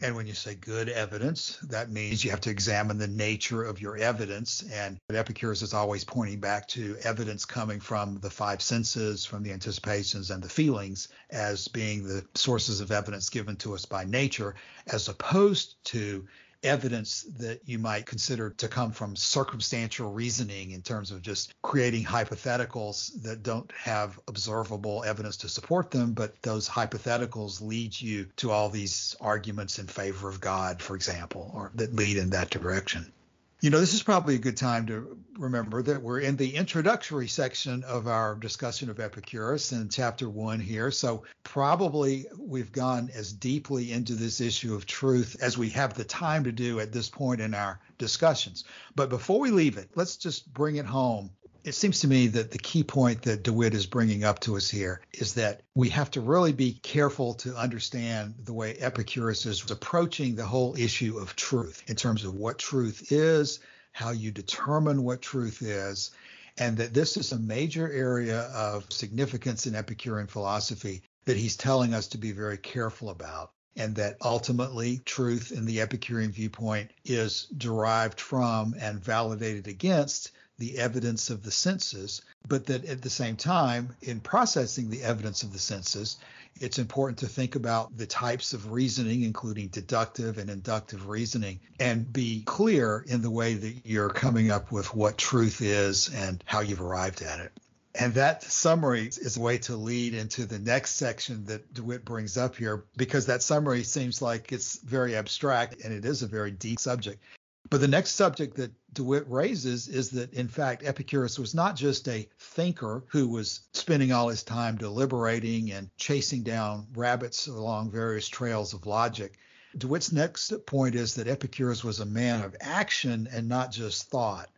And 0.00 0.14
when 0.14 0.28
you 0.28 0.34
say 0.34 0.54
good 0.54 0.88
evidence, 0.88 1.56
that 1.68 1.90
means 1.90 2.24
you 2.24 2.30
have 2.30 2.40
to 2.42 2.50
examine 2.50 2.98
the 2.98 3.08
nature 3.08 3.64
of 3.64 3.80
your 3.80 3.96
evidence. 3.96 4.62
And 4.72 4.96
Epicurus 5.10 5.62
is 5.62 5.74
always 5.74 6.04
pointing 6.04 6.38
back 6.38 6.68
to 6.68 6.96
evidence 7.02 7.44
coming 7.44 7.80
from 7.80 8.20
the 8.20 8.30
five 8.30 8.62
senses, 8.62 9.26
from 9.26 9.42
the 9.42 9.50
anticipations 9.50 10.30
and 10.30 10.40
the 10.40 10.48
feelings, 10.48 11.08
as 11.30 11.66
being 11.66 12.06
the 12.06 12.24
sources 12.34 12.80
of 12.80 12.92
evidence 12.92 13.28
given 13.28 13.56
to 13.56 13.74
us 13.74 13.86
by 13.86 14.04
nature, 14.04 14.54
as 14.86 15.08
opposed 15.08 15.82
to 15.86 16.28
evidence 16.62 17.22
that 17.38 17.60
you 17.66 17.78
might 17.78 18.06
consider 18.06 18.50
to 18.50 18.68
come 18.68 18.90
from 18.90 19.14
circumstantial 19.14 20.12
reasoning 20.12 20.72
in 20.72 20.82
terms 20.82 21.10
of 21.10 21.22
just 21.22 21.54
creating 21.62 22.04
hypotheticals 22.04 23.22
that 23.22 23.42
don't 23.42 23.70
have 23.72 24.18
observable 24.28 25.04
evidence 25.04 25.36
to 25.36 25.48
support 25.48 25.90
them, 25.90 26.12
but 26.12 26.40
those 26.42 26.68
hypotheticals 26.68 27.60
lead 27.60 27.98
you 28.00 28.26
to 28.36 28.50
all 28.50 28.68
these 28.68 29.14
arguments 29.20 29.78
in 29.78 29.86
favor 29.86 30.28
of 30.28 30.40
God, 30.40 30.82
for 30.82 30.96
example, 30.96 31.50
or 31.54 31.70
that 31.74 31.94
lead 31.94 32.16
in 32.16 32.30
that 32.30 32.50
direction. 32.50 33.12
You 33.60 33.70
know, 33.70 33.80
this 33.80 33.92
is 33.92 34.04
probably 34.04 34.36
a 34.36 34.38
good 34.38 34.56
time 34.56 34.86
to 34.86 35.18
remember 35.36 35.82
that 35.82 36.00
we're 36.00 36.20
in 36.20 36.36
the 36.36 36.54
introductory 36.54 37.26
section 37.26 37.82
of 37.82 38.06
our 38.06 38.36
discussion 38.36 38.88
of 38.88 39.00
Epicurus 39.00 39.72
in 39.72 39.88
chapter 39.88 40.30
one 40.30 40.60
here. 40.60 40.92
So, 40.92 41.24
probably 41.42 42.26
we've 42.38 42.70
gone 42.70 43.10
as 43.12 43.32
deeply 43.32 43.90
into 43.90 44.14
this 44.14 44.40
issue 44.40 44.76
of 44.76 44.86
truth 44.86 45.36
as 45.42 45.58
we 45.58 45.70
have 45.70 45.94
the 45.94 46.04
time 46.04 46.44
to 46.44 46.52
do 46.52 46.78
at 46.78 46.92
this 46.92 47.08
point 47.08 47.40
in 47.40 47.52
our 47.52 47.80
discussions. 47.98 48.62
But 48.94 49.08
before 49.08 49.40
we 49.40 49.50
leave 49.50 49.76
it, 49.76 49.90
let's 49.96 50.16
just 50.16 50.52
bring 50.54 50.76
it 50.76 50.86
home 50.86 51.30
it 51.68 51.74
seems 51.74 52.00
to 52.00 52.08
me 52.08 52.28
that 52.28 52.50
the 52.50 52.58
key 52.58 52.82
point 52.82 53.20
that 53.22 53.42
DeWitt 53.42 53.74
is 53.74 53.84
bringing 53.84 54.24
up 54.24 54.40
to 54.40 54.56
us 54.56 54.70
here 54.70 55.02
is 55.12 55.34
that 55.34 55.60
we 55.74 55.90
have 55.90 56.10
to 56.12 56.22
really 56.22 56.52
be 56.54 56.72
careful 56.72 57.34
to 57.34 57.54
understand 57.54 58.34
the 58.44 58.54
way 58.54 58.74
Epicurus 58.76 59.44
is 59.44 59.70
approaching 59.70 60.34
the 60.34 60.46
whole 60.46 60.74
issue 60.78 61.18
of 61.18 61.36
truth 61.36 61.82
in 61.86 61.94
terms 61.94 62.24
of 62.24 62.34
what 62.34 62.58
truth 62.58 63.12
is, 63.12 63.60
how 63.92 64.12
you 64.12 64.30
determine 64.30 65.02
what 65.02 65.20
truth 65.20 65.60
is, 65.60 66.10
and 66.56 66.78
that 66.78 66.94
this 66.94 67.18
is 67.18 67.32
a 67.32 67.38
major 67.38 67.92
area 67.92 68.50
of 68.54 68.90
significance 68.90 69.66
in 69.66 69.74
Epicurean 69.74 70.26
philosophy 70.26 71.02
that 71.26 71.36
he's 71.36 71.56
telling 71.56 71.92
us 71.92 72.08
to 72.08 72.18
be 72.18 72.32
very 72.32 72.56
careful 72.56 73.10
about 73.10 73.52
and 73.76 73.94
that 73.94 74.16
ultimately 74.22 75.02
truth 75.04 75.52
in 75.52 75.66
the 75.66 75.82
Epicurean 75.82 76.32
viewpoint 76.32 76.90
is 77.04 77.46
derived 77.58 78.18
from 78.18 78.74
and 78.80 79.04
validated 79.04 79.68
against 79.68 80.32
the 80.58 80.78
evidence 80.78 81.30
of 81.30 81.42
the 81.42 81.50
senses, 81.50 82.22
but 82.46 82.66
that 82.66 82.84
at 82.84 83.02
the 83.02 83.10
same 83.10 83.36
time, 83.36 83.94
in 84.02 84.20
processing 84.20 84.90
the 84.90 85.02
evidence 85.02 85.42
of 85.42 85.52
the 85.52 85.58
senses, 85.58 86.16
it's 86.60 86.78
important 86.78 87.18
to 87.18 87.26
think 87.26 87.54
about 87.54 87.96
the 87.96 88.06
types 88.06 88.52
of 88.52 88.72
reasoning, 88.72 89.22
including 89.22 89.68
deductive 89.68 90.38
and 90.38 90.50
inductive 90.50 91.08
reasoning, 91.08 91.60
and 91.78 92.12
be 92.12 92.42
clear 92.44 93.04
in 93.06 93.22
the 93.22 93.30
way 93.30 93.54
that 93.54 93.74
you're 93.84 94.10
coming 94.10 94.50
up 94.50 94.72
with 94.72 94.92
what 94.94 95.16
truth 95.16 95.60
is 95.62 96.12
and 96.12 96.42
how 96.46 96.60
you've 96.60 96.82
arrived 96.82 97.22
at 97.22 97.38
it. 97.38 97.52
And 97.94 98.14
that 98.14 98.42
summary 98.42 99.06
is 99.06 99.36
a 99.36 99.40
way 99.40 99.58
to 99.58 99.76
lead 99.76 100.14
into 100.14 100.46
the 100.46 100.58
next 100.58 100.92
section 100.92 101.44
that 101.46 101.72
DeWitt 101.74 102.04
brings 102.04 102.36
up 102.36 102.56
here, 102.56 102.84
because 102.96 103.26
that 103.26 103.42
summary 103.42 103.82
seems 103.82 104.22
like 104.22 104.52
it's 104.52 104.78
very 104.78 105.16
abstract 105.16 105.82
and 105.82 105.92
it 105.92 106.04
is 106.04 106.22
a 106.22 106.26
very 106.26 106.50
deep 106.50 106.78
subject. 106.78 107.22
But 107.70 107.82
the 107.82 107.88
next 107.88 108.12
subject 108.12 108.56
that 108.56 108.72
DeWitt 108.94 109.28
raises 109.28 109.88
is 109.88 110.10
that, 110.10 110.32
in 110.32 110.48
fact, 110.48 110.82
Epicurus 110.82 111.38
was 111.38 111.54
not 111.54 111.76
just 111.76 112.08
a 112.08 112.28
thinker 112.38 113.04
who 113.08 113.28
was 113.28 113.60
spending 113.74 114.10
all 114.10 114.28
his 114.28 114.42
time 114.42 114.76
deliberating 114.76 115.72
and 115.72 115.90
chasing 115.98 116.42
down 116.42 116.86
rabbits 116.94 117.46
along 117.46 117.90
various 117.90 118.26
trails 118.26 118.72
of 118.72 118.86
logic. 118.86 119.38
DeWitt's 119.76 120.12
next 120.12 120.52
point 120.64 120.94
is 120.94 121.14
that 121.16 121.28
Epicurus 121.28 121.84
was 121.84 122.00
a 122.00 122.06
man 122.06 122.42
of 122.42 122.56
action 122.60 123.28
and 123.30 123.48
not 123.48 123.70
just 123.70 124.08
thought. 124.08 124.48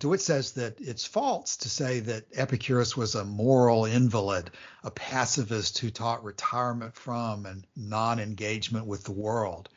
DeWitt 0.00 0.20
says 0.20 0.52
that 0.52 0.80
it's 0.80 1.04
false 1.04 1.58
to 1.58 1.68
say 1.68 2.00
that 2.00 2.26
Epicurus 2.32 2.96
was 2.96 3.14
a 3.14 3.24
moral 3.24 3.84
invalid, 3.84 4.50
a 4.82 4.90
pacifist 4.90 5.78
who 5.78 5.90
taught 5.90 6.24
retirement 6.24 6.96
from 6.96 7.46
and 7.46 7.66
non 7.76 8.18
engagement 8.18 8.86
with 8.86 9.04
the 9.04 9.12
world. 9.12 9.68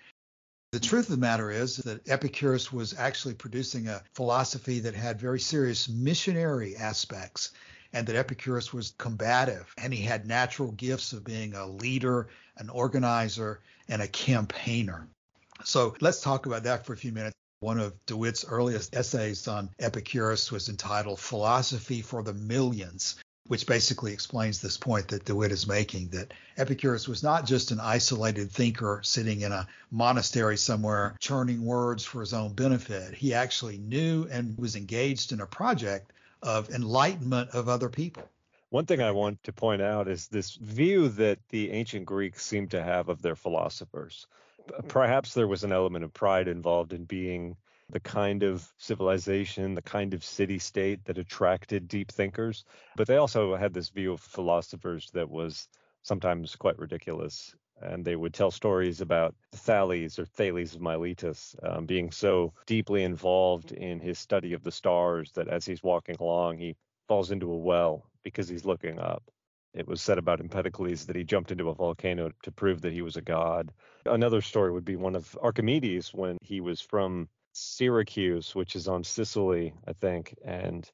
The 0.74 0.80
truth 0.80 1.06
of 1.06 1.12
the 1.12 1.18
matter 1.18 1.52
is 1.52 1.78
that 1.78 2.10
Epicurus 2.10 2.74
was 2.74 2.98
actually 2.98 3.36
producing 3.36 3.88
a 3.88 4.02
philosophy 4.16 4.80
that 4.80 4.96
had 4.96 5.22
very 5.22 5.40
serious 5.40 5.88
missionary 5.88 6.76
aspects, 6.76 7.52
and 7.94 8.08
that 8.08 8.16
Epicurus 8.16 8.74
was 8.74 8.96
combative, 8.98 9.72
and 9.78 9.94
he 9.94 10.02
had 10.02 10.26
natural 10.26 10.72
gifts 10.72 11.14
of 11.14 11.24
being 11.24 11.54
a 11.54 11.68
leader, 11.68 12.28
an 12.58 12.72
organizer, 12.72 13.62
and 13.88 14.02
a 14.02 14.08
campaigner. 14.08 15.08
So 15.64 15.96
let's 16.02 16.22
talk 16.22 16.48
about 16.48 16.64
that 16.64 16.88
for 16.88 16.94
a 16.94 16.98
few 16.98 17.12
minutes. 17.12 17.36
One 17.60 17.80
of 17.80 17.94
DeWitt's 18.08 18.44
earliest 18.44 18.96
essays 18.96 19.48
on 19.48 19.70
Epicurus 19.78 20.52
was 20.52 20.70
entitled 20.70 21.20
Philosophy 21.20 22.02
for 22.02 22.24
the 22.24 22.34
Millions 22.34 23.23
which 23.48 23.68
basically 23.68 24.14
explains 24.14 24.62
this 24.62 24.78
point 24.78 25.10
that 25.10 25.26
DeWitt 25.26 25.52
is 25.52 25.68
making 25.68 26.08
that 26.10 26.34
Epicurus 26.58 27.08
was 27.08 27.24
not 27.24 27.46
just 27.46 27.72
an 27.72 27.80
isolated 27.80 28.52
thinker 28.52 29.02
sitting 29.04 29.42
in 29.42 29.52
a 29.52 29.68
monastery 29.92 30.58
somewhere 30.58 31.16
churning 31.20 31.64
words 31.66 32.06
for 32.06 32.22
his 32.22 32.34
own 32.34 32.54
benefit. 32.54 33.14
He 33.14 33.34
actually 33.34 33.78
knew 33.78 34.28
and 34.32 34.58
was 34.58 34.76
engaged 34.76 35.34
in 35.34 35.42
a 35.42 35.46
project 35.46 36.14
of 36.42 36.70
enlightenment 36.70 37.50
of 37.52 37.68
other 37.68 37.90
people. 37.90 38.24
One 38.70 38.86
thing 38.86 39.02
I 39.02 39.12
want 39.12 39.44
to 39.44 39.54
point 39.54 39.82
out 39.82 40.08
is 40.08 40.28
this 40.28 40.56
view 40.56 41.10
that 41.10 41.38
the 41.50 41.72
ancient 41.72 42.06
Greeks 42.06 42.44
seem 42.44 42.68
to 42.70 42.82
have 42.82 43.10
of 43.10 43.22
their 43.22 43.36
philosophers. 43.36 44.26
Perhaps 44.88 45.34
there 45.34 45.48
was 45.48 45.64
an 45.64 45.72
element 45.72 46.06
of 46.06 46.14
pride 46.14 46.48
involved 46.48 46.94
in 46.94 47.04
being 47.04 47.56
the 47.94 48.00
kind 48.00 48.42
of 48.42 48.68
civilization, 48.78 49.76
the 49.76 49.82
kind 49.84 50.16
of 50.16 50.24
city 50.24 50.58
state 50.58 51.06
that 51.06 51.20
attracted 51.20 51.88
deep 51.88 52.12
thinkers. 52.12 52.66
But 52.96 53.08
they 53.08 53.18
also 53.18 53.56
had 53.56 53.72
this 53.72 53.90
view 53.90 54.14
of 54.14 54.20
philosophers 54.20 55.12
that 55.14 55.30
was 55.30 55.68
sometimes 56.02 56.56
quite 56.56 56.80
ridiculous. 56.80 57.56
And 57.82 58.04
they 58.04 58.16
would 58.16 58.34
tell 58.34 58.50
stories 58.50 59.02
about 59.02 59.36
Thales 59.54 60.18
or 60.18 60.26
Thales 60.26 60.74
of 60.74 60.82
Miletus 60.82 61.56
um, 61.62 61.86
being 61.86 62.12
so 62.12 62.54
deeply 62.66 63.04
involved 63.04 63.72
in 63.72 64.00
his 64.00 64.18
study 64.18 64.54
of 64.54 64.64
the 64.64 64.72
stars 64.72 65.32
that 65.34 65.48
as 65.48 65.66
he's 65.66 65.84
walking 65.84 66.16
along, 66.20 66.58
he 66.58 66.76
falls 67.08 67.30
into 67.30 67.52
a 67.52 67.58
well 67.58 68.10
because 68.24 68.48
he's 68.48 68.66
looking 68.66 69.00
up. 69.00 69.24
It 69.76 69.88
was 69.88 70.02
said 70.02 70.18
about 70.18 70.40
Empedocles 70.40 71.06
that 71.06 71.16
he 71.16 71.24
jumped 71.24 71.52
into 71.52 71.70
a 71.70 71.76
volcano 71.76 72.32
to 72.44 72.52
prove 72.52 72.82
that 72.82 72.94
he 72.94 73.02
was 73.02 73.18
a 73.18 73.22
god. 73.22 73.72
Another 74.06 74.42
story 74.42 74.72
would 74.72 74.86
be 74.86 74.96
one 74.96 75.16
of 75.16 75.38
Archimedes 75.42 76.14
when 76.14 76.38
he 76.42 76.62
was 76.62 76.80
from 76.80 77.28
Syracuse, 77.54 78.54
which 78.56 78.76
is 78.76 78.88
on 78.88 79.04
Sicily, 79.04 79.74
I 79.88 79.94
think. 79.94 80.36
And 80.44 80.90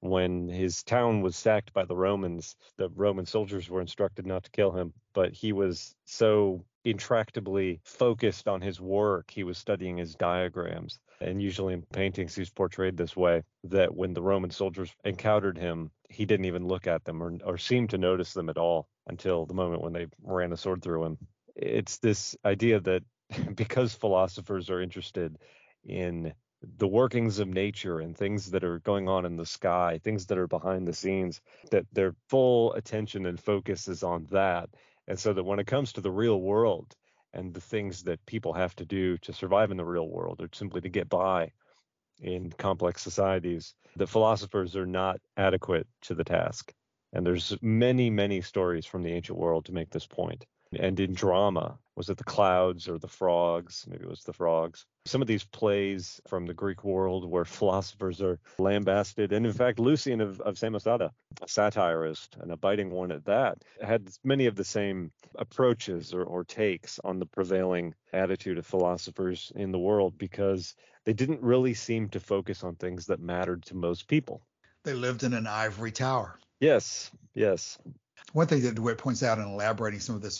when 0.00 0.48
his 0.48 0.82
town 0.82 1.22
was 1.22 1.36
sacked 1.36 1.72
by 1.72 1.84
the 1.84 1.96
Romans, 1.96 2.56
the 2.76 2.88
Roman 2.90 3.26
soldiers 3.26 3.68
were 3.68 3.80
instructed 3.80 4.26
not 4.26 4.44
to 4.44 4.50
kill 4.50 4.72
him. 4.72 4.92
But 5.12 5.32
he 5.32 5.52
was 5.52 5.94
so 6.04 6.64
intractably 6.84 7.80
focused 7.84 8.46
on 8.46 8.60
his 8.60 8.80
work, 8.80 9.30
he 9.30 9.44
was 9.44 9.56
studying 9.56 9.96
his 9.96 10.14
diagrams. 10.14 10.98
And 11.20 11.40
usually 11.40 11.72
in 11.72 11.82
paintings, 11.82 12.34
he's 12.34 12.50
portrayed 12.50 12.96
this 12.96 13.16
way 13.16 13.42
that 13.64 13.94
when 13.94 14.12
the 14.12 14.22
Roman 14.22 14.50
soldiers 14.50 14.94
encountered 15.04 15.56
him, 15.56 15.90
he 16.10 16.26
didn't 16.26 16.46
even 16.46 16.66
look 16.66 16.86
at 16.86 17.04
them 17.04 17.22
or, 17.22 17.38
or 17.44 17.56
seem 17.56 17.88
to 17.88 17.98
notice 17.98 18.34
them 18.34 18.50
at 18.50 18.58
all 18.58 18.88
until 19.06 19.46
the 19.46 19.54
moment 19.54 19.82
when 19.82 19.94
they 19.94 20.06
ran 20.22 20.52
a 20.52 20.56
sword 20.56 20.82
through 20.82 21.04
him. 21.04 21.18
It's 21.56 21.98
this 21.98 22.36
idea 22.44 22.80
that 22.80 23.02
because 23.54 23.94
philosophers 23.94 24.68
are 24.68 24.82
interested 24.82 25.38
in 25.84 26.34
the 26.78 26.88
workings 26.88 27.38
of 27.38 27.48
nature 27.48 28.00
and 28.00 28.16
things 28.16 28.50
that 28.50 28.64
are 28.64 28.78
going 28.80 29.08
on 29.08 29.26
in 29.26 29.36
the 29.36 29.46
sky, 29.46 30.00
things 30.02 30.26
that 30.26 30.38
are 30.38 30.46
behind 30.46 30.86
the 30.86 30.92
scenes, 30.94 31.40
that 31.70 31.86
their 31.92 32.14
full 32.28 32.72
attention 32.74 33.26
and 33.26 33.38
focus 33.38 33.88
is 33.88 34.02
on 34.02 34.26
that. 34.30 34.70
And 35.06 35.18
so 35.18 35.32
that 35.32 35.44
when 35.44 35.58
it 35.58 35.66
comes 35.66 35.92
to 35.92 36.00
the 36.00 36.10
real 36.10 36.40
world 36.40 36.94
and 37.32 37.52
the 37.52 37.60
things 37.60 38.04
that 38.04 38.24
people 38.26 38.54
have 38.54 38.74
to 38.76 38.86
do 38.86 39.18
to 39.18 39.32
survive 39.32 39.70
in 39.70 39.76
the 39.76 39.84
real 39.84 40.08
world 40.08 40.40
or 40.40 40.48
simply 40.52 40.80
to 40.80 40.88
get 40.88 41.08
by 41.08 41.52
in 42.20 42.50
complex 42.50 43.02
societies, 43.02 43.74
the 43.96 44.06
philosophers 44.06 44.76
are 44.76 44.86
not 44.86 45.20
adequate 45.36 45.86
to 46.02 46.14
the 46.14 46.24
task. 46.24 46.72
And 47.12 47.26
there's 47.26 47.56
many, 47.60 48.10
many 48.10 48.40
stories 48.40 48.86
from 48.86 49.02
the 49.02 49.12
ancient 49.12 49.38
world 49.38 49.66
to 49.66 49.72
make 49.72 49.90
this 49.90 50.06
point. 50.06 50.46
and 50.76 50.98
in 50.98 51.14
drama 51.14 51.78
was 51.96 52.08
it 52.08 52.16
the 52.16 52.24
clouds 52.24 52.88
or 52.88 52.98
the 52.98 53.08
frogs? 53.08 53.84
Maybe 53.88 54.04
it 54.04 54.10
was 54.10 54.24
the 54.24 54.32
frogs. 54.32 54.84
Some 55.06 55.22
of 55.22 55.28
these 55.28 55.44
plays 55.44 56.20
from 56.26 56.46
the 56.46 56.54
greek 56.54 56.84
world 56.84 57.28
where 57.28 57.44
philosophers 57.44 58.20
are 58.22 58.38
lambasted 58.58 59.32
and 59.32 59.46
in 59.46 59.52
fact 59.52 59.78
lucian 59.78 60.20
of, 60.20 60.40
of 60.40 60.56
samosata 60.56 61.10
a 61.42 61.48
satirist 61.48 62.36
and 62.40 62.50
a 62.50 62.56
biting 62.56 62.90
one 62.90 63.12
at 63.12 63.24
that 63.24 63.58
had 63.82 64.08
many 64.22 64.46
of 64.46 64.54
the 64.54 64.64
same 64.64 65.10
approaches 65.36 66.14
or, 66.14 66.22
or 66.24 66.44
takes 66.44 66.98
on 67.04 67.18
the 67.18 67.26
prevailing 67.26 67.94
attitude 68.12 68.58
of 68.58 68.66
philosophers 68.66 69.52
in 69.56 69.72
the 69.72 69.78
world 69.78 70.16
because 70.16 70.74
they 71.04 71.12
didn't 71.12 71.42
really 71.42 71.74
seem 71.74 72.08
to 72.08 72.20
focus 72.20 72.64
on 72.64 72.74
things 72.76 73.06
that 73.06 73.20
mattered 73.20 73.62
to 73.66 73.74
most 73.74 74.08
people. 74.08 74.40
They 74.84 74.94
lived 74.94 75.22
in 75.22 75.34
an 75.34 75.46
ivory 75.46 75.92
tower. 75.92 76.38
Yes 76.60 77.10
yes. 77.34 77.78
One 78.32 78.46
thing 78.46 78.62
that 78.62 78.74
DeWitt 78.74 78.98
points 78.98 79.22
out 79.22 79.38
in 79.38 79.44
elaborating 79.44 80.00
some 80.00 80.16
of 80.16 80.22
this 80.22 80.36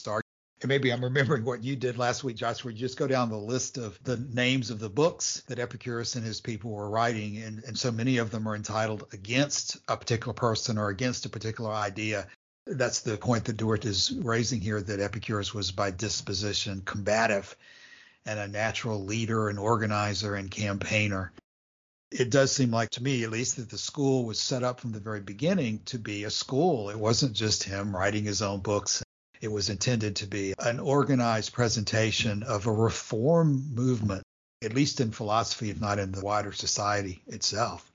And 0.61 0.69
maybe 0.69 0.93
I'm 0.93 1.05
remembering 1.05 1.45
what 1.45 1.63
you 1.63 1.77
did 1.77 1.99
last 1.99 2.25
week, 2.25 2.37
Josh, 2.37 2.65
where 2.65 2.73
you 2.73 2.79
just 2.79 2.97
go 2.97 3.07
down 3.07 3.29
the 3.29 3.37
list 3.37 3.77
of 3.77 3.99
the 4.03 4.17
names 4.17 4.71
of 4.71 4.79
the 4.79 4.89
books 4.89 5.43
that 5.49 5.59
Epicurus 5.59 6.15
and 6.15 6.25
his 6.25 6.41
people 6.41 6.71
were 6.71 6.89
writing. 6.89 7.39
And, 7.39 7.63
and 7.65 7.79
so 7.79 7.93
many 7.93 8.19
of 8.19 8.31
them 8.31 8.49
are 8.49 8.57
entitled 8.57 9.05
against 9.13 9.77
a 9.89 9.97
particular 9.97 10.33
person 10.33 10.79
or 10.79 10.89
against 10.89 11.27
a 11.27 11.29
particular 11.29 11.73
idea. 11.73 12.29
That's 12.67 13.01
the 13.01 13.19
point 13.19 13.45
that 13.45 13.59
DeWitt 13.59 13.85
is 13.85 14.13
raising 14.17 14.61
here 14.61 14.81
that 14.81 15.01
Epicurus 15.01 15.53
was 15.53 15.71
by 15.71 15.91
disposition 15.91 16.81
combative 16.83 17.55
and 18.25 18.39
a 18.39 18.49
natural 18.49 19.05
leader 19.05 19.51
and 19.51 19.59
organizer 19.59 20.35
and 20.35 20.51
campaigner. 20.51 21.33
It 22.11 22.31
does 22.31 22.53
seem 22.53 22.71
like 22.71 22.91
to 22.91 23.03
me, 23.03 23.23
at 23.25 23.31
least, 23.31 23.57
that 23.57 23.69
the 23.69 23.77
school 23.77 24.25
was 24.25 24.41
set 24.41 24.63
up 24.63 24.81
from 24.81 24.93
the 24.93 25.01
very 25.01 25.21
beginning 25.21 25.81
to 25.87 25.99
be 25.99 26.25
a 26.25 26.31
school. 26.31 26.89
It 26.89 26.99
wasn't 26.99 27.35
just 27.35 27.65
him 27.65 27.95
writing 27.95 28.25
his 28.25 28.41
own 28.41 28.61
books. 28.61 29.04
It 29.45 29.53
was 29.53 29.69
intended 29.69 30.17
to 30.17 30.27
be 30.27 30.55
an 30.59 30.81
organized 30.81 31.53
presentation 31.53 32.43
of 32.45 32.67
a 32.67 32.73
reform 32.73 33.75
movement, 33.75 34.23
at 34.63 34.73
least 34.73 35.03
in 35.03 35.11
philosophy, 35.11 35.69
if 35.69 35.79
not 35.79 35.99
in 35.99 36.13
the 36.13 36.23
wider 36.23 36.51
society 36.51 37.23
itself. 37.27 37.93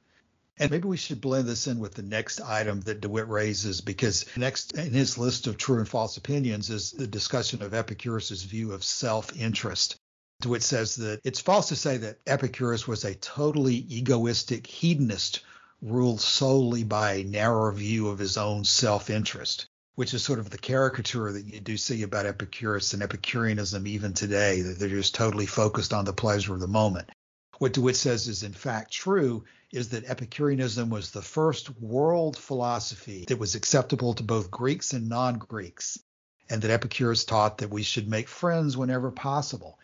And 0.59 0.69
maybe 0.69 0.87
we 0.87 0.95
should 0.95 1.21
blend 1.21 1.47
this 1.47 1.65
in 1.65 1.79
with 1.79 1.95
the 1.95 2.03
next 2.03 2.39
item 2.39 2.81
that 2.81 3.01
DeWitt 3.01 3.27
raises, 3.29 3.81
because 3.81 4.27
next 4.37 4.77
in 4.77 4.93
his 4.93 5.17
list 5.17 5.47
of 5.47 5.57
true 5.57 5.79
and 5.79 5.89
false 5.89 6.17
opinions 6.17 6.69
is 6.69 6.91
the 6.91 7.07
discussion 7.07 7.63
of 7.63 7.73
Epicurus's 7.73 8.43
view 8.43 8.71
of 8.71 8.83
self-interest. 8.83 9.95
DeWitt 10.41 10.61
says 10.61 10.97
that 10.97 11.19
it's 11.23 11.41
false 11.41 11.69
to 11.69 11.75
say 11.75 11.97
that 11.97 12.19
Epicurus 12.27 12.87
was 12.87 13.05
a 13.05 13.15
totally 13.15 13.87
egoistic 13.89 14.67
hedonist 14.67 15.39
ruled 15.81 16.21
solely 16.21 16.83
by 16.83 17.13
a 17.13 17.23
narrow 17.23 17.71
view 17.71 18.09
of 18.09 18.19
his 18.19 18.37
own 18.37 18.63
self-interest, 18.65 19.65
which 19.99 20.13
is 20.13 20.23
sort 20.23 20.39
of 20.39 20.49
the 20.49 20.57
caricature 20.57 21.29
that 21.29 21.45
you 21.45 21.59
do 21.59 21.75
see 21.75 22.03
about 22.03 22.25
Epicurus 22.25 22.93
and 22.93 23.03
Epicureanism 23.03 23.85
even 23.85 24.13
today, 24.13 24.61
that 24.61 24.79
they're 24.79 24.87
just 24.87 25.13
totally 25.13 25.45
focused 25.45 25.91
on 25.91 26.05
the 26.05 26.13
pleasure 26.13 26.53
of 26.53 26.61
the 26.61 26.69
moment. 26.69 27.09
What 27.57 27.73
DeWitt 27.73 27.97
says 27.97 28.29
is 28.29 28.43
in 28.43 28.53
fact 28.53 28.93
true 28.93 29.43
is 29.73 29.89
that 29.89 30.09
Epicureanism 30.09 30.89
was 30.89 31.11
the 31.11 31.21
first 31.21 31.69
world 31.81 32.37
philosophy 32.37 33.25
that 33.27 33.39
was 33.39 33.55
acceptable 33.55 34.13
to 34.13 34.23
both 34.23 34.49
Greeks 34.49 34.93
and 34.93 35.09
non 35.09 35.37
Greeks, 35.37 35.99
and 36.49 36.61
that 36.61 36.71
Epicurus 36.71 37.25
taught 37.25 37.57
that 37.57 37.69
we 37.69 37.83
should 37.83 38.07
make 38.07 38.29
friends 38.29 38.77
whenever 38.77 39.11
possible, 39.11 39.77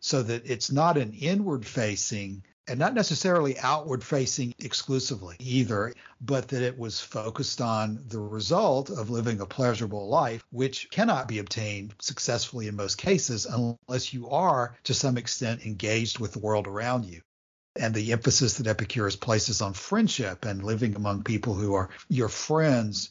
so 0.00 0.22
that 0.22 0.42
it's 0.50 0.72
not 0.72 0.96
an 0.96 1.12
inward 1.12 1.64
facing 1.64 2.42
and 2.70 2.78
not 2.78 2.94
necessarily 2.94 3.58
outward 3.58 4.04
facing 4.04 4.54
exclusively 4.60 5.34
either, 5.40 5.92
but 6.20 6.48
that 6.48 6.62
it 6.62 6.78
was 6.78 7.00
focused 7.00 7.60
on 7.60 7.98
the 8.08 8.18
result 8.18 8.90
of 8.90 9.10
living 9.10 9.40
a 9.40 9.46
pleasurable 9.46 10.08
life, 10.08 10.44
which 10.50 10.88
cannot 10.90 11.26
be 11.26 11.40
obtained 11.40 11.94
successfully 12.00 12.68
in 12.68 12.76
most 12.76 12.96
cases 12.96 13.44
unless 13.44 14.14
you 14.14 14.30
are 14.30 14.76
to 14.84 14.94
some 14.94 15.18
extent 15.18 15.66
engaged 15.66 16.20
with 16.20 16.32
the 16.32 16.38
world 16.38 16.68
around 16.68 17.04
you. 17.06 17.22
And 17.74 17.92
the 17.92 18.12
emphasis 18.12 18.54
that 18.54 18.68
Epicurus 18.68 19.16
places 19.16 19.60
on 19.60 19.72
friendship 19.72 20.44
and 20.44 20.62
living 20.62 20.94
among 20.94 21.24
people 21.24 21.54
who 21.54 21.74
are 21.74 21.90
your 22.08 22.28
friends 22.28 23.10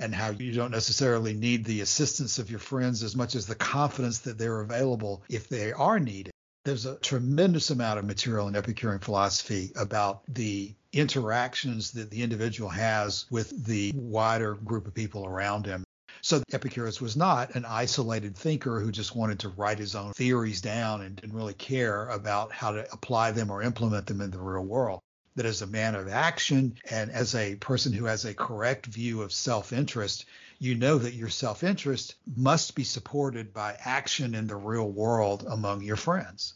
and 0.00 0.14
how 0.14 0.30
you 0.30 0.52
don't 0.52 0.70
necessarily 0.70 1.34
need 1.34 1.64
the 1.64 1.82
assistance 1.82 2.38
of 2.38 2.50
your 2.50 2.58
friends 2.58 3.02
as 3.02 3.14
much 3.14 3.34
as 3.34 3.46
the 3.46 3.54
confidence 3.54 4.20
that 4.20 4.38
they're 4.38 4.60
available 4.60 5.22
if 5.28 5.48
they 5.48 5.72
are 5.72 6.00
needed. 6.00 6.32
There's 6.64 6.86
a 6.86 6.96
tremendous 6.96 7.70
amount 7.70 7.98
of 7.98 8.04
material 8.04 8.48
in 8.48 8.56
Epicurean 8.56 9.00
philosophy 9.00 9.72
about 9.76 10.22
the 10.28 10.74
interactions 10.92 11.92
that 11.92 12.10
the 12.10 12.22
individual 12.22 12.70
has 12.70 13.26
with 13.30 13.64
the 13.64 13.92
wider 13.94 14.54
group 14.54 14.86
of 14.86 14.94
people 14.94 15.24
around 15.24 15.66
him. 15.66 15.84
So 16.22 16.42
Epicurus 16.52 17.00
was 17.00 17.16
not 17.16 17.54
an 17.54 17.64
isolated 17.64 18.36
thinker 18.36 18.80
who 18.80 18.92
just 18.92 19.16
wanted 19.16 19.38
to 19.40 19.48
write 19.50 19.78
his 19.78 19.94
own 19.94 20.12
theories 20.12 20.60
down 20.60 21.00
and 21.00 21.16
didn't 21.16 21.34
really 21.34 21.54
care 21.54 22.08
about 22.08 22.52
how 22.52 22.72
to 22.72 22.92
apply 22.92 23.32
them 23.32 23.50
or 23.50 23.62
implement 23.62 24.06
them 24.06 24.20
in 24.20 24.30
the 24.30 24.38
real 24.38 24.64
world. 24.64 25.00
That 25.36 25.46
as 25.46 25.62
a 25.62 25.66
man 25.66 25.94
of 25.94 26.08
action 26.08 26.76
and 26.90 27.10
as 27.10 27.34
a 27.34 27.56
person 27.56 27.92
who 27.92 28.06
has 28.06 28.24
a 28.24 28.34
correct 28.34 28.86
view 28.86 29.22
of 29.22 29.32
self 29.32 29.72
interest, 29.72 30.24
you 30.58 30.74
know 30.74 30.98
that 30.98 31.14
your 31.14 31.28
self 31.28 31.62
interest 31.62 32.16
must 32.36 32.74
be 32.74 32.84
supported 32.84 33.52
by 33.52 33.76
action 33.84 34.34
in 34.34 34.46
the 34.46 34.56
real 34.56 34.90
world 34.90 35.46
among 35.48 35.82
your 35.82 35.96
friends. 35.96 36.54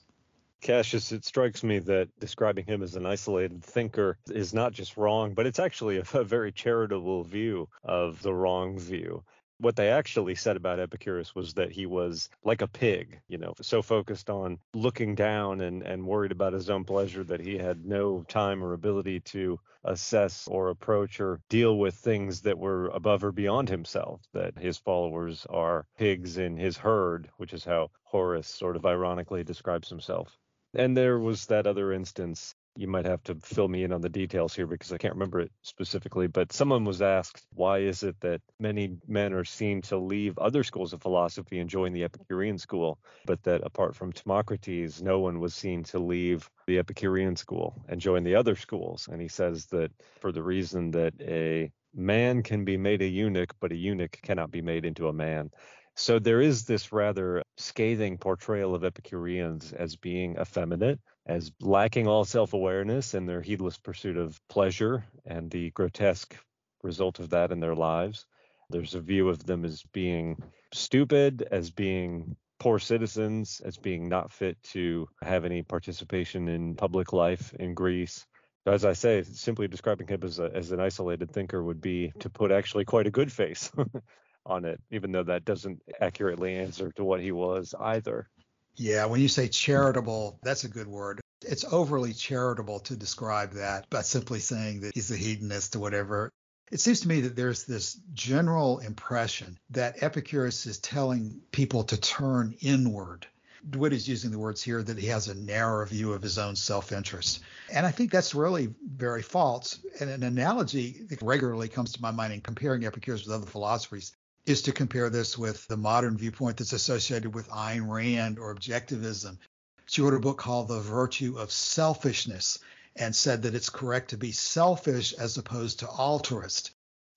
Cassius, 0.61 1.13
it 1.13 1.25
strikes 1.25 1.63
me 1.63 1.79
that 1.81 2.09
describing 2.21 2.65
him 2.65 2.83
as 2.83 2.97
an 2.97 3.05
isolated 3.05 3.63
thinker 3.63 4.17
is 4.31 4.55
not 4.55 4.73
just 4.73 4.97
wrong, 4.97 5.35
but 5.35 5.47
it's 5.47 5.59
actually 5.59 5.99
a, 5.99 6.05
a 6.15 6.25
very 6.25 6.53
charitable 6.53 7.23
view 7.23 7.69
of 7.85 8.23
the 8.23 8.33
wrong 8.33 8.79
view 8.79 9.23
what 9.59 9.77
they 9.77 9.91
actually 9.91 10.35
said 10.35 10.57
about 10.57 10.81
Epicurus 10.81 11.35
was 11.35 11.55
that 11.55 11.71
he 11.71 11.87
was 11.87 12.29
like 12.45 12.63
a 12.63 12.69
pig, 12.69 13.21
you 13.29 13.39
know, 13.39 13.55
so 13.61 13.83
focused 13.83 14.31
on 14.31 14.59
looking 14.75 15.15
down 15.15 15.61
and, 15.61 15.83
and 15.83 16.07
worried 16.07 16.33
about 16.33 16.53
his 16.53 16.71
own 16.71 16.85
pleasure 16.85 17.25
that 17.25 17.41
he 17.41 17.57
had 17.57 17.85
no 17.85 18.25
time 18.29 18.63
or 18.63 18.73
ability 18.73 19.21
to 19.21 19.59
assess 19.85 20.49
or 20.49 20.69
approach 20.71 21.21
or 21.21 21.41
deal 21.49 21.79
with 21.79 21.95
things 21.95 22.41
that 22.43 22.59
were 22.59 22.89
above 22.89 23.23
or 23.23 23.33
beyond 23.33 23.69
himself, 23.69 24.21
that 24.33 24.59
his 24.59 24.79
followers 24.79 25.47
are 25.51 25.87
pigs 25.97 26.39
in 26.39 26.57
his 26.57 26.77
herd, 26.77 27.29
which 27.37 27.53
is 27.53 27.65
how 27.65 27.91
Horace 28.05 28.49
sort 28.49 28.77
of 28.77 28.87
ironically 28.87 29.45
describes 29.45 29.89
himself. 29.89 30.39
And 30.75 30.97
there 30.97 31.19
was 31.19 31.47
that 31.47 31.67
other 31.67 31.93
instance 31.93 32.55
you 32.77 32.89
might 32.89 33.07
have 33.07 33.23
to 33.25 33.37
fill 33.37 33.69
me 33.69 33.85
in 33.85 33.93
on 33.93 34.01
the 34.01 34.09
details 34.09 34.55
here 34.55 34.67
because 34.67 34.93
I 34.93 34.99
can't 34.99 35.15
remember 35.15 35.41
it 35.41 35.53
specifically, 35.63 36.27
but 36.27 36.53
someone 36.53 36.85
was 36.85 37.03
asked, 37.03 37.47
why 37.55 37.79
is 37.79 38.03
it 38.03 38.19
that 38.21 38.41
many 38.59 38.97
men 39.07 39.33
are 39.33 39.45
seen 39.45 39.83
to 39.83 39.97
leave 39.97 40.39
other 40.39 40.65
schools 40.65 40.93
of 40.93 41.03
philosophy 41.03 41.61
and 41.61 41.71
join 41.71 41.93
the 41.93 42.05
Epicurean 42.05 42.59
school, 42.59 42.99
but 43.27 43.43
that 43.45 43.63
apart 43.65 43.95
from 43.95 44.13
Timocrates, 44.13 45.01
no 45.03 45.21
one 45.21 45.41
was 45.41 45.55
seen 45.55 45.85
to 45.85 45.99
leave 45.99 46.51
the 46.67 46.79
Epicurean 46.79 47.37
school 47.37 47.85
and 47.89 48.01
join 48.01 48.25
the 48.25 48.35
other 48.35 48.57
schools? 48.57 49.09
And 49.11 49.21
he 49.21 49.29
says 49.29 49.67
that 49.67 49.93
for 50.21 50.33
the 50.33 50.43
reason 50.43 50.91
that 50.93 51.15
a 51.21 51.71
man 51.95 52.43
can 52.43 52.65
be 52.65 52.77
made 52.77 53.03
a 53.03 53.07
eunuch, 53.07 53.55
but 53.61 53.73
a 53.73 53.77
eunuch 53.77 54.19
cannot 54.23 54.51
be 54.51 54.63
made 54.63 54.85
into 54.85 55.09
a 55.09 55.13
man. 55.13 55.51
So 55.97 56.19
there 56.19 56.41
is 56.41 56.65
this 56.65 56.93
rather 56.93 57.43
scathing 57.57 58.19
portrayal 58.19 58.75
of 58.75 58.83
Epicureans 58.83 59.73
as 59.73 59.95
being 59.95 60.37
effeminate, 60.41 60.99
as 61.27 61.53
lacking 61.61 62.07
all 62.07 62.25
self 62.25 62.53
awareness 62.53 63.15
in 63.15 63.27
their 63.27 63.41
heedless 63.41 63.79
pursuit 63.79 64.17
of 64.17 64.41
pleasure 64.49 65.05
and 65.25 65.51
the 65.51 65.71
grotesque 65.71 66.37
result 66.83 67.19
of 67.19 67.31
that 67.31 67.51
in 67.51 67.61
their 67.61 67.75
lives. 67.75 68.27
There's 68.71 68.95
a 68.95 69.01
view 69.01 69.29
of 69.29 69.45
them 69.45 69.65
as 69.65 69.83
being 69.93 70.43
stupid, 70.73 71.47
as 71.51 71.71
being 71.71 72.37
poor 72.59 72.79
citizens, 72.79 73.61
as 73.65 73.77
being 73.77 74.09
not 74.09 74.33
fit 74.33 74.63
to 74.63 75.09
have 75.23 75.45
any 75.45 75.63
participation 75.63 76.49
in 76.49 76.75
public 76.77 77.13
life 77.13 77.53
in 77.55 77.75
Greece. 77.75 78.27
As 78.67 78.85
I 78.85 78.95
say, 78.95 79.23
simply 79.23 79.69
describing 79.69 80.09
him 80.09 80.21
as, 80.23 80.39
a, 80.39 80.51
as 80.55 80.73
an 80.73 80.81
isolated 80.81 81.31
thinker 81.31 81.63
would 81.63 81.81
be 81.81 82.13
to 82.21 82.31
put 82.31 82.51
actually 82.51 82.87
quite 82.87 83.07
a 83.07 83.11
good 83.11 83.31
face 83.31 83.71
on 84.47 84.65
it, 84.65 84.81
even 84.91 85.13
though 85.13 85.25
that 85.25 85.45
doesn't 85.45 85.83
accurately 86.01 86.57
answer 86.57 86.91
to 86.93 87.05
what 87.05 87.21
he 87.21 87.33
was 87.33 87.75
either. 87.79 88.29
Yeah, 88.77 89.07
when 89.07 89.21
you 89.21 89.29
say 89.29 89.49
charitable, 89.49 90.39
that's 90.43 90.65
a 90.65 90.69
good 90.69 90.89
word. 90.89 91.21
It's 91.43 91.65
overly 91.65 92.13
charitable 92.13 92.81
to 92.81 92.97
describe 92.97 93.53
that 93.53 93.89
by 93.91 94.03
simply 94.03 94.41
saying 94.41 94.81
that 94.81 94.95
he's 94.95 95.11
a 95.11 95.17
hedonist 95.17 95.77
or 95.77 95.81
whatever. 95.81 96.31
It 96.73 96.81
seems 96.81 97.01
to 97.01 97.09
me 97.09 97.21
that 97.23 97.37
there's 97.37 97.65
this 97.65 98.01
general 98.15 98.79
impression 98.79 99.59
that 99.71 100.03
Epicurus 100.03 100.67
is 100.67 100.79
telling 100.79 101.41
people 101.53 101.85
to 101.85 102.01
turn 102.01 102.57
inward. 102.61 103.27
DeWitt 103.69 103.93
is 103.93 104.09
using 104.09 104.31
the 104.31 104.39
words 104.39 104.63
here 104.63 104.83
that 104.83 104.99
he 104.99 105.07
has 105.07 105.29
a 105.29 105.35
narrow 105.35 105.87
view 105.87 106.13
of 106.13 106.23
his 106.23 106.39
own 106.39 106.57
self 106.57 106.93
interest. 106.93 107.41
And 107.73 107.87
I 107.87 107.91
think 107.91 108.11
that's 108.11 108.35
really 108.35 108.75
very 108.85 109.23
false. 109.23 109.79
And 110.01 110.11
an 110.11 110.23
analogy 110.23 111.03
that 111.09 111.23
regularly 111.23 111.69
comes 111.69 111.93
to 111.93 112.03
my 112.03 112.11
mind 112.11 112.33
in 112.33 112.41
comparing 112.41 112.85
Epicurus 112.85 113.25
with 113.25 113.35
other 113.35 113.47
philosophers 113.47 114.13
is 114.47 114.63
to 114.63 114.73
compare 114.73 115.11
this 115.11 115.39
with 115.39 115.67
the 115.69 115.77
modern 115.77 116.17
viewpoint 116.17 116.59
that's 116.59 116.73
associated 116.73 117.35
with 117.35 117.49
Ayn 117.49 117.89
Rand 117.89 118.39
or 118.39 118.55
objectivism. 118.55 119.39
She 119.87 120.03
wrote 120.03 120.15
a 120.15 120.21
book 120.21 120.39
called 120.39 120.69
The 120.69 120.81
Virtue 120.81 121.39
of 121.39 121.51
Selfishness 121.51 122.59
and 122.97 123.15
said 123.15 123.43
that 123.43 123.55
it's 123.55 123.71
correct 123.71 124.11
to 124.11 124.17
be 124.17 124.33
selfish 124.33 125.13
as 125.15 125.37
opposed 125.39 125.81
to 125.81 125.89
altruist. 125.89 126.73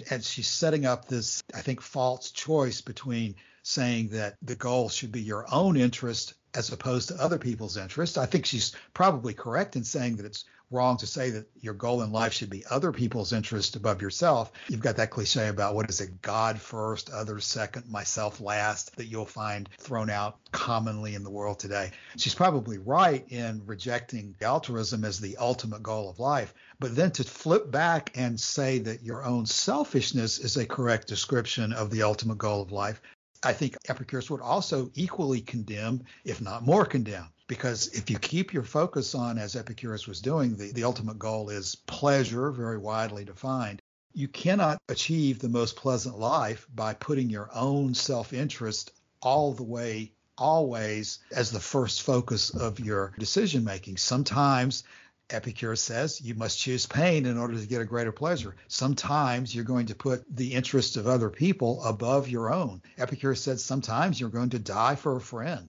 And 0.09 0.23
she's 0.23 0.47
setting 0.47 0.86
up 0.86 1.07
this, 1.07 1.41
I 1.53 1.61
think, 1.61 1.82
false 1.82 2.32
choice 2.32 2.82
between 2.82 3.36
saying 3.63 4.09
that 4.09 4.36
the 4.41 4.55
goal 4.55 4.89
should 4.89 5.11
be 5.11 5.21
your 5.21 5.45
own 5.53 5.75
interest 5.75 6.34
as 6.58 6.72
opposed 6.72 7.10
to 7.10 7.24
other 7.24 7.38
people's 7.38 7.78
interests. 7.78 8.18
I 8.18 8.26
think 8.26 8.45
she's 8.45 8.76
probably 8.93 9.34
correct 9.34 9.76
in 9.76 9.84
saying 9.84 10.18
that 10.18 10.26
it's 10.26 10.43
wrong 10.70 10.97
to 10.97 11.08
say 11.08 11.30
that 11.30 11.47
your 11.62 11.74
goal 11.74 12.01
in 12.01 12.12
life 12.12 12.34
should 12.34 12.49
be 12.49 12.66
other 12.70 12.91
people's 12.91 13.32
interest 13.32 13.76
above 13.76 14.01
yourself. 14.01 14.51
You've 14.68 14.82
got 14.82 14.97
that 14.97 15.12
cliche 15.12 15.47
about 15.47 15.76
what 15.76 15.89
is 15.89 16.01
it, 16.01 16.22
God 16.22 16.60
first, 16.60 17.10
others 17.10 17.45
second, 17.45 17.89
myself 17.89 18.41
last, 18.41 18.95
that 18.97 19.05
you'll 19.05 19.26
find 19.26 19.70
thrown 19.78 20.10
out 20.10 20.38
commonly 20.51 21.16
in 21.16 21.24
the 21.24 21.30
world 21.30 21.60
today. 21.60 21.91
She's 22.18 22.36
probably 22.36 22.80
right 22.80 23.26
in 23.30 23.62
rejecting 23.66 24.36
altruism 24.41 25.05
as 25.05 25.20
the 25.20 25.38
ultimate 25.38 25.84
goal 25.84 26.10
of 26.10 26.20
life. 26.20 26.53
But 26.80 26.95
then 26.95 27.12
to 27.12 27.24
flip 27.24 27.72
back 27.72 28.12
and 28.16 28.39
say 28.39 28.80
that 28.80 29.03
your 29.03 29.24
own 29.24 29.45
selfishness 29.45 30.39
is 30.39 30.58
a 30.58 30.66
correct 30.66 31.08
description 31.08 31.72
of 31.72 31.91
the 31.91 32.03
ultimate 32.03 32.38
goal 32.38 32.62
of 32.62 32.72
life, 32.72 33.01
I 33.47 33.53
think 33.53 33.77
Epicurus 33.87 34.29
would 34.29 34.41
also 34.41 34.91
equally 34.93 35.39
condemn, 35.39 36.03
if 36.25 36.41
not 36.41 36.65
more 36.65 36.85
condemn. 36.85 37.29
Because 37.47 37.87
if 37.93 38.09
you 38.09 38.19
keep 38.19 38.51
your 38.51 38.63
focus 38.63 39.15
on, 39.15 39.37
as 39.37 39.55
Epicurus 39.55 40.05
was 40.05 40.19
doing, 40.19 40.57
the, 40.57 40.73
the 40.73 40.83
ultimate 40.83 41.17
goal 41.17 41.47
is 41.49 41.73
pleasure, 41.73 42.51
very 42.51 42.77
widely 42.77 43.23
defined, 43.23 43.81
you 44.11 44.27
cannot 44.27 44.81
achieve 44.89 45.39
the 45.39 45.47
most 45.47 45.77
pleasant 45.77 46.19
life 46.19 46.67
by 46.75 46.93
putting 46.93 47.29
your 47.29 47.49
own 47.55 47.93
self 47.93 48.33
interest 48.33 48.91
all 49.21 49.53
the 49.53 49.63
way, 49.63 50.11
always 50.37 51.19
as 51.31 51.49
the 51.49 51.61
first 51.61 52.01
focus 52.01 52.49
of 52.49 52.81
your 52.81 53.13
decision 53.17 53.63
making. 53.63 53.95
Sometimes 53.95 54.83
Epicurus 55.30 55.82
says 55.82 56.21
you 56.21 56.36
must 56.36 56.59
choose 56.59 56.86
pain 56.86 57.25
in 57.25 57.38
order 57.38 57.57
to 57.57 57.67
get 57.67 57.82
a 57.82 57.86
greater 57.86 58.11
pleasure. 58.11 58.55
Sometimes 58.67 59.53
you're 59.53 59.65
going 59.65 59.88
to 59.88 59.95
put 59.95 60.23
the 60.34 60.53
interests 60.53 60.95
of 60.95 61.07
other 61.07 61.30
people 61.30 61.84
above 61.84 62.30
your 62.30 62.53
own. 62.53 62.82
Epicurus 62.97 63.41
said 63.41 63.59
sometimes 63.59 64.19
you're 64.19 64.30
going 64.30 64.51
to 64.51 64.59
die 64.59 64.95
for 64.95 65.17
a 65.17 65.21
friend. 65.21 65.67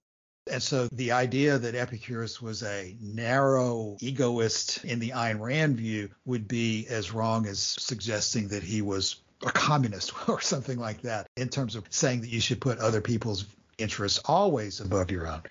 And 0.50 0.62
so 0.62 0.88
the 0.92 1.12
idea 1.12 1.58
that 1.58 1.74
Epicurus 1.74 2.40
was 2.40 2.62
a 2.62 2.96
narrow 3.00 3.98
egoist 4.00 4.84
in 4.84 4.98
the 4.98 5.10
Ayn 5.10 5.40
Rand 5.40 5.76
view 5.76 6.08
would 6.24 6.48
be 6.48 6.86
as 6.88 7.12
wrong 7.12 7.46
as 7.46 7.58
suggesting 7.58 8.48
that 8.48 8.62
he 8.62 8.80
was 8.80 9.16
a 9.44 9.52
communist 9.52 10.12
or 10.28 10.40
something 10.40 10.78
like 10.78 11.02
that 11.02 11.26
in 11.36 11.48
terms 11.48 11.74
of 11.74 11.84
saying 11.90 12.22
that 12.22 12.30
you 12.30 12.40
should 12.40 12.60
put 12.60 12.78
other 12.78 13.00
people's 13.00 13.44
interests 13.76 14.20
always 14.24 14.80
above 14.80 15.10
your 15.10 15.28
own 15.28 15.42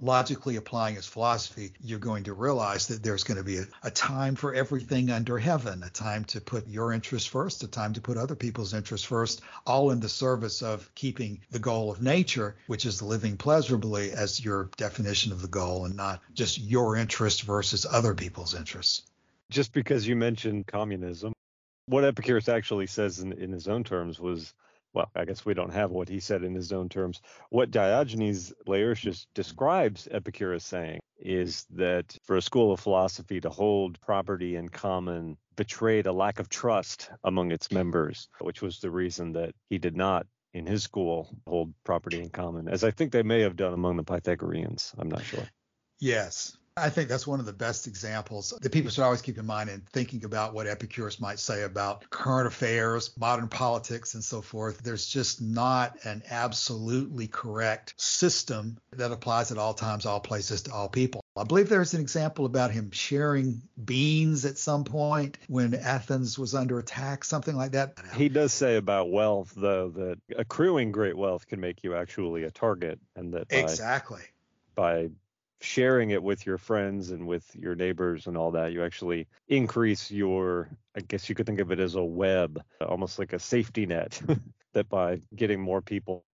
logically 0.00 0.56
applying 0.56 0.96
his 0.96 1.06
philosophy, 1.06 1.72
you're 1.80 1.98
going 1.98 2.24
to 2.24 2.32
realize 2.32 2.88
that 2.88 3.02
there's 3.02 3.24
going 3.24 3.38
to 3.38 3.44
be 3.44 3.58
a, 3.58 3.64
a, 3.82 3.90
time 3.90 4.34
for 4.34 4.54
everything 4.54 5.10
under 5.10 5.38
heaven, 5.38 5.82
a 5.82 5.90
time 5.90 6.24
to 6.24 6.40
put 6.40 6.66
your 6.68 6.92
interests 6.92 7.28
first, 7.28 7.62
a 7.62 7.68
time 7.68 7.92
to 7.92 8.00
put 8.00 8.16
other 8.16 8.34
people's 8.34 8.74
interests 8.74 9.06
first, 9.06 9.42
all 9.66 9.90
in 9.90 10.00
the 10.00 10.08
service 10.08 10.62
of 10.62 10.92
keeping 10.94 11.40
the 11.50 11.58
goal 11.58 11.90
of 11.90 12.02
nature, 12.02 12.56
which 12.66 12.86
is 12.86 13.02
living 13.02 13.36
pleasurably, 13.36 14.12
as 14.12 14.44
your 14.44 14.70
definition 14.76 15.32
of 15.32 15.42
the 15.42 15.48
goal 15.48 15.84
and 15.84 15.96
not 15.96 16.20
just 16.34 16.58
your 16.58 16.96
interest 16.96 17.42
versus 17.42 17.86
other 17.90 18.14
people's 18.14 18.54
interests. 18.54 19.02
Just 19.50 19.72
because 19.72 20.06
you 20.06 20.16
mentioned 20.16 20.66
communism, 20.66 21.32
what 21.86 22.04
Epicurus 22.04 22.48
actually 22.48 22.86
says 22.86 23.20
in, 23.20 23.32
in 23.32 23.52
his 23.52 23.68
own 23.68 23.84
terms 23.84 24.18
was 24.18 24.54
well, 24.94 25.10
I 25.14 25.24
guess 25.24 25.44
we 25.44 25.54
don't 25.54 25.72
have 25.72 25.90
what 25.90 26.08
he 26.08 26.20
said 26.20 26.44
in 26.44 26.54
his 26.54 26.72
own 26.72 26.88
terms. 26.88 27.20
What 27.50 27.70
Diogenes 27.70 28.52
Laertius 28.66 29.26
describes 29.34 30.08
Epicurus 30.10 30.64
saying 30.64 31.00
is 31.18 31.66
that 31.70 32.16
for 32.24 32.36
a 32.36 32.42
school 32.42 32.72
of 32.72 32.80
philosophy 32.80 33.40
to 33.40 33.50
hold 33.50 34.00
property 34.00 34.56
in 34.56 34.68
common 34.68 35.36
betrayed 35.56 36.06
a 36.06 36.12
lack 36.12 36.38
of 36.38 36.48
trust 36.48 37.10
among 37.24 37.52
its 37.52 37.70
members, 37.70 38.28
which 38.40 38.60
was 38.60 38.80
the 38.80 38.90
reason 38.90 39.32
that 39.32 39.54
he 39.70 39.78
did 39.78 39.96
not 39.96 40.26
in 40.52 40.66
his 40.66 40.82
school 40.82 41.34
hold 41.46 41.72
property 41.84 42.20
in 42.20 42.28
common, 42.28 42.68
as 42.68 42.84
I 42.84 42.90
think 42.90 43.12
they 43.12 43.22
may 43.22 43.40
have 43.40 43.56
done 43.56 43.72
among 43.72 43.96
the 43.96 44.04
Pythagoreans. 44.04 44.92
I'm 44.98 45.08
not 45.08 45.24
sure. 45.24 45.44
Yes. 45.98 46.56
I 46.76 46.88
think 46.88 47.10
that's 47.10 47.26
one 47.26 47.38
of 47.38 47.44
the 47.44 47.52
best 47.52 47.86
examples 47.86 48.54
that 48.60 48.72
people 48.72 48.90
should 48.90 49.04
always 49.04 49.20
keep 49.20 49.36
in 49.36 49.44
mind 49.44 49.68
in 49.68 49.82
thinking 49.92 50.24
about 50.24 50.54
what 50.54 50.66
Epicurus 50.66 51.20
might 51.20 51.38
say 51.38 51.64
about 51.64 52.08
current 52.08 52.46
affairs, 52.46 53.10
modern 53.18 53.48
politics, 53.48 54.14
and 54.14 54.24
so 54.24 54.40
forth. 54.40 54.82
There's 54.82 55.06
just 55.06 55.42
not 55.42 55.98
an 56.04 56.22
absolutely 56.30 57.28
correct 57.28 57.92
system 58.00 58.78
that 58.92 59.12
applies 59.12 59.52
at 59.52 59.58
all 59.58 59.74
times, 59.74 60.06
all 60.06 60.20
places, 60.20 60.62
to 60.62 60.72
all 60.72 60.88
people. 60.88 61.22
I 61.36 61.44
believe 61.44 61.68
there's 61.68 61.92
an 61.92 62.00
example 62.00 62.46
about 62.46 62.70
him 62.70 62.90
sharing 62.90 63.60
beans 63.84 64.46
at 64.46 64.56
some 64.56 64.84
point 64.84 65.36
when 65.48 65.74
Athens 65.74 66.38
was 66.38 66.54
under 66.54 66.78
attack, 66.78 67.24
something 67.24 67.54
like 67.54 67.72
that. 67.72 67.98
He 68.14 68.30
does 68.30 68.52
say 68.52 68.76
about 68.76 69.10
wealth, 69.10 69.52
though, 69.54 69.90
that 69.90 70.18
accruing 70.38 70.90
great 70.90 71.18
wealth 71.18 71.46
can 71.46 71.60
make 71.60 71.84
you 71.84 71.94
actually 71.94 72.44
a 72.44 72.50
target, 72.50 72.98
and 73.14 73.34
that 73.34 73.48
by, 73.48 73.56
exactly 73.56 74.22
by 74.74 75.10
sharing 75.62 76.10
it 76.10 76.22
with 76.22 76.44
your 76.46 76.58
friends 76.58 77.10
and 77.10 77.26
with 77.26 77.54
your 77.54 77.74
neighbors 77.74 78.26
and 78.26 78.36
all 78.36 78.50
that, 78.52 78.72
you 78.72 78.82
actually 78.82 79.28
increase 79.48 80.10
your, 80.10 80.68
I 80.96 81.00
guess 81.00 81.28
you 81.28 81.34
could 81.34 81.46
think 81.46 81.60
of 81.60 81.72
it 81.72 81.80
as 81.80 81.94
a 81.94 82.04
web, 82.04 82.62
almost 82.80 83.18
like 83.18 83.32
a 83.32 83.38
safety 83.38 83.86
net, 83.86 84.20
that 84.72 84.88
by 84.88 85.22
getting 85.34 85.60
more 85.60 85.82
people 85.82 86.24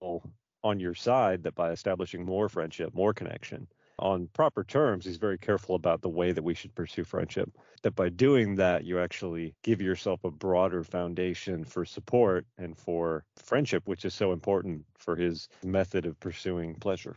on 0.64 0.80
your 0.80 0.94
side, 0.94 1.42
that 1.44 1.54
by 1.54 1.70
establishing 1.70 2.24
more 2.24 2.48
friendship, 2.48 2.94
more 2.94 3.14
connection 3.14 3.68
on 3.98 4.28
proper 4.28 4.62
terms, 4.62 5.04
he's 5.04 5.16
very 5.16 5.38
careful 5.38 5.74
about 5.74 6.02
the 6.02 6.08
way 6.08 6.32
that 6.32 6.42
we 6.42 6.54
should 6.54 6.74
pursue 6.74 7.04
friendship. 7.04 7.50
That 7.82 7.96
by 7.96 8.08
doing 8.08 8.54
that, 8.56 8.84
you 8.84 9.00
actually 9.00 9.54
give 9.62 9.80
yourself 9.80 10.24
a 10.24 10.30
broader 10.30 10.84
foundation 10.84 11.64
for 11.64 11.84
support 11.84 12.46
and 12.58 12.76
for 12.76 13.24
friendship, 13.36 13.86
which 13.86 14.04
is 14.04 14.14
so 14.14 14.32
important 14.32 14.84
for 14.96 15.16
his 15.16 15.48
method 15.64 16.06
of 16.06 16.18
pursuing 16.20 16.76
pleasure. 16.76 17.16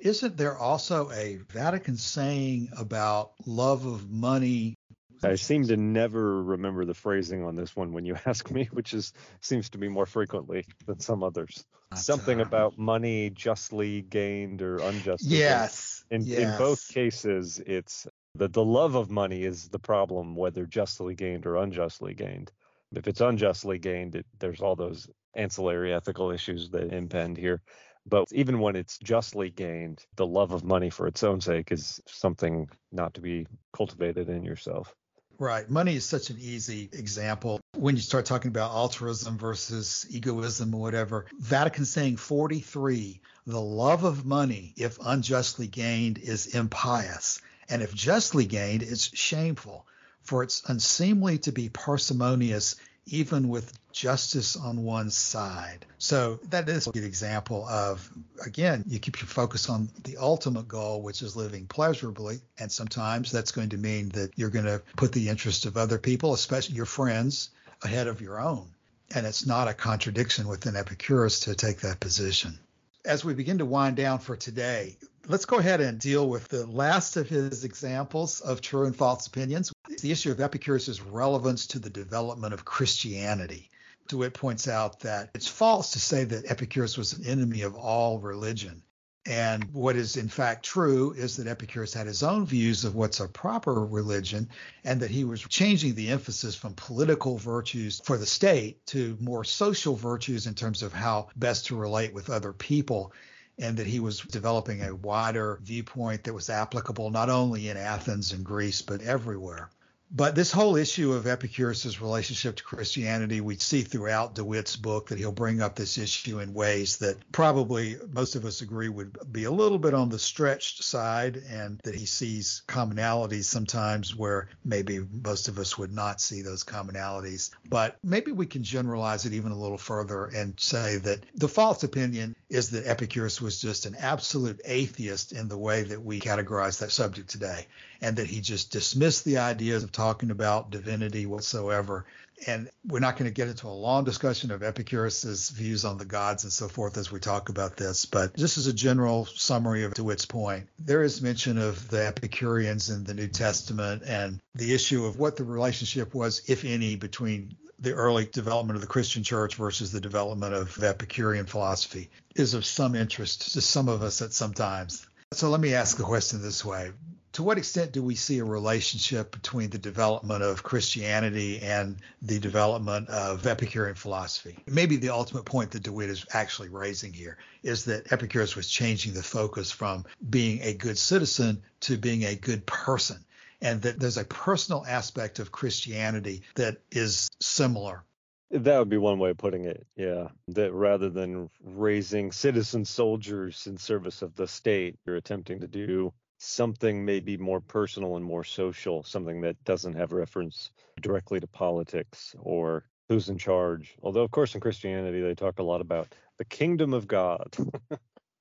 Isn't 0.00 0.36
there 0.36 0.56
also 0.56 1.10
a 1.10 1.36
Vatican 1.50 1.96
saying 1.96 2.70
about 2.76 3.32
love 3.46 3.84
of 3.84 4.10
money? 4.10 4.74
I 5.22 5.34
seem 5.34 5.66
to 5.66 5.76
never 5.76 6.42
remember 6.42 6.86
the 6.86 6.94
phrasing 6.94 7.44
on 7.44 7.54
this 7.54 7.76
one 7.76 7.92
when 7.92 8.04
you 8.06 8.16
ask 8.26 8.50
me, 8.50 8.68
which 8.72 8.94
is 8.94 9.12
seems 9.40 9.68
to 9.70 9.78
be 9.78 9.88
more 9.88 10.06
frequently 10.06 10.64
than 10.86 10.98
some 11.00 11.22
others. 11.22 11.64
Something 11.94 12.40
uh, 12.40 12.44
about 12.44 12.78
money 12.78 13.30
justly 13.30 14.02
gained 14.02 14.62
or 14.62 14.78
unjustly. 14.78 15.36
Yes. 15.36 16.04
Gained. 16.10 16.22
In 16.22 16.28
yes. 16.28 16.38
in 16.38 16.58
both 16.58 16.88
cases, 16.88 17.60
it's 17.66 18.06
the 18.34 18.48
the 18.48 18.64
love 18.64 18.94
of 18.94 19.10
money 19.10 19.42
is 19.42 19.68
the 19.68 19.78
problem, 19.78 20.34
whether 20.34 20.64
justly 20.64 21.14
gained 21.14 21.46
or 21.46 21.56
unjustly 21.56 22.14
gained. 22.14 22.52
If 22.94 23.06
it's 23.06 23.20
unjustly 23.20 23.78
gained, 23.78 24.16
it, 24.16 24.26
there's 24.38 24.60
all 24.60 24.76
those 24.76 25.08
ancillary 25.34 25.92
ethical 25.92 26.30
issues 26.30 26.70
that 26.70 26.92
impend 26.92 27.36
here. 27.36 27.62
But 28.06 28.26
even 28.32 28.60
when 28.60 28.76
it's 28.76 28.98
justly 28.98 29.50
gained, 29.50 30.04
the 30.16 30.26
love 30.26 30.52
of 30.52 30.64
money 30.64 30.90
for 30.90 31.06
its 31.06 31.22
own 31.22 31.40
sake 31.40 31.70
is 31.70 32.00
something 32.06 32.68
not 32.90 33.14
to 33.14 33.20
be 33.20 33.46
cultivated 33.72 34.28
in 34.28 34.42
yourself. 34.42 34.94
Right. 35.38 35.68
Money 35.70 35.96
is 35.96 36.04
such 36.04 36.28
an 36.28 36.36
easy 36.38 36.90
example. 36.92 37.60
When 37.74 37.96
you 37.96 38.02
start 38.02 38.26
talking 38.26 38.50
about 38.50 38.72
altruism 38.72 39.38
versus 39.38 40.04
egoism 40.10 40.74
or 40.74 40.82
whatever, 40.82 41.26
Vatican 41.38 41.86
saying 41.86 42.16
43, 42.16 43.22
the 43.46 43.60
love 43.60 44.04
of 44.04 44.26
money, 44.26 44.74
if 44.76 44.98
unjustly 45.02 45.66
gained, 45.66 46.18
is 46.18 46.54
impious. 46.54 47.40
And 47.70 47.80
if 47.80 47.94
justly 47.94 48.44
gained, 48.44 48.82
it's 48.82 49.16
shameful. 49.16 49.86
For 50.20 50.42
it's 50.42 50.62
unseemly 50.68 51.38
to 51.38 51.52
be 51.52 51.70
parsimonious 51.70 52.76
even 53.10 53.48
with 53.48 53.72
justice 53.92 54.56
on 54.56 54.84
one 54.84 55.10
side. 55.10 55.84
So 55.98 56.38
that 56.50 56.68
is 56.68 56.86
a 56.86 56.92
good 56.92 57.04
example 57.04 57.66
of, 57.68 58.08
again, 58.46 58.84
you 58.86 58.98
keep 58.98 59.20
your 59.20 59.26
focus 59.26 59.68
on 59.68 59.90
the 60.04 60.16
ultimate 60.16 60.68
goal, 60.68 61.02
which 61.02 61.20
is 61.20 61.36
living 61.36 61.66
pleasurably. 61.66 62.40
And 62.58 62.70
sometimes 62.70 63.32
that's 63.32 63.52
going 63.52 63.70
to 63.70 63.76
mean 63.76 64.10
that 64.10 64.30
you're 64.36 64.50
going 64.50 64.64
to 64.64 64.80
put 64.96 65.12
the 65.12 65.28
interests 65.28 65.66
of 65.66 65.76
other 65.76 65.98
people, 65.98 66.32
especially 66.32 66.76
your 66.76 66.86
friends, 66.86 67.50
ahead 67.82 68.06
of 68.06 68.20
your 68.20 68.40
own. 68.40 68.68
And 69.12 69.26
it's 69.26 69.44
not 69.44 69.66
a 69.66 69.74
contradiction 69.74 70.46
within 70.46 70.76
Epicurus 70.76 71.40
to 71.40 71.54
take 71.54 71.80
that 71.80 71.98
position. 71.98 72.58
As 73.04 73.24
we 73.24 73.34
begin 73.34 73.58
to 73.58 73.66
wind 73.66 73.96
down 73.96 74.20
for 74.20 74.36
today, 74.36 74.98
let's 75.26 75.46
go 75.46 75.58
ahead 75.58 75.80
and 75.80 75.98
deal 75.98 76.28
with 76.28 76.46
the 76.48 76.66
last 76.66 77.16
of 77.16 77.28
his 77.28 77.64
examples 77.64 78.40
of 78.40 78.60
true 78.60 78.86
and 78.86 78.94
false 78.94 79.26
opinions. 79.26 79.72
The 79.98 80.12
issue 80.12 80.30
of 80.30 80.40
Epicurus' 80.40 81.00
relevance 81.00 81.66
to 81.68 81.78
the 81.78 81.90
development 81.90 82.54
of 82.54 82.64
Christianity. 82.64 83.70
DeWitt 84.08 84.34
points 84.34 84.66
out 84.66 85.00
that 85.00 85.30
it's 85.34 85.46
false 85.46 85.92
to 85.92 86.00
say 86.00 86.24
that 86.24 86.50
Epicurus 86.50 86.96
was 86.96 87.12
an 87.12 87.24
enemy 87.26 87.62
of 87.62 87.76
all 87.76 88.18
religion. 88.18 88.82
And 89.26 89.64
what 89.72 89.96
is 89.96 90.16
in 90.16 90.28
fact 90.28 90.64
true 90.64 91.12
is 91.12 91.36
that 91.36 91.46
Epicurus 91.46 91.92
had 91.92 92.06
his 92.06 92.22
own 92.22 92.46
views 92.46 92.84
of 92.84 92.94
what's 92.94 93.20
a 93.20 93.28
proper 93.28 93.84
religion 93.84 94.48
and 94.82 95.00
that 95.00 95.10
he 95.10 95.24
was 95.24 95.42
changing 95.42 95.94
the 95.94 96.08
emphasis 96.08 96.54
from 96.54 96.74
political 96.74 97.36
virtues 97.36 98.00
for 98.04 98.16
the 98.16 98.26
state 98.26 98.84
to 98.86 99.18
more 99.20 99.44
social 99.44 99.94
virtues 99.94 100.46
in 100.46 100.54
terms 100.54 100.82
of 100.82 100.94
how 100.94 101.28
best 101.36 101.66
to 101.66 101.76
relate 101.76 102.14
with 102.14 102.30
other 102.30 102.54
people 102.54 103.12
and 103.58 103.76
that 103.76 103.86
he 103.86 104.00
was 104.00 104.20
developing 104.20 104.82
a 104.82 104.94
wider 104.94 105.60
viewpoint 105.62 106.24
that 106.24 106.32
was 106.32 106.48
applicable 106.48 107.10
not 107.10 107.28
only 107.28 107.68
in 107.68 107.76
Athens 107.76 108.32
and 108.32 108.44
Greece, 108.44 108.80
but 108.80 109.02
everywhere. 109.02 109.68
But 110.12 110.34
this 110.34 110.50
whole 110.50 110.76
issue 110.76 111.12
of 111.12 111.28
Epicurus' 111.28 112.00
relationship 112.00 112.56
to 112.56 112.64
Christianity, 112.64 113.40
we 113.40 113.56
see 113.56 113.82
throughout 113.82 114.34
DeWitt's 114.34 114.74
book 114.74 115.08
that 115.08 115.18
he'll 115.18 115.30
bring 115.30 115.62
up 115.62 115.76
this 115.76 115.98
issue 115.98 116.40
in 116.40 116.52
ways 116.52 116.96
that 116.96 117.16
probably 117.30 117.96
most 118.12 118.34
of 118.34 118.44
us 118.44 118.60
agree 118.60 118.88
would 118.88 119.16
be 119.30 119.44
a 119.44 119.52
little 119.52 119.78
bit 119.78 119.94
on 119.94 120.08
the 120.08 120.18
stretched 120.18 120.82
side, 120.82 121.36
and 121.48 121.80
that 121.84 121.94
he 121.94 122.06
sees 122.06 122.62
commonalities 122.66 123.44
sometimes 123.44 124.16
where 124.16 124.48
maybe 124.64 124.98
most 124.98 125.46
of 125.46 125.58
us 125.58 125.78
would 125.78 125.92
not 125.92 126.20
see 126.20 126.42
those 126.42 126.64
commonalities. 126.64 127.50
But 127.68 127.96
maybe 128.02 128.32
we 128.32 128.46
can 128.46 128.64
generalize 128.64 129.26
it 129.26 129.32
even 129.32 129.52
a 129.52 129.58
little 129.58 129.78
further 129.78 130.26
and 130.26 130.58
say 130.58 130.96
that 130.98 131.24
the 131.36 131.48
false 131.48 131.84
opinion 131.84 132.34
is 132.48 132.70
that 132.70 132.86
Epicurus 132.86 133.40
was 133.40 133.60
just 133.60 133.86
an 133.86 133.94
absolute 133.94 134.60
atheist 134.64 135.30
in 135.30 135.46
the 135.46 135.58
way 135.58 135.84
that 135.84 136.02
we 136.02 136.18
categorize 136.18 136.80
that 136.80 136.90
subject 136.90 137.30
today, 137.30 137.66
and 138.00 138.16
that 138.16 138.26
he 138.26 138.40
just 138.40 138.72
dismissed 138.72 139.24
the 139.24 139.38
ideas 139.38 139.84
of 139.84 139.92
talking 139.92 140.30
about 140.30 140.70
divinity 140.70 141.26
whatsoever. 141.26 142.06
And 142.46 142.70
we're 142.86 143.00
not 143.00 143.18
going 143.18 143.30
to 143.30 143.34
get 143.34 143.48
into 143.48 143.66
a 143.66 143.68
long 143.68 144.04
discussion 144.04 144.50
of 144.50 144.62
Epicurus's 144.62 145.50
views 145.50 145.84
on 145.84 145.98
the 145.98 146.06
gods 146.06 146.44
and 146.44 146.52
so 146.52 146.68
forth 146.68 146.96
as 146.96 147.12
we 147.12 147.20
talk 147.20 147.50
about 147.50 147.76
this, 147.76 148.06
but 148.06 148.34
just 148.34 148.56
as 148.56 148.66
a 148.66 148.72
general 148.72 149.26
summary 149.26 149.84
of 149.84 149.92
DeWitt's 149.92 150.24
point, 150.24 150.66
there 150.78 151.02
is 151.02 151.20
mention 151.20 151.58
of 151.58 151.88
the 151.90 152.06
Epicureans 152.06 152.88
in 152.88 153.04
the 153.04 153.12
New 153.12 153.28
Testament 153.28 154.02
and 154.06 154.40
the 154.54 154.72
issue 154.72 155.04
of 155.04 155.18
what 155.18 155.36
the 155.36 155.44
relationship 155.44 156.14
was, 156.14 156.42
if 156.48 156.64
any, 156.64 156.96
between 156.96 157.56
the 157.78 157.92
early 157.92 158.26
development 158.26 158.76
of 158.76 158.80
the 158.80 158.86
Christian 158.86 159.22
church 159.22 159.56
versus 159.56 159.92
the 159.92 160.00
development 160.00 160.54
of 160.54 160.82
Epicurean 160.82 161.46
philosophy 161.46 162.10
is 162.36 162.54
of 162.54 162.64
some 162.64 162.94
interest 162.94 163.52
to 163.52 163.60
some 163.60 163.88
of 163.88 164.02
us 164.02 164.22
at 164.22 164.32
some 164.32 164.54
times. 164.54 165.06
So 165.32 165.48
let 165.48 165.60
me 165.60 165.74
ask 165.74 165.96
the 165.96 166.04
question 166.04 166.42
this 166.42 166.64
way 166.64 166.92
to 167.32 167.42
what 167.42 167.58
extent 167.58 167.92
do 167.92 168.02
we 168.02 168.16
see 168.16 168.38
a 168.38 168.44
relationship 168.44 169.30
between 169.30 169.70
the 169.70 169.78
development 169.78 170.42
of 170.42 170.62
Christianity 170.62 171.60
and 171.60 171.96
the 172.22 172.40
development 172.40 173.08
of 173.08 173.46
Epicurean 173.46 173.94
philosophy? 173.94 174.58
Maybe 174.66 174.96
the 174.96 175.10
ultimate 175.10 175.44
point 175.44 175.70
that 175.72 175.84
DeWitt 175.84 176.10
is 176.10 176.26
actually 176.32 176.70
raising 176.70 177.12
here 177.12 177.38
is 177.62 177.84
that 177.84 178.12
Epicurus 178.12 178.56
was 178.56 178.68
changing 178.68 179.14
the 179.14 179.22
focus 179.22 179.70
from 179.70 180.04
being 180.28 180.60
a 180.62 180.74
good 180.74 180.98
citizen 180.98 181.62
to 181.80 181.96
being 181.96 182.24
a 182.24 182.34
good 182.34 182.66
person, 182.66 183.24
and 183.60 183.80
that 183.82 184.00
there's 184.00 184.18
a 184.18 184.24
personal 184.24 184.84
aspect 184.86 185.38
of 185.38 185.52
Christianity 185.52 186.42
that 186.56 186.78
is 186.90 187.28
similar. 187.40 188.02
That 188.50 188.78
would 188.80 188.88
be 188.88 188.96
one 188.96 189.20
way 189.20 189.30
of 189.30 189.38
putting 189.38 189.66
it. 189.66 189.86
Yeah. 189.94 190.28
That 190.48 190.72
rather 190.72 191.08
than 191.08 191.50
raising 191.62 192.32
citizen 192.32 192.84
soldiers 192.84 193.68
in 193.68 193.78
service 193.78 194.22
of 194.22 194.34
the 194.34 194.48
state, 194.48 194.96
you're 195.06 195.14
attempting 195.14 195.60
to 195.60 195.68
do 195.68 196.12
something 196.42 197.04
maybe 197.04 197.36
more 197.36 197.60
personal 197.60 198.16
and 198.16 198.24
more 198.24 198.44
social, 198.44 199.02
something 199.02 199.42
that 199.42 199.62
doesn't 199.64 199.92
have 199.92 200.12
reference 200.12 200.70
directly 201.02 201.38
to 201.38 201.46
politics 201.46 202.34
or 202.40 202.84
who's 203.10 203.28
in 203.28 203.36
charge. 203.36 203.94
Although, 204.02 204.22
of 204.22 204.30
course, 204.30 204.54
in 204.54 204.60
Christianity, 204.60 205.20
they 205.20 205.34
talk 205.34 205.58
a 205.58 205.62
lot 205.62 205.82
about 205.82 206.14
the 206.38 206.46
kingdom 206.46 206.94
of 206.94 207.06
God. 207.06 207.48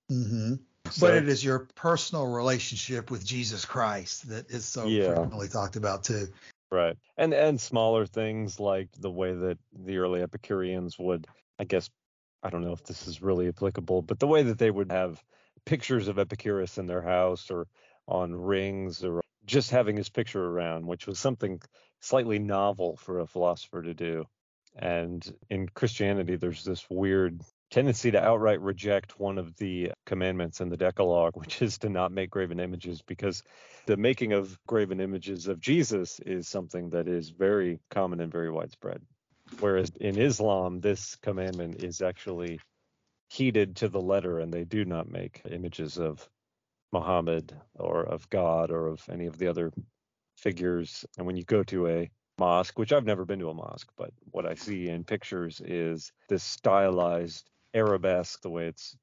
mm-hmm. 0.10 0.54
so, 0.90 1.08
but 1.08 1.16
it 1.16 1.28
is 1.28 1.44
your 1.44 1.68
personal 1.76 2.28
relationship 2.28 3.12
with 3.12 3.26
Jesus 3.26 3.66
Christ 3.66 4.30
that 4.30 4.50
is 4.50 4.64
so 4.64 4.86
yeah. 4.86 5.08
frequently 5.08 5.50
talked 5.50 5.76
about 5.76 6.06
too. 6.06 6.30
Right. 6.72 6.96
And 7.18 7.34
and 7.34 7.60
smaller 7.60 8.06
things 8.06 8.62
like 8.62 8.88
the 8.98 9.12
way 9.12 9.34
that 9.34 9.58
the 9.78 9.98
early 9.98 10.22
Epicureans 10.22 10.98
would, 10.98 11.28
I 11.58 11.66
guess, 11.66 11.90
I 12.44 12.50
don't 12.50 12.64
know 12.64 12.72
if 12.72 12.84
this 12.84 13.08
is 13.08 13.22
really 13.22 13.50
applicable, 13.50 14.04
but 14.04 14.20
the 14.20 14.28
way 14.28 14.44
that 14.44 14.58
they 14.58 14.72
would 14.72 14.92
have 14.92 15.22
pictures 15.66 16.08
of 16.08 16.18
Epicurus 16.18 16.78
in 16.78 16.88
their 16.88 17.02
house 17.02 17.52
or 17.52 17.68
on 18.10 18.36
rings 18.36 19.04
or 19.04 19.22
just 19.46 19.72
having 19.72 19.96
his 19.96 20.10
picture 20.10 20.44
around, 20.44 20.86
which 20.86 21.08
was 21.08 21.20
something 21.20 21.62
slightly 22.02 22.40
novel 22.40 22.98
for 22.98 23.20
a 23.20 23.28
philosopher 23.28 23.82
to 23.82 23.94
do. 23.94 24.26
And 24.76 25.24
in 25.50 25.70
Christianity, 25.70 26.36
there's 26.36 26.64
this 26.64 26.86
weird 26.90 27.42
tendency 27.72 28.12
to 28.12 28.24
outright 28.24 28.62
reject 28.62 29.20
one 29.20 29.38
of 29.38 29.56
the 29.58 29.92
commandments 30.06 30.60
in 30.60 30.70
the 30.70 30.78
Decalogue, 30.78 31.34
which 31.36 31.62
is 31.62 31.78
to 31.80 31.90
not 31.90 32.12
make 32.12 32.30
graven 32.30 32.60
images, 32.60 33.02
because 33.02 33.44
the 33.86 33.98
making 33.98 34.34
of 34.34 34.58
graven 34.66 35.00
images 35.00 35.48
of 35.48 35.60
Jesus 35.60 36.20
is 36.20 36.48
something 36.48 36.90
that 36.90 37.08
is 37.08 37.30
very 37.30 37.80
common 37.90 38.22
and 38.22 38.32
very 38.32 38.52
widespread. 38.52 39.02
Whereas 39.60 39.92
in 40.00 40.18
Islam, 40.18 40.80
this 40.80 41.16
commandment 41.18 41.84
is 41.84 42.02
actually 42.02 42.60
heeded 43.30 43.78
to 43.78 43.90
the 43.90 44.02
letter, 44.02 44.40
and 44.40 44.54
they 44.54 44.64
do 44.64 44.86
not 44.86 45.10
make 45.10 45.42
images 45.50 45.98
of 45.98 46.28
Muhammad 46.92 47.54
or 47.76 48.04
of 48.04 48.30
God 48.30 48.72
or 48.72 48.88
of 48.88 49.08
any 49.10 49.26
of 49.26 49.38
the 49.38 49.48
other 49.48 49.72
figures. 50.36 51.06
And 51.18 51.28
when 51.28 51.38
you 51.38 51.44
go 51.44 51.64
to 51.64 51.88
a 51.88 52.10
mosque, 52.38 52.80
which 52.80 52.94
I've 52.94 53.06
never 53.06 53.26
been 53.26 53.40
to 53.40 53.50
a 53.50 53.54
mosque, 53.54 53.92
but 53.98 54.12
what 54.32 54.46
I 54.46 54.56
see 54.56 54.88
in 54.88 55.04
pictures 55.04 55.62
is 55.64 56.12
this 56.30 56.44
stylized 56.44 57.50
arabesque, 57.74 58.42
the 58.42 58.50
way 58.50 58.68
it's 58.68 58.96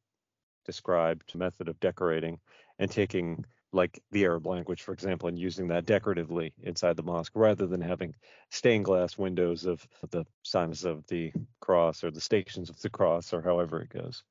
described, 0.64 1.34
method 1.34 1.68
of 1.68 1.78
decorating 1.80 2.41
and 2.78 2.91
taking 2.91 3.45
like 3.72 4.03
the 4.11 4.24
Arab 4.24 4.47
language, 4.47 4.82
for 4.82 4.93
example, 4.93 5.28
and 5.28 5.39
using 5.39 5.68
that 5.68 5.87
decoratively 5.87 6.55
inside 6.62 6.97
the 6.97 7.03
mosque 7.03 7.32
rather 7.34 7.66
than 7.66 7.80
having 7.80 8.14
stained 8.51 8.84
glass 8.84 9.18
windows 9.18 9.66
of 9.66 9.87
the 10.11 10.24
signs 10.43 10.84
of 10.84 11.07
the 11.09 11.32
cross 11.61 12.03
or 12.03 12.11
the 12.11 12.20
stations 12.20 12.70
of 12.70 12.80
the 12.80 12.91
cross 12.91 13.32
or 13.32 13.43
however 13.43 13.82
it 13.82 13.91
goes. 13.91 14.22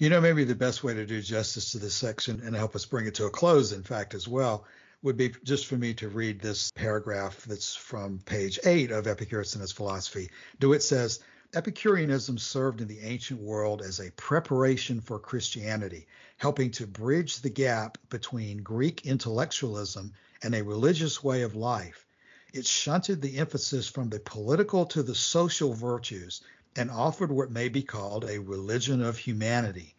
You 0.00 0.08
know, 0.08 0.22
maybe 0.22 0.44
the 0.44 0.54
best 0.54 0.82
way 0.82 0.94
to 0.94 1.04
do 1.04 1.20
justice 1.20 1.72
to 1.72 1.78
this 1.78 1.92
section 1.92 2.40
and 2.42 2.56
help 2.56 2.74
us 2.74 2.86
bring 2.86 3.06
it 3.06 3.16
to 3.16 3.26
a 3.26 3.30
close, 3.30 3.72
in 3.72 3.82
fact, 3.82 4.14
as 4.14 4.26
well, 4.26 4.64
would 5.02 5.18
be 5.18 5.34
just 5.44 5.66
for 5.66 5.76
me 5.76 5.92
to 5.92 6.08
read 6.08 6.40
this 6.40 6.70
paragraph 6.70 7.44
that's 7.44 7.74
from 7.74 8.18
page 8.24 8.58
eight 8.64 8.92
of 8.92 9.06
Epicurus 9.06 9.52
and 9.52 9.60
his 9.60 9.72
philosophy. 9.72 10.30
DeWitt 10.58 10.82
says, 10.82 11.20
Epicureanism 11.52 12.38
served 12.38 12.80
in 12.80 12.88
the 12.88 13.00
ancient 13.00 13.42
world 13.42 13.82
as 13.82 14.00
a 14.00 14.10
preparation 14.12 15.02
for 15.02 15.18
Christianity, 15.18 16.06
helping 16.38 16.70
to 16.70 16.86
bridge 16.86 17.40
the 17.40 17.50
gap 17.50 17.98
between 18.08 18.62
Greek 18.62 19.04
intellectualism 19.04 20.14
and 20.42 20.54
a 20.54 20.64
religious 20.64 21.22
way 21.22 21.42
of 21.42 21.56
life. 21.56 22.06
It 22.54 22.64
shunted 22.64 23.20
the 23.20 23.36
emphasis 23.36 23.86
from 23.86 24.08
the 24.08 24.20
political 24.20 24.86
to 24.86 25.02
the 25.02 25.14
social 25.14 25.74
virtues 25.74 26.40
and 26.76 26.90
offered 26.90 27.32
what 27.32 27.50
may 27.50 27.68
be 27.68 27.82
called 27.82 28.24
a 28.24 28.38
religion 28.38 29.02
of 29.02 29.18
humanity. 29.18 29.94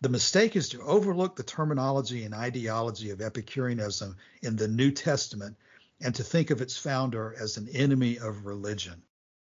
The 0.00 0.08
mistake 0.08 0.56
is 0.56 0.68
to 0.70 0.82
overlook 0.82 1.36
the 1.36 1.42
terminology 1.42 2.24
and 2.24 2.34
ideology 2.34 3.10
of 3.10 3.20
Epicureanism 3.20 4.16
in 4.42 4.56
the 4.56 4.68
New 4.68 4.90
Testament 4.90 5.56
and 6.00 6.14
to 6.14 6.24
think 6.24 6.50
of 6.50 6.60
its 6.60 6.76
founder 6.76 7.34
as 7.38 7.56
an 7.56 7.68
enemy 7.68 8.18
of 8.18 8.46
religion. 8.46 9.02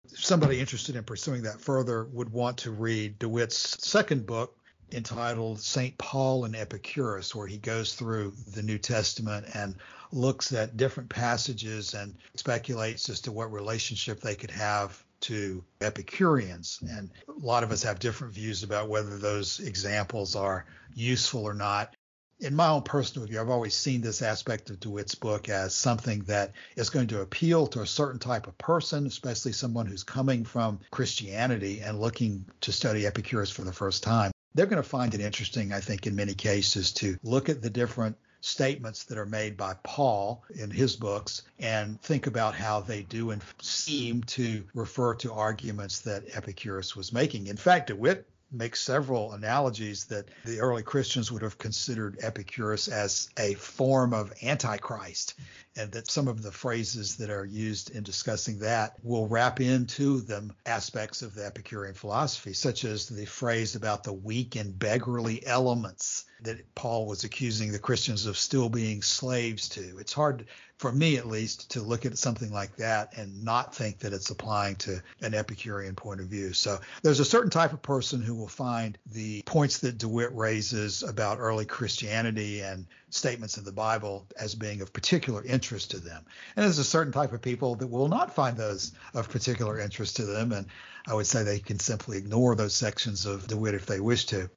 Somebody 0.07 0.59
interested 0.59 0.95
in 0.95 1.03
pursuing 1.03 1.43
that 1.43 1.61
further 1.61 2.05
would 2.05 2.29
want 2.29 2.57
to 2.59 2.71
read 2.71 3.19
DeWitt's 3.19 3.77
second 3.87 4.25
book 4.25 4.55
entitled 4.91 5.59
St. 5.59 5.95
Paul 5.99 6.45
and 6.45 6.55
Epicurus, 6.55 7.35
where 7.35 7.45
he 7.45 7.57
goes 7.57 7.93
through 7.93 8.33
the 8.53 8.63
New 8.63 8.79
Testament 8.79 9.45
and 9.53 9.75
looks 10.11 10.51
at 10.51 10.77
different 10.77 11.09
passages 11.09 11.93
and 11.93 12.15
speculates 12.35 13.09
as 13.09 13.21
to 13.21 13.31
what 13.31 13.51
relationship 13.51 14.19
they 14.21 14.35
could 14.35 14.49
have 14.49 15.03
to 15.21 15.63
Epicureans. 15.81 16.79
And 16.89 17.09
a 17.27 17.45
lot 17.45 17.63
of 17.63 17.71
us 17.71 17.83
have 17.83 17.99
different 17.99 18.33
views 18.33 18.63
about 18.63 18.89
whether 18.89 19.17
those 19.17 19.59
examples 19.59 20.35
are 20.35 20.65
useful 20.93 21.43
or 21.43 21.53
not. 21.53 21.95
In 22.39 22.55
my 22.55 22.69
own 22.69 22.83
personal 22.83 23.27
view, 23.27 23.41
I've 23.41 23.49
always 23.49 23.75
seen 23.75 23.99
this 23.99 24.21
aspect 24.21 24.69
of 24.69 24.79
DeWitt's 24.79 25.15
book 25.15 25.49
as 25.49 25.75
something 25.75 26.21
that 26.21 26.53
is 26.77 26.89
going 26.89 27.07
to 27.07 27.21
appeal 27.21 27.67
to 27.67 27.81
a 27.81 27.87
certain 27.87 28.19
type 28.19 28.47
of 28.47 28.57
person, 28.57 29.05
especially 29.05 29.51
someone 29.51 29.85
who's 29.85 30.03
coming 30.03 30.45
from 30.45 30.79
Christianity 30.89 31.81
and 31.81 31.99
looking 31.99 32.45
to 32.61 32.71
study 32.71 33.05
Epicurus 33.05 33.51
for 33.51 33.63
the 33.63 33.73
first 33.73 34.03
time. 34.03 34.31
They're 34.55 34.67
going 34.67 34.81
to 34.81 34.87
find 34.87 35.13
it 35.13 35.19
interesting, 35.19 35.73
I 35.73 35.81
think, 35.81 36.07
in 36.07 36.15
many 36.15 36.33
cases 36.33 36.93
to 36.93 37.17
look 37.23 37.49
at 37.49 37.61
the 37.61 37.69
different 37.69 38.15
statements 38.41 39.03
that 39.05 39.17
are 39.17 39.25
made 39.25 39.57
by 39.57 39.75
Paul 39.83 40.43
in 40.55 40.69
his 40.69 40.95
books 40.95 41.43
and 41.59 42.01
think 42.01 42.27
about 42.27 42.55
how 42.55 42.79
they 42.79 43.03
do 43.03 43.31
and 43.31 43.41
seem 43.61 44.23
to 44.23 44.63
refer 44.73 45.13
to 45.15 45.33
arguments 45.33 45.99
that 46.01 46.23
Epicurus 46.33 46.95
was 46.95 47.11
making. 47.11 47.47
In 47.47 47.57
fact, 47.57 47.87
DeWitt 47.87 48.25
makes 48.51 48.81
several 48.81 49.33
analogies 49.33 50.05
that 50.05 50.27
the 50.45 50.59
early 50.59 50.81
Christians 50.81 51.31
would 51.31 51.41
have 51.41 51.57
considered 51.57 52.17
Epicurus 52.21 52.87
as 52.87 53.29
a 53.37 53.53
form 53.55 54.13
of 54.13 54.33
Antichrist, 54.41 55.35
and 55.79 55.93
that 55.93 56.11
some 56.11 56.27
of 56.27 56.41
the 56.41 56.51
phrases 56.51 57.15
that 57.15 57.29
are 57.29 57.45
used 57.45 57.89
in 57.91 58.03
discussing 58.03 58.59
that 58.59 58.95
will 59.01 59.27
wrap 59.27 59.61
into 59.61 60.19
them 60.19 60.53
aspects 60.65 61.21
of 61.21 61.33
the 61.33 61.45
Epicurean 61.45 61.93
philosophy, 61.93 62.51
such 62.51 62.83
as 62.83 63.07
the 63.07 63.25
phrase 63.25 63.75
about 63.75 64.03
the 64.03 64.11
weak 64.11 64.57
and 64.57 64.77
beggarly 64.77 65.45
elements 65.47 66.25
that 66.41 66.75
Paul 66.75 67.05
was 67.05 67.23
accusing 67.23 67.71
the 67.71 67.79
Christians 67.79 68.25
of 68.25 68.37
still 68.37 68.67
being 68.67 69.01
slaves 69.01 69.69
to. 69.69 69.97
It's 69.99 70.11
hard, 70.11 70.47
for 70.77 70.91
me 70.91 71.15
at 71.15 71.27
least, 71.27 71.71
to 71.71 71.81
look 71.81 72.05
at 72.05 72.17
something 72.17 72.51
like 72.51 72.75
that 72.75 73.17
and 73.17 73.43
not 73.43 73.73
think 73.73 73.99
that 73.99 74.11
it's 74.11 74.29
applying 74.29 74.75
to 74.77 75.01
an 75.21 75.33
Epicurean 75.33 75.95
point 75.95 76.19
of 76.19 76.27
view. 76.27 76.51
So 76.51 76.79
there's 77.03 77.21
a 77.21 77.25
certain 77.25 77.51
type 77.51 77.71
of 77.71 77.81
person 77.81 78.21
who 78.21 78.35
will 78.35 78.49
find 78.49 78.97
the 79.13 79.43
points 79.43 79.79
that 79.79 79.97
DeWitt 79.97 80.35
raises 80.35 81.03
about 81.03 81.39
early 81.39 81.65
Christianity 81.65 82.61
and 82.61 82.85
statements 83.09 83.57
in 83.57 83.63
the 83.63 83.71
Bible 83.71 84.27
as 84.39 84.55
being 84.55 84.81
of 84.81 84.93
particular 84.93 85.43
interest 85.43 85.91
to 85.91 85.99
them. 85.99 86.23
And 86.55 86.63
there's 86.63 86.79
a 86.79 86.83
certain 86.83 87.13
type 87.13 87.33
of 87.33 87.41
people 87.41 87.75
that 87.75 87.87
will 87.87 88.07
not 88.07 88.35
find 88.35 88.55
those 88.55 88.91
of 89.13 89.29
particular 89.29 89.79
interest 89.79 90.17
to 90.17 90.25
them. 90.25 90.51
And 90.51 90.67
I 91.07 91.13
would 91.13 91.27
say 91.27 91.43
they 91.43 91.59
can 91.59 91.79
simply 91.79 92.17
ignore 92.17 92.55
those 92.55 92.75
sections 92.75 93.25
of 93.25 93.47
DeWitt 93.47 93.73
if 93.73 93.85
they 93.85 93.99
wish 93.99 94.25
to. 94.27 94.49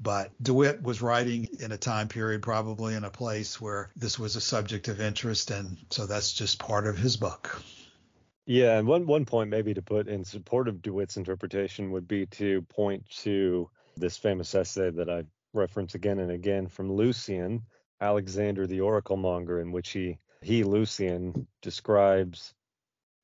But 0.00 0.32
DeWitt 0.42 0.82
was 0.82 1.02
writing 1.02 1.48
in 1.60 1.72
a 1.72 1.78
time 1.78 2.08
period, 2.08 2.42
probably 2.42 2.94
in 2.94 3.04
a 3.04 3.10
place 3.10 3.60
where 3.60 3.90
this 3.96 4.18
was 4.18 4.36
a 4.36 4.40
subject 4.40 4.88
of 4.88 5.00
interest. 5.00 5.50
And 5.50 5.78
so 5.90 6.06
that's 6.06 6.32
just 6.32 6.58
part 6.58 6.86
of 6.86 6.98
his 6.98 7.16
book. 7.16 7.62
Yeah, 8.46 8.78
and 8.78 8.86
one 8.86 9.06
one 9.06 9.24
point 9.24 9.48
maybe 9.48 9.72
to 9.72 9.80
put 9.80 10.06
in 10.06 10.24
support 10.24 10.68
of 10.68 10.82
DeWitt's 10.82 11.16
interpretation 11.16 11.92
would 11.92 12.06
be 12.06 12.26
to 12.26 12.60
point 12.62 13.08
to 13.22 13.70
this 13.96 14.18
famous 14.18 14.54
essay 14.54 14.90
that 14.90 15.08
I 15.08 15.24
reference 15.54 15.94
again 15.94 16.18
and 16.18 16.30
again 16.30 16.66
from 16.66 16.92
Lucian, 16.92 17.62
Alexander 18.00 18.66
the 18.66 18.80
Oracle 18.80 19.16
Monger, 19.16 19.60
in 19.60 19.72
which 19.72 19.90
he 19.90 20.18
he 20.42 20.62
Lucian 20.62 21.46
describes 21.62 22.52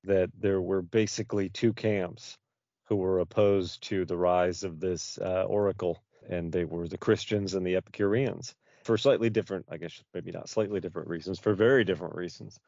that 0.05 0.31
there 0.39 0.61
were 0.61 0.81
basically 0.81 1.51
two 1.51 1.73
camps 1.75 2.39
who 2.85 2.97
were 2.97 3.21
opposed 3.21 3.83
to 3.83 4.05
the 4.07 4.17
rise 4.17 4.65
of 4.65 4.81
this 4.81 5.19
uh, 5.19 5.45
oracle, 5.45 6.03
and 6.29 6.51
they 6.51 6.65
were 6.65 6.89
the 6.89 6.99
Christians 6.99 7.55
and 7.55 7.67
the 7.67 7.77
Epicureans 7.77 8.55
for 8.85 8.97
slightly 8.97 9.31
different, 9.31 9.67
I 9.71 9.77
guess, 9.77 10.03
maybe 10.15 10.33
not 10.33 10.49
slightly 10.49 10.81
different 10.81 11.09
reasons, 11.09 11.39
for 11.39 11.55
very 11.55 11.85
different 11.85 12.15
reasons. 12.15 12.59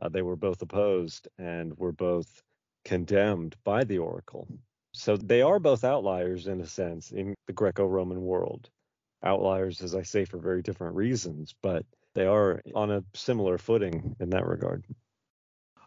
Uh, 0.00 0.08
they 0.08 0.22
were 0.22 0.36
both 0.36 0.60
opposed 0.62 1.28
and 1.38 1.76
were 1.78 1.92
both 1.92 2.42
condemned 2.84 3.56
by 3.64 3.84
the 3.84 3.98
oracle. 3.98 4.46
So 4.92 5.16
they 5.16 5.42
are 5.42 5.58
both 5.58 5.84
outliers 5.84 6.46
in 6.46 6.60
a 6.60 6.66
sense 6.66 7.10
in 7.12 7.34
the 7.46 7.52
Greco 7.52 7.86
Roman 7.86 8.20
world. 8.20 8.68
Outliers, 9.22 9.82
as 9.82 9.94
I 9.94 10.02
say, 10.02 10.24
for 10.24 10.38
very 10.38 10.62
different 10.62 10.96
reasons, 10.96 11.54
but 11.62 11.84
they 12.14 12.26
are 12.26 12.62
on 12.74 12.90
a 12.90 13.04
similar 13.14 13.58
footing 13.58 14.16
in 14.20 14.30
that 14.30 14.46
regard. 14.46 14.84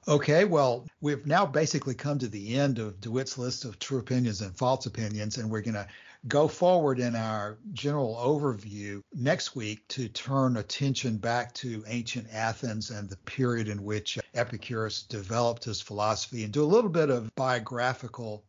Okay, 0.08 0.46
well, 0.46 0.86
we've 1.02 1.26
now 1.26 1.48
basically 1.48 1.96
come 1.96 2.20
to 2.20 2.28
the 2.28 2.56
end 2.58 2.78
of 2.78 3.02
DeWitt's 3.02 3.40
list 3.40 3.66
of 3.66 3.80
true 3.80 3.98
opinions 3.98 4.42
and 4.42 4.56
false 4.56 4.86
opinions, 4.86 5.38
and 5.38 5.50
we're 5.50 5.62
going 5.62 5.74
to 5.74 5.88
go 6.28 6.48
forward 6.48 7.00
in 7.00 7.16
our 7.16 7.58
general 7.74 8.16
overview 8.16 9.02
next 9.14 9.56
week 9.56 9.88
to 9.88 10.08
turn 10.08 10.58
attention 10.58 11.18
back 11.18 11.54
to 11.56 11.84
ancient 11.88 12.28
Athens 12.32 12.92
and 12.92 13.10
the 13.10 13.18
period 13.18 13.68
in 13.68 13.84
which 13.84 14.20
Epicurus 14.36 15.04
developed 15.04 15.64
his 15.64 15.82
philosophy 15.82 16.44
and 16.44 16.54
do 16.54 16.64
a 16.64 16.66
little 16.66 16.90
bit 16.90 17.10
of 17.10 17.34
biographical. 17.36 18.44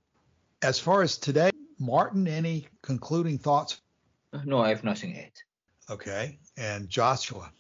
As 0.61 0.79
far 0.79 1.03
as 1.03 1.17
today, 1.17 1.51
Martin, 1.79 2.29
any 2.29 2.67
concluding 2.83 3.39
thoughts? 3.39 3.81
No, 4.45 4.61
I 4.61 4.69
have 4.69 4.85
nothing 4.85 5.15
to 5.15 5.21
add. 5.21 5.33
Okay, 5.89 6.39
and 6.57 6.89
Joshua. 6.89 7.51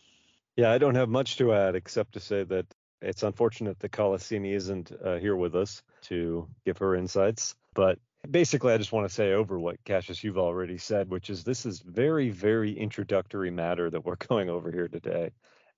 Yeah, 0.57 0.73
I 0.73 0.79
don't 0.79 0.95
have 0.95 1.09
much 1.09 1.37
to 1.39 1.53
add 1.53 1.75
except 1.75 2.13
to 2.15 2.21
say 2.21 2.45
that 2.45 2.67
it's 3.03 3.23
unfortunate 3.23 3.79
that 3.81 3.93
Kalosyni 3.93 4.53
isn't 4.55 4.91
uh, 5.05 5.17
here 5.19 5.37
with 5.37 5.55
us 5.55 5.83
to 6.03 6.49
give 6.65 6.79
her 6.79 6.97
insights, 6.97 7.55
but 7.75 7.99
basically, 8.31 8.73
I 8.73 8.79
just 8.79 8.93
want 8.93 9.09
to 9.09 9.15
say 9.15 9.33
over 9.33 9.59
what 9.59 9.83
Cassius 9.85 10.25
you've 10.25 10.39
already 10.39 10.79
said, 10.79 11.11
which 11.11 11.31
is 11.31 11.45
this 11.45 11.67
is 11.67 11.81
very, 11.81 12.31
very 12.31 12.73
introductory 12.73 13.51
matter 13.51 13.91
that 13.91 14.05
we're 14.05 14.17
going 14.29 14.49
over 14.49 14.71
here 14.71 14.89
today. 14.89 15.31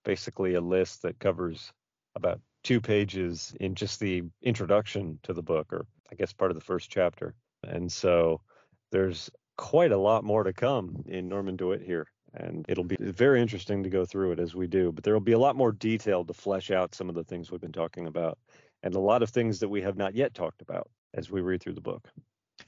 Basically, 0.04 0.54
a 0.54 0.60
list 0.60 1.02
that 1.02 1.18
covers 1.18 1.72
about 2.14 2.40
two 2.64 2.80
pages 2.80 3.54
in 3.60 3.74
just 3.74 4.00
the 4.00 4.22
introduction 4.42 5.18
to 5.24 5.32
the 5.32 5.42
book, 5.42 5.72
or 5.72 5.86
I 6.10 6.14
guess 6.14 6.32
part 6.32 6.50
of 6.50 6.56
the 6.56 6.64
first 6.64 6.90
chapter. 6.90 7.34
And 7.62 7.90
so 7.90 8.40
there's 8.90 9.30
quite 9.58 9.92
a 9.92 9.98
lot 9.98 10.24
more 10.24 10.44
to 10.44 10.52
come 10.54 11.04
in 11.06 11.28
Norman 11.28 11.56
DeWitt 11.56 11.82
here. 11.82 12.06
And 12.32 12.64
it'll 12.68 12.84
be 12.84 12.96
very 12.98 13.42
interesting 13.42 13.82
to 13.82 13.90
go 13.90 14.06
through 14.06 14.32
it 14.32 14.38
as 14.38 14.54
we 14.54 14.66
do. 14.66 14.92
But 14.92 15.04
there 15.04 15.12
will 15.12 15.20
be 15.20 15.32
a 15.32 15.38
lot 15.38 15.56
more 15.56 15.72
detail 15.72 16.24
to 16.24 16.32
flesh 16.32 16.70
out 16.70 16.94
some 16.94 17.08
of 17.10 17.14
the 17.14 17.24
things 17.24 17.50
we've 17.50 17.60
been 17.60 17.72
talking 17.72 18.06
about 18.06 18.38
and 18.82 18.94
a 18.94 19.00
lot 19.00 19.22
of 19.22 19.30
things 19.30 19.58
that 19.58 19.68
we 19.68 19.82
have 19.82 19.96
not 19.96 20.14
yet 20.14 20.34
talked 20.34 20.62
about 20.62 20.88
as 21.14 21.30
we 21.30 21.40
read 21.40 21.60
through 21.60 21.74
the 21.74 21.80
book. 21.80 22.08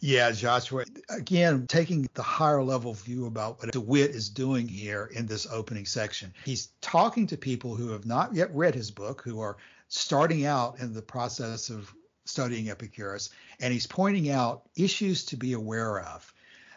Yeah, 0.00 0.30
Joshua. 0.30 0.84
Again, 1.08 1.66
taking 1.66 2.08
the 2.14 2.22
higher 2.22 2.62
level 2.62 2.94
view 2.94 3.26
about 3.26 3.60
what 3.60 3.72
DeWitt 3.72 4.10
is 4.10 4.28
doing 4.28 4.66
here 4.66 5.10
in 5.14 5.26
this 5.26 5.46
opening 5.50 5.84
section. 5.84 6.32
He's 6.44 6.68
talking 6.80 7.26
to 7.28 7.36
people 7.36 7.74
who 7.74 7.88
have 7.88 8.06
not 8.06 8.34
yet 8.34 8.54
read 8.54 8.74
his 8.74 8.90
book, 8.90 9.22
who 9.22 9.40
are 9.40 9.56
starting 9.88 10.46
out 10.46 10.78
in 10.80 10.92
the 10.92 11.02
process 11.02 11.70
of 11.70 11.92
studying 12.24 12.70
Epicurus, 12.70 13.30
and 13.60 13.72
he's 13.72 13.86
pointing 13.86 14.30
out 14.30 14.62
issues 14.76 15.24
to 15.26 15.36
be 15.36 15.52
aware 15.52 16.00
of 16.00 16.32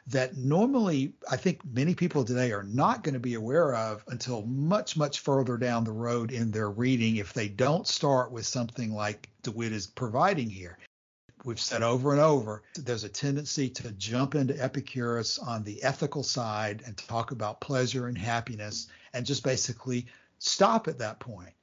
that 0.07 0.35
normally 0.35 1.13
I 1.31 1.37
think 1.37 1.61
many 1.65 1.95
people 1.95 2.25
today 2.25 2.51
are 2.51 2.63
not 2.63 3.03
going 3.03 3.13
to 3.13 3.19
be 3.19 3.35
aware 3.35 3.73
of 3.73 4.03
until 4.07 4.41
much, 4.45 4.97
much 4.97 5.19
further 5.19 5.57
down 5.57 5.85
the 5.85 5.91
road 5.91 6.31
in 6.31 6.51
their 6.51 6.69
reading 6.69 7.17
if 7.17 7.33
they 7.33 7.47
don't 7.47 7.87
start 7.87 8.31
with 8.31 8.45
something 8.45 8.93
like 8.93 9.29
DeWitt 9.43 9.71
is 9.71 9.87
providing 9.87 10.49
here. 10.49 10.77
We've 11.45 11.59
said 11.59 11.83
over 11.83 12.11
and 12.11 12.21
over, 12.21 12.63
there's 12.75 13.03
a 13.03 13.09
tendency 13.09 13.69
to 13.69 13.91
jump 13.93 14.35
into 14.35 14.61
Epicurus 14.61 15.37
on 15.37 15.63
the 15.63 15.81
ethical 15.83 16.23
side 16.23 16.83
and 16.85 16.97
talk 16.97 17.31
about 17.31 17.61
pleasure 17.61 18.07
and 18.07 18.17
happiness 18.17 18.87
and 19.13 19.25
just 19.25 19.43
basically 19.43 20.05
stop 20.39 20.87
at 20.87 20.99
that 20.99 21.19
point. 21.19 21.53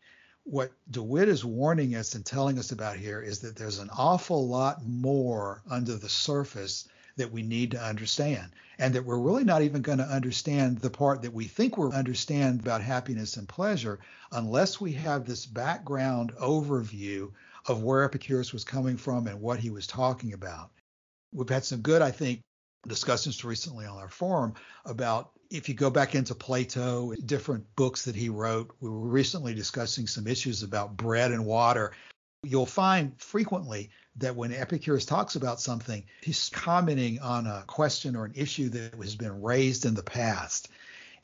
What 0.44 0.72
DeWitt 0.90 1.28
is 1.28 1.44
warning 1.44 1.94
us 1.94 2.14
and 2.14 2.24
telling 2.24 2.58
us 2.58 2.72
about 2.72 2.96
here 2.96 3.20
is 3.20 3.40
that 3.40 3.56
there's 3.56 3.78
an 3.78 3.90
awful 3.96 4.48
lot 4.48 4.84
more 4.86 5.62
under 5.70 5.96
the 5.96 6.08
surface 6.08 6.88
that 7.20 7.30
we 7.30 7.42
need 7.42 7.70
to 7.70 7.82
understand, 7.82 8.50
and 8.78 8.94
that 8.94 9.04
we're 9.04 9.18
really 9.18 9.44
not 9.44 9.62
even 9.62 9.82
going 9.82 9.98
to 9.98 10.04
understand 10.04 10.78
the 10.78 10.90
part 10.90 11.20
that 11.22 11.32
we 11.34 11.44
think 11.44 11.76
we 11.76 11.90
understand 11.92 12.60
about 12.60 12.80
happiness 12.80 13.36
and 13.36 13.46
pleasure 13.46 14.00
unless 14.32 14.80
we 14.80 14.92
have 14.92 15.26
this 15.26 15.44
background 15.44 16.32
overview 16.40 17.30
of 17.66 17.82
where 17.82 18.04
Epicurus 18.04 18.54
was 18.54 18.64
coming 18.64 18.96
from 18.96 19.26
and 19.26 19.40
what 19.40 19.60
he 19.60 19.68
was 19.68 19.86
talking 19.86 20.32
about. 20.32 20.70
We've 21.32 21.48
had 21.48 21.64
some 21.64 21.80
good, 21.80 22.00
I 22.00 22.10
think, 22.10 22.40
discussions 22.88 23.44
recently 23.44 23.84
on 23.84 23.98
our 23.98 24.08
forum 24.08 24.54
about 24.86 25.32
if 25.50 25.68
you 25.68 25.74
go 25.74 25.90
back 25.90 26.14
into 26.14 26.34
Plato, 26.34 27.12
different 27.26 27.64
books 27.76 28.04
that 28.06 28.16
he 28.16 28.30
wrote, 28.30 28.74
we 28.80 28.88
were 28.88 28.98
recently 28.98 29.52
discussing 29.52 30.06
some 30.06 30.26
issues 30.26 30.62
about 30.62 30.96
bread 30.96 31.32
and 31.32 31.44
water. 31.44 31.92
You'll 32.42 32.64
find 32.64 33.12
frequently 33.20 33.90
that 34.16 34.34
when 34.34 34.52
Epicurus 34.52 35.04
talks 35.04 35.36
about 35.36 35.60
something, 35.60 36.04
he's 36.22 36.48
commenting 36.48 37.20
on 37.20 37.46
a 37.46 37.64
question 37.66 38.16
or 38.16 38.24
an 38.24 38.32
issue 38.34 38.70
that 38.70 38.94
has 38.94 39.14
been 39.14 39.42
raised 39.42 39.84
in 39.84 39.94
the 39.94 40.02
past. 40.02 40.68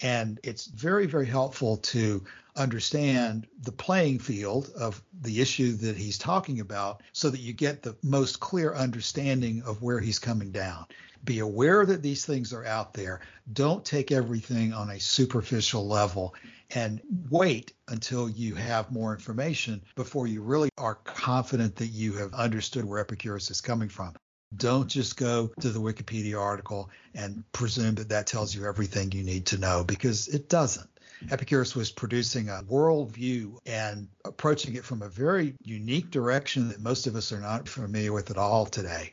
And 0.03 0.39
it's 0.43 0.67
very, 0.67 1.07
very 1.07 1.25
helpful 1.25 1.79
to 1.79 2.23
understand 2.55 3.47
the 3.63 3.73
playing 3.73 4.19
field 4.19 4.71
of 4.79 5.03
the 5.23 5.41
issue 5.41 5.73
that 5.73 5.97
he's 5.97 6.19
talking 6.19 6.61
about 6.61 7.03
so 7.13 7.31
that 7.31 7.41
you 7.41 7.55
get 7.55 7.83
the 7.83 7.97
most 8.03 8.39
clear 8.39 8.75
understanding 8.75 9.63
of 9.65 9.81
where 9.81 10.01
he's 10.01 10.19
coming 10.19 10.51
down. 10.51 10.85
Be 11.25 11.39
aware 11.39 11.87
that 11.87 12.03
these 12.03 12.27
things 12.27 12.53
are 12.53 12.65
out 12.65 12.93
there. 12.93 13.21
Don't 13.53 13.85
take 13.85 14.13
everything 14.13 14.75
on 14.75 14.91
a 14.91 15.01
superficial 15.01 15.87
level 15.87 16.35
and 16.71 17.01
wait 17.31 17.73
until 17.89 18.29
you 18.29 18.55
have 18.55 18.91
more 18.91 19.13
information 19.13 19.83
before 19.95 20.27
you 20.27 20.43
really 20.43 20.69
are 20.79 20.97
confident 20.97 21.77
that 21.77 21.89
you 21.89 22.13
have 22.15 22.35
understood 22.35 22.85
where 22.85 23.01
Epicurus 23.01 23.51
is 23.51 23.61
coming 23.61 23.89
from. 23.89 24.15
Don't 24.57 24.89
just 24.89 25.17
go 25.17 25.51
to 25.61 25.71
the 25.71 25.81
Wikipedia 25.81 26.41
article 26.41 26.91
and 27.15 27.45
presume 27.53 27.97
that 27.97 28.09
that 28.09 28.27
tells 28.27 28.55
you 28.55 28.65
everything 28.65 29.13
you 29.13 29.23
need 29.23 29.47
to 29.47 29.59
know 29.59 29.85
because 29.85 30.29
it 30.29 30.49
doesn't. 30.49 30.89
Epicurus 31.31 31.75
was 31.75 31.91
producing 31.91 32.49
a 32.49 32.63
worldview 32.69 33.57
and 33.67 34.09
approaching 34.25 34.75
it 34.77 34.85
from 34.85 35.03
a 35.03 35.09
very 35.09 35.55
unique 35.63 36.11
direction 36.11 36.69
that 36.69 36.81
most 36.81 37.07
of 37.07 37.17
us 37.17 37.33
are 37.33 37.41
not 37.41 37.69
familiar 37.69 38.13
with 38.13 38.31
at 38.31 38.37
all 38.37 38.67
today. 38.67 39.13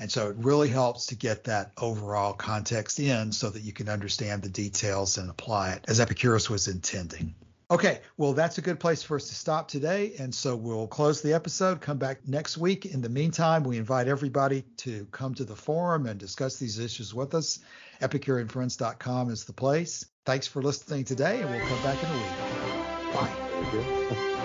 And 0.00 0.10
so 0.10 0.30
it 0.30 0.36
really 0.38 0.68
helps 0.68 1.06
to 1.06 1.14
get 1.14 1.44
that 1.44 1.72
overall 1.76 2.32
context 2.32 2.98
in 2.98 3.32
so 3.32 3.50
that 3.50 3.60
you 3.60 3.72
can 3.72 3.90
understand 3.90 4.42
the 4.42 4.48
details 4.48 5.18
and 5.18 5.28
apply 5.28 5.72
it 5.72 5.84
as 5.88 6.00
Epicurus 6.00 6.48
was 6.48 6.68
intending. 6.68 7.34
Okay, 7.70 8.00
well, 8.16 8.32
that's 8.32 8.58
a 8.58 8.62
good 8.62 8.80
place 8.80 9.02
for 9.02 9.16
us 9.16 9.28
to 9.28 9.34
stop 9.34 9.68
today. 9.68 10.14
And 10.18 10.34
so 10.34 10.56
we'll 10.56 10.88
close 10.88 11.20
the 11.20 11.34
episode, 11.34 11.82
come 11.82 11.98
back 11.98 12.26
next 12.26 12.56
week. 12.56 12.86
In 12.86 13.02
the 13.02 13.10
meantime, 13.10 13.62
we 13.62 13.76
invite 13.76 14.08
everybody 14.08 14.64
to 14.78 15.06
come 15.12 15.34
to 15.34 15.44
the 15.44 15.54
forum 15.54 16.06
and 16.06 16.18
discuss 16.18 16.56
these 16.56 16.78
issues 16.78 17.14
with 17.14 17.34
us. 17.34 17.60
EpicureanFriends.com 18.00 19.30
is 19.30 19.44
the 19.44 19.52
place. 19.52 20.06
Thanks 20.24 20.46
for 20.46 20.62
listening 20.62 21.04
today, 21.04 21.42
and 21.42 21.50
we'll 21.50 21.66
come 21.68 21.82
back 21.82 22.02
in 22.02 22.08
a 22.08 22.14
week. 22.14 23.14
Bye. 23.14 24.36